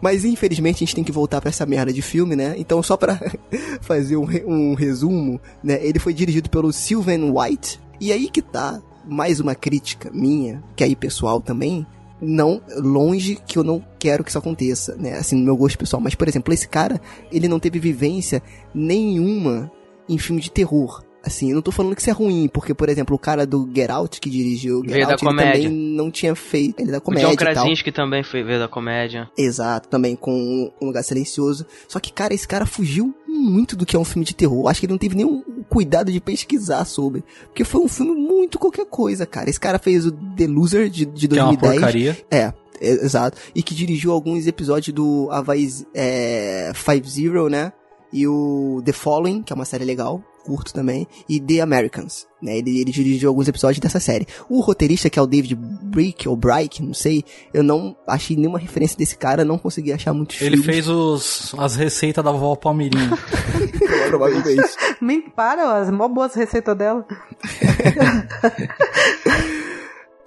[0.02, 2.56] Mas infelizmente a gente tem que voltar pra essa merda de filme, né?
[2.58, 3.18] Então só pra
[3.80, 5.78] fazer um, um resumo, né?
[5.80, 7.80] Ele foi dirigido pelo Sylvan White.
[8.00, 11.86] E aí que tá mais uma crítica minha, que aí pessoal também,
[12.20, 15.14] Não, longe que eu não quero que isso aconteça, né?
[15.14, 16.00] Assim, no meu gosto pessoal.
[16.00, 17.00] Mas, por exemplo, esse cara,
[17.32, 18.40] ele não teve vivência
[18.72, 19.70] nenhuma
[20.08, 21.02] em filme de terror.
[21.24, 23.69] Assim, eu não tô falando que isso é ruim, porque, por exemplo, o cara do
[23.73, 26.81] Get Out, que dirigiu o Get Veio da Out, ele também não tinha feito.
[26.81, 27.55] Ele é da O comédia John e tal.
[27.55, 29.31] Krasinski também foi, veio da comédia.
[29.39, 31.65] Exato, também com um lugar silencioso.
[31.86, 34.69] Só que, cara, esse cara fugiu muito do que é um filme de terror.
[34.69, 37.24] Acho que ele não teve nenhum cuidado de pesquisar sobre.
[37.47, 39.49] Porque foi um filme muito qualquer coisa, cara.
[39.49, 41.81] Esse cara fez o The Loser de, de Que é uma 2010.
[41.81, 42.24] porcaria.
[42.31, 43.39] É, é, exato.
[43.55, 47.73] E que dirigiu alguns episódios do Havaí é, Five Zero, né?
[48.12, 51.06] E o The Following, que é uma série legal, curto também.
[51.28, 52.59] E The Americans, né?
[52.59, 54.27] Ele, ele dirigiu alguns episódios dessa série.
[54.48, 57.24] O roteirista, que é o David Brick, ou Brick, não sei,
[57.55, 60.66] eu não achei nenhuma referência desse cara, não consegui achar muitos Ele filmes.
[60.66, 63.10] fez os, as receitas da vovó Palmeirinha.
[64.09, 64.62] Provavelmente.
[65.01, 67.06] Me para, as mó boas receitas dela.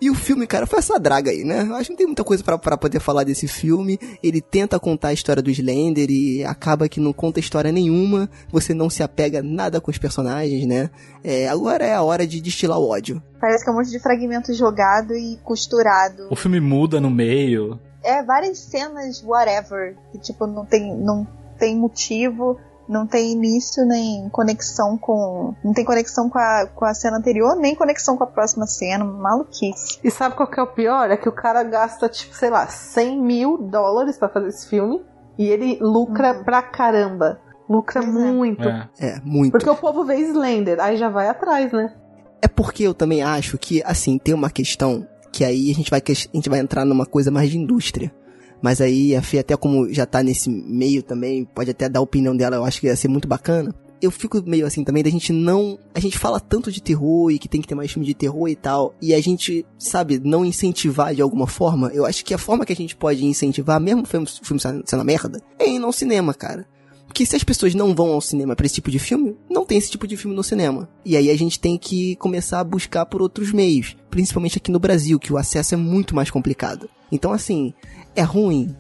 [0.02, 1.66] E o filme, cara, foi essa draga aí, né?
[1.68, 3.98] Eu acho que não tem muita coisa pra pra poder falar desse filme.
[4.22, 8.30] Ele tenta contar a história do Slender e acaba que não conta história nenhuma.
[8.52, 10.90] Você não se apega nada com os personagens, né?
[11.24, 13.24] É, agora é a hora de destilar o ódio.
[13.40, 16.28] Parece que é um monte de fragmento jogado e costurado.
[16.30, 17.80] o filme muda no meio.
[18.04, 21.26] É várias cenas whatever, que tipo não tem não
[21.58, 26.94] tem motivo, não tem início nem conexão com, não tem conexão com a, com a
[26.94, 30.00] cena anterior, nem conexão com a próxima cena, maluquice.
[30.04, 31.10] E sabe qual que é o pior?
[31.10, 35.02] É que o cara gasta, tipo, sei lá, 100 mil dólares pra fazer esse filme
[35.38, 37.40] e ele lucra pra caramba.
[37.68, 38.68] Lucra muito.
[38.68, 38.90] É.
[39.00, 39.52] É, muito.
[39.52, 41.94] Porque o povo vê Slender, aí já vai atrás, né?
[42.42, 46.00] É porque eu também acho que, assim, tem uma questão que aí a gente vai,
[46.00, 48.14] a gente vai entrar numa coisa mais de indústria.
[48.62, 52.04] Mas aí a Fê, até como já tá nesse meio também, pode até dar a
[52.04, 53.74] opinião dela, eu acho que ia ser muito bacana.
[54.02, 55.80] Eu fico meio assim também da gente não.
[55.94, 58.48] A gente fala tanto de terror e que tem que ter mais filme de terror
[58.48, 58.94] e tal.
[59.02, 61.90] E a gente, sabe, não incentivar de alguma forma.
[61.94, 65.42] Eu acho que a forma que a gente pode incentivar, mesmo filme, filme sendo merda,
[65.58, 66.68] é ir ao cinema, cara.
[67.08, 69.78] Porque se as pessoas não vão ao cinema pra esse tipo de filme, não tem
[69.78, 70.90] esse tipo de filme no cinema.
[71.06, 74.80] E aí a gente tem que começar a buscar por outros meios, principalmente aqui no
[74.80, 76.90] Brasil, que o acesso é muito mais complicado.
[77.10, 77.74] Então assim,
[78.16, 78.76] é ruim,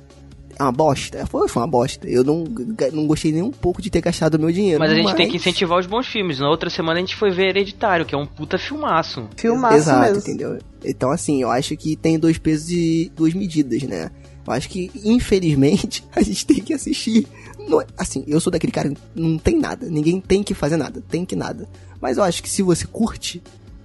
[0.57, 1.26] é uma bosta.
[1.26, 2.07] Foi, foi uma bosta.
[2.07, 2.44] Eu não,
[2.94, 4.80] não gostei nem um pouco de ter gastado o meu dinheiro.
[4.80, 6.40] Mas a gente tem que incentivar os bons filmes.
[6.40, 9.28] Na outra semana a gente foi ver Hereditário, que é um puta filmaço.
[9.36, 10.18] Filmaço Exato, mesmo.
[10.20, 10.60] entendeu?
[10.84, 14.10] Então, assim, eu acho que tem dois pesos e duas medidas, né?
[14.48, 17.28] Eu acho que, infelizmente, a gente tem que assistir.
[17.68, 19.88] Não é- assim, eu sou daquele cara que não tem nada.
[19.90, 21.03] Ninguém tem que fazer nada.
[21.10, 21.68] Tem que nada.
[21.99, 23.41] Mas eu acho que se você curte,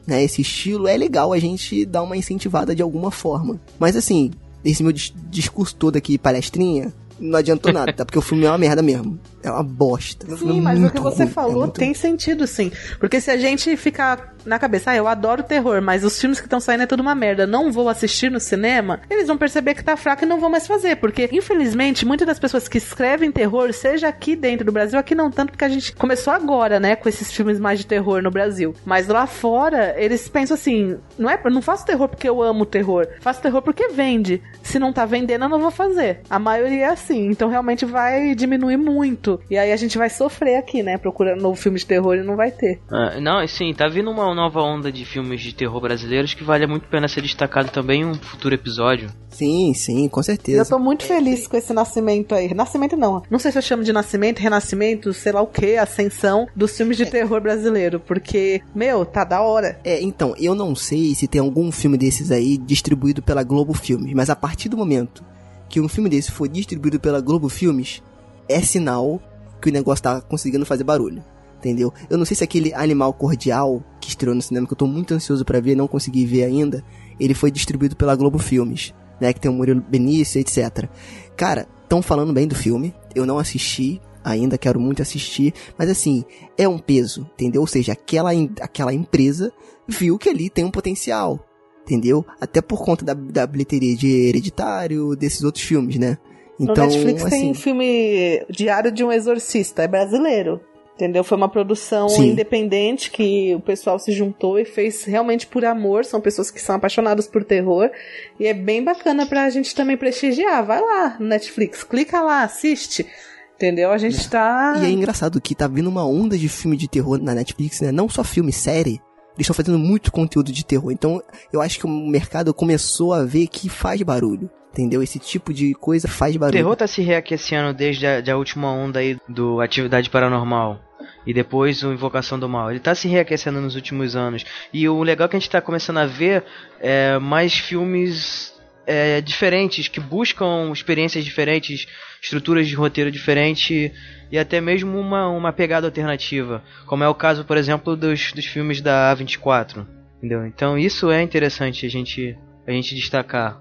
[0.06, 3.58] né, esse estilo, é legal a gente dar uma incentivada de alguma forma.
[3.78, 4.30] Mas, assim,
[4.64, 8.04] esse meu dis- discurso todo aqui, palestrinha, não adiantou nada, tá?
[8.04, 9.18] Porque o filme é uma merda mesmo.
[9.42, 10.26] É uma bosta.
[10.36, 12.70] Sim, é mas o que você ruim, é falou muito tem sentido, sim.
[12.98, 16.46] Porque se a gente ficar na cabeça, ah, eu adoro terror, mas os filmes que
[16.46, 19.84] estão saindo é tudo uma merda, não vou assistir no cinema, eles vão perceber que
[19.84, 20.96] tá fraco e não vão mais fazer.
[20.96, 25.30] Porque, infelizmente, muitas das pessoas que escrevem terror, seja aqui dentro do Brasil, aqui não
[25.30, 28.74] tanto, porque a gente começou agora, né, com esses filmes mais de terror no Brasil.
[28.84, 33.06] Mas lá fora, eles pensam assim, não é, não faço terror porque eu amo terror,
[33.20, 34.42] faço terror porque vende.
[34.62, 36.20] Se não tá vendendo, eu não vou fazer.
[36.28, 39.29] A maioria é assim, então realmente vai diminuir muito.
[39.50, 42.36] E aí a gente vai sofrer aqui, né, procurando novo filme de terror e não
[42.36, 42.80] vai ter.
[42.90, 46.66] Ah, não, sim, tá vindo uma nova onda de filmes de terror brasileiros que vale
[46.66, 49.08] muito a pena ser destacado também em um futuro episódio.
[49.28, 50.64] Sim, sim, com E eu certeza.
[50.70, 52.52] tô muito feliz com esse nascimento aí.
[52.54, 53.22] Nascimento não.
[53.30, 56.96] Não sei se eu chamo de nascimento, renascimento, sei lá o que, ascensão dos filmes
[56.96, 58.00] de terror brasileiro.
[58.00, 59.78] Porque, meu, tá da hora.
[59.84, 64.12] É, então, eu não sei se tem algum filme desses aí distribuído pela Globo Filmes,
[64.14, 65.24] mas a partir do momento
[65.68, 68.02] que um filme desse for distribuído pela Globo Filmes,
[68.50, 69.20] é sinal
[69.60, 71.22] que o negócio tá conseguindo fazer barulho.
[71.58, 71.92] Entendeu?
[72.08, 75.12] Eu não sei se aquele Animal Cordial que estreou no cinema, que eu tô muito
[75.12, 76.82] ansioso pra ver, não consegui ver ainda,
[77.18, 79.30] ele foi distribuído pela Globo Filmes, né?
[79.32, 80.88] Que tem o Murilo Benício, etc.
[81.36, 86.24] Cara, tão falando bem do filme, eu não assisti, ainda quero muito assistir, mas assim,
[86.56, 87.60] é um peso, entendeu?
[87.60, 89.52] Ou seja, aquela, aquela empresa
[89.86, 91.44] viu que ali tem um potencial,
[91.82, 92.24] entendeu?
[92.40, 96.16] Até por conta da, da bilheteria de Hereditário, desses outros filmes, né?
[96.60, 100.60] Então, no Netflix tem assim, filme Diário de um Exorcista, é brasileiro.
[100.94, 101.24] Entendeu?
[101.24, 102.32] Foi uma produção Sim.
[102.32, 106.04] independente que o pessoal se juntou e fez realmente por amor.
[106.04, 107.90] São pessoas que são apaixonadas por terror.
[108.38, 110.62] E é bem bacana pra gente também prestigiar.
[110.62, 113.06] Vai lá no Netflix, clica lá, assiste.
[113.54, 113.90] Entendeu?
[113.90, 114.74] A gente tá.
[114.82, 117.90] E é engraçado que tá vindo uma onda de filme de terror na Netflix, né?
[117.90, 119.00] Não só filme, série.
[119.36, 120.92] Eles estão fazendo muito conteúdo de terror.
[120.92, 124.50] Então, eu acho que o mercado começou a ver que faz barulho.
[124.72, 125.02] Entendeu?
[125.02, 126.56] Esse tipo de coisa faz O barulho.
[126.56, 130.80] terror tá se reaquecendo desde a, de a última onda aí do Atividade Paranormal.
[131.26, 132.70] E depois o Invocação do Mal.
[132.70, 134.44] Ele tá se reaquecendo nos últimos anos.
[134.72, 136.44] E o legal é que a gente tá começando a ver
[136.80, 138.54] é, mais filmes
[138.86, 141.86] é, diferentes, que buscam experiências diferentes,
[142.20, 143.92] estruturas de roteiro diferentes
[144.32, 148.46] e até mesmo uma, uma pegada alternativa, como é o caso, por exemplo, dos, dos
[148.46, 149.86] filmes da A24,
[150.18, 150.46] entendeu?
[150.46, 152.36] Então isso é interessante a gente,
[152.66, 153.60] a gente destacar.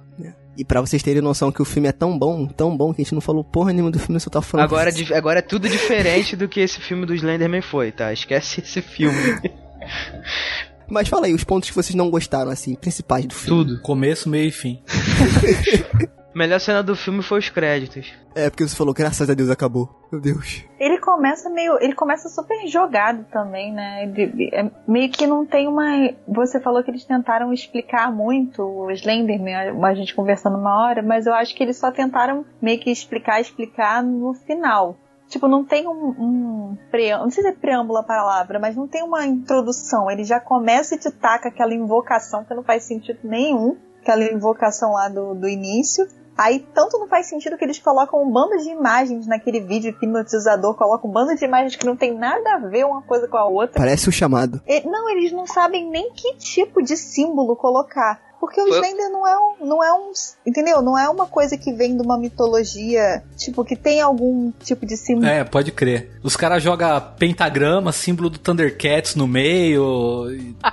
[0.59, 3.03] E pra vocês terem noção que o filme é tão bom, tão bom, que a
[3.05, 4.65] gente não falou porra nenhuma do filme, só tá falando.
[4.65, 8.11] Agora, di- agora é tudo diferente do que esse filme do Slenderman foi, tá?
[8.11, 9.17] Esquece esse filme.
[10.91, 13.63] Mas fala aí, os pontos que vocês não gostaram, assim, principais do filme.
[13.63, 13.81] Tudo.
[13.81, 14.81] Começo, meio e fim.
[16.33, 18.13] Melhor cena do filme foi os créditos.
[18.35, 19.89] É, porque você falou, graças a Deus acabou.
[20.11, 20.63] Meu Deus.
[20.79, 21.77] Ele começa meio.
[21.81, 24.03] Ele começa super jogado também, né?
[24.03, 25.83] Ele- é meio que não tem uma.
[26.27, 31.01] Você falou que eles tentaram explicar muito o Slenderman, a- a gente conversando uma hora,
[31.01, 34.95] mas eu acho que eles só tentaram meio que explicar, explicar no final.
[35.27, 35.91] Tipo, não tem um,
[36.71, 40.09] um preâmbulo, não sei se é preâmbulo a palavra, mas não tem uma introdução.
[40.09, 43.77] Ele já começa e te taca aquela invocação que não faz sentido nenhum,
[44.09, 46.07] aquela invocação lá do, do início.
[46.37, 50.73] Aí tanto não faz sentido que eles colocam um bando de imagens naquele vídeo hipnotizador,
[50.73, 53.45] colocam um bando de imagens que não tem nada a ver uma coisa com a
[53.45, 53.77] outra.
[53.77, 54.61] Parece o chamado.
[54.65, 58.21] E- não, eles não sabem nem que tipo de símbolo colocar.
[58.39, 60.13] Porque o Foi- Slender não é um, não é um,
[60.47, 60.81] entendeu?
[60.81, 64.95] Não é uma coisa que vem de uma mitologia, tipo, que tem algum tipo de
[64.95, 65.27] símbolo.
[65.27, 66.09] É, pode crer.
[66.23, 70.27] Os caras jogam pentagrama, símbolo do Thundercats no meio,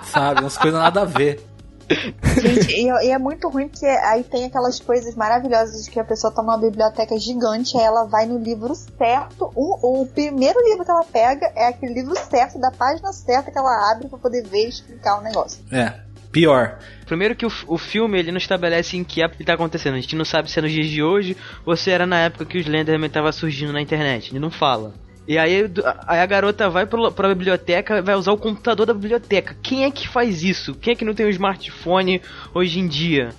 [0.05, 0.43] sabe?
[0.43, 1.41] Umas coisas nada a ver.
[1.89, 6.05] Gente, e, e é muito ruim porque aí tem aquelas coisas maravilhosas de que a
[6.05, 9.51] pessoa tá numa biblioteca gigante, aí ela vai no livro certo.
[9.55, 13.59] O, o primeiro livro que ela pega é aquele livro certo, da página certa que
[13.59, 15.63] ela abre pra poder ver e explicar o negócio.
[15.71, 15.95] É,
[16.33, 16.79] pior.
[17.07, 19.95] Primeiro que o, o filme ele não estabelece em que época que tá acontecendo.
[19.95, 22.45] A gente não sabe se é nos dias de hoje ou se era na época
[22.45, 24.33] que o Slenderman tava surgindo na internet.
[24.33, 25.06] Ele não fala.
[25.29, 25.71] E aí,
[26.07, 29.57] aí a garota vai pro, pra biblioteca vai usar o computador da biblioteca.
[29.63, 30.75] Quem é que faz isso?
[30.75, 32.23] Quem é que não tem um smartphone
[32.55, 33.31] hoje em dia?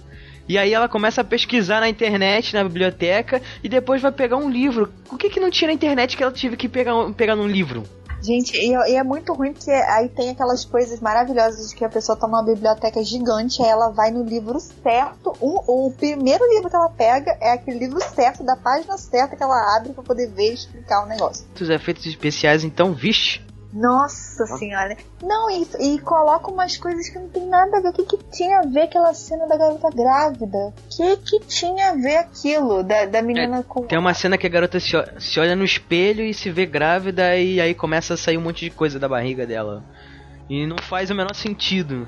[0.50, 4.50] E aí ela começa a pesquisar na internet, na biblioteca, e depois vai pegar um
[4.50, 4.92] livro.
[5.12, 7.84] O que que não tinha na internet que ela tive que pegar, pegar num livro?
[8.22, 11.90] Gente, e, e é muito ruim porque aí tem aquelas coisas maravilhosas de que a
[11.90, 15.34] pessoa tá numa biblioteca gigante, aí ela vai no livro certo.
[15.40, 19.78] O, primeiro livro que ela pega é aquele livro certo, da página certa que ela
[19.78, 21.46] abre pra poder ver e explicar o negócio.
[21.60, 23.42] Os efeitos especiais, então, vixe.
[23.74, 24.96] Nossa senhora.
[25.22, 27.90] Não, e, e coloca umas coisas que não tem nada a ver.
[27.90, 30.58] O que, que tinha a ver aquela cena da garota grávida?
[30.58, 32.84] O que, que tinha a ver aquilo?
[32.84, 33.84] Da, da menina com.
[33.84, 37.36] Tem uma cena que a garota se, se olha no espelho e se vê grávida
[37.36, 39.84] e aí começa a sair um monte de coisa da barriga dela.
[40.50, 42.08] E não faz o menor sentido.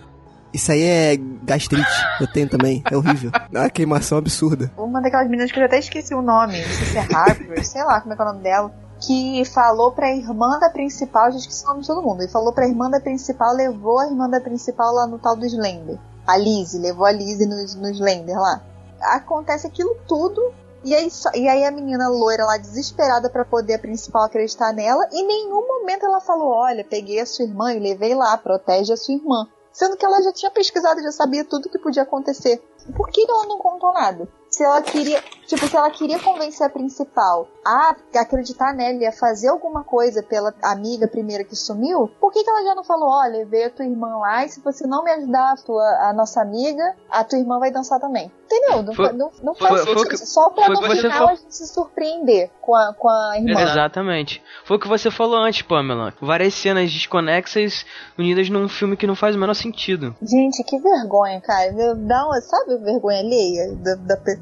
[0.54, 1.88] Isso aí é gastrite.
[2.20, 2.82] Eu tenho também.
[2.90, 3.32] É horrível.
[3.54, 4.72] É uma queimação absurda.
[4.78, 6.58] Uma daquelas meninas que eu já até esqueci o nome.
[6.58, 8.89] Não sei se é Harper, sei lá como é que é o nome dela.
[9.10, 12.22] Que falou pra irmã da principal, já esqueci o nome de todo mundo.
[12.22, 15.48] Ele falou pra irmã da principal, levou a irmã da principal lá no tal do
[15.48, 15.98] Slender.
[16.28, 18.62] A Lizzie, levou a Lizzie no, no Slender lá.
[19.02, 20.54] Acontece aquilo tudo.
[20.84, 24.72] E aí, só- e aí a menina loira lá, desesperada pra poder a principal acreditar
[24.74, 25.04] nela.
[25.12, 28.94] E em nenhum momento ela falou: Olha, peguei a sua irmã e levei lá, protege
[28.94, 29.48] a sua irmã.
[29.74, 32.62] Sendo que ela já tinha pesquisado já sabia tudo que podia acontecer.
[32.96, 34.28] Por que ela não contou nada?
[34.60, 39.12] Se ela queria, tipo, se ela queria convencer a principal a acreditar nela e a
[39.14, 43.08] fazer alguma coisa pela amiga primeira que sumiu, por que, que ela já não falou,
[43.10, 46.14] olha, veio a tua irmã lá e se você não me ajudar a, tua, a
[46.14, 48.30] nossa amiga, a tua irmã vai dançar também.
[48.52, 48.82] Entendeu?
[48.82, 50.10] Não, Foi- não, não foi- faz foi sentido.
[50.10, 51.30] que- Só pra foi no final falou.
[51.30, 53.62] a gente se surpreender com a, com a irmã.
[53.62, 54.42] Exatamente.
[54.66, 56.16] Foi o que você falou antes, Pamela.
[56.20, 57.86] Várias cenas desconexas
[58.18, 60.16] unidas num filme que não faz o menor sentido.
[60.20, 61.72] Gente, que vergonha, cara.
[61.96, 63.76] Dá uma, sabe, vergonha alheia?
[63.76, 64.40] Da, da pe-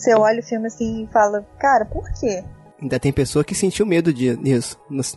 [0.00, 2.42] você olha o filme assim e fala, cara, por quê?
[2.80, 4.12] Ainda tem pessoa que sentiu medo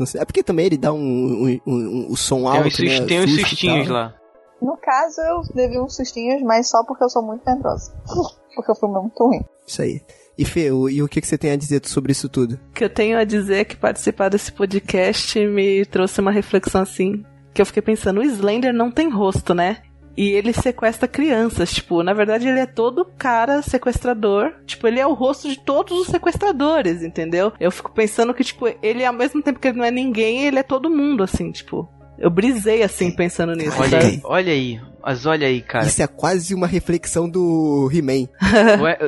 [0.05, 3.05] sei- É porque também ele dá um, um, um- um- um som Tem alto, né?
[3.05, 4.13] tem uns Susto e sustinhos lá.
[4.61, 7.93] No caso, eu levei uns sustinhos, mas só porque eu sou muito medrosa.
[8.55, 9.41] Porque o filme é muito ruim.
[9.65, 9.99] Isso aí.
[10.37, 12.59] E Fê, o- e o que, que você tem a dizer sobre isso tudo?
[12.69, 16.81] O que eu tenho a dizer é que participar desse podcast me trouxe uma reflexão
[16.83, 19.77] assim, que eu fiquei pensando, o Slender não tem rosto, né?
[20.15, 25.07] E ele sequestra crianças, tipo, na verdade ele é todo cara sequestrador, tipo, ele é
[25.07, 27.51] o rosto de todos os sequestradores, entendeu?
[27.59, 30.59] Eu fico pensando que, tipo, ele ao mesmo tempo que ele não é ninguém, ele
[30.59, 31.89] é todo mundo, assim, tipo.
[32.17, 34.05] Eu brisei assim pensando nisso, Olha sabe?
[34.05, 34.79] aí, olha aí.
[35.03, 35.85] Mas olha aí, cara.
[35.85, 38.29] Isso é quase uma reflexão do He-Man.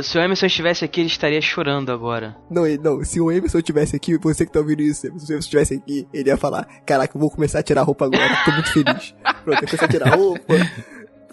[0.04, 2.36] Se o Emerson estivesse aqui, ele estaria chorando agora.
[2.52, 5.36] Não, não, se o Emerson tivesse aqui, você que tá ouvindo isso, se o Emerson
[5.38, 8.52] estivesse aqui, ele ia falar: Caraca, eu vou começar a tirar a roupa agora, tô
[8.52, 9.16] muito feliz.
[9.46, 10.54] Pronto, eu começar a tirar a roupa,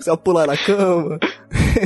[0.03, 1.19] começar a pular na cama.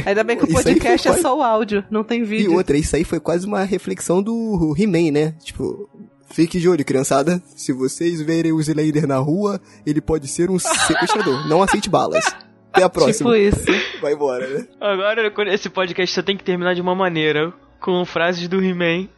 [0.05, 2.55] Ainda bem que o podcast é quase- só o áudio, não tem E vídeo.
[2.55, 5.35] outra, isso aí foi quase uma reflexão do He-Man, né?
[5.43, 5.89] Tipo,
[6.31, 7.43] fique de olho, criançada.
[7.55, 11.47] Se vocês verem o Slender na rua, ele pode ser um sequestrador.
[11.49, 12.25] Não aceite balas.
[12.73, 13.31] Até a próxima.
[13.31, 14.01] Tipo isso.
[14.03, 14.67] Vai embora, né?
[14.81, 17.53] Agora, esse podcast só tem que terminar de uma maneira.
[17.81, 19.09] Com frases do He-Man.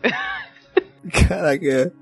[1.13, 1.93] Caraca.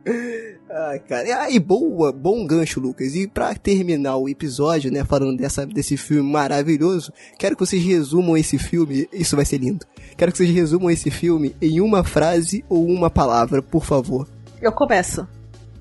[0.79, 1.27] Ai, cara.
[1.27, 3.15] E aí, boa, bom gancho, Lucas.
[3.15, 8.37] E pra terminar o episódio, né, falando dessa, desse filme maravilhoso, quero que vocês resumam
[8.37, 9.09] esse filme.
[9.13, 9.87] Isso vai ser lindo.
[10.17, 14.29] Quero que vocês resumam esse filme em uma frase ou uma palavra, por favor.
[14.61, 15.27] Eu começo.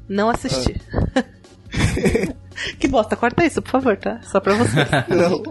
[0.08, 0.80] Não assisti.
[2.80, 4.22] que bosta, corta isso, por favor, tá?
[4.24, 4.76] Só pra você.
[5.14, 5.42] Não.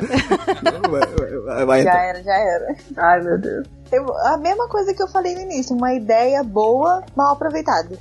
[0.62, 1.06] Não, vai,
[1.44, 2.02] vai, vai, Já então.
[2.02, 2.76] era, já era.
[2.96, 3.66] Ai, meu Deus.
[3.92, 7.98] Eu- a mesma coisa que eu falei no início, uma ideia boa, mal aproveitada.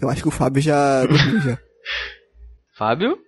[0.00, 1.58] Eu acho que o Fábio já dormiu já.
[2.76, 3.18] Fábio?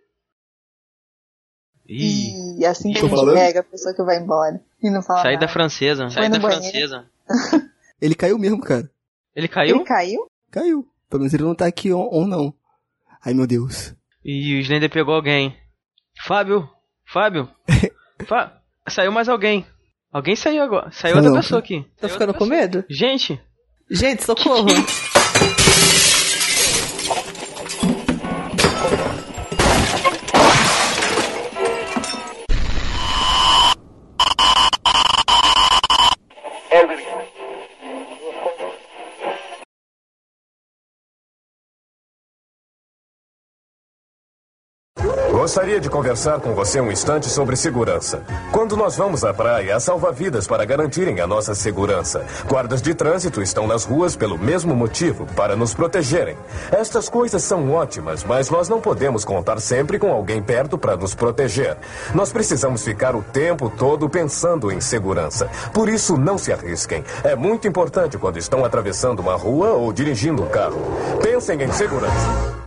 [1.89, 3.35] Ih, E assim que Tô a gente falando?
[3.35, 5.53] pega a pessoa que vai embora e não fala saída nada.
[5.53, 6.03] francesa.
[6.05, 6.63] Foi Saída no banheiro.
[6.63, 7.07] francesa.
[8.01, 8.91] Ele caiu mesmo, cara.
[9.35, 9.77] Ele caiu?
[9.77, 10.27] Ele caiu?
[10.51, 10.89] Caiu.
[11.09, 12.55] Pelo menos ele não tá aqui on, on não.
[13.25, 13.95] Ai, meu Deus.
[14.25, 15.57] E o Slender pegou alguém.
[16.27, 16.69] Fábio?
[17.07, 17.49] Fábio?
[18.27, 19.65] Fá- Saiu mais alguém.
[20.13, 20.91] Alguém saiu agora.
[20.91, 21.37] Saiu outra Não.
[21.41, 21.85] pessoa aqui.
[22.01, 22.85] Tô ficando com medo?
[22.89, 23.41] Gente,
[23.91, 24.67] Gente, socorro.
[45.43, 48.23] Gostaria de conversar com você um instante sobre segurança.
[48.53, 52.25] Quando nós vamos à praia, há salva-vidas para garantirem a nossa segurança.
[52.49, 56.37] Guardas de trânsito estão nas ruas pelo mesmo motivo, para nos protegerem.
[56.71, 61.13] Estas coisas são ótimas, mas nós não podemos contar sempre com alguém perto para nos
[61.13, 61.77] proteger.
[62.15, 65.51] Nós precisamos ficar o tempo todo pensando em segurança.
[65.75, 67.03] Por isso, não se arrisquem.
[67.25, 70.81] É muito importante quando estão atravessando uma rua ou dirigindo um carro.
[71.21, 72.62] Pensem em segurança.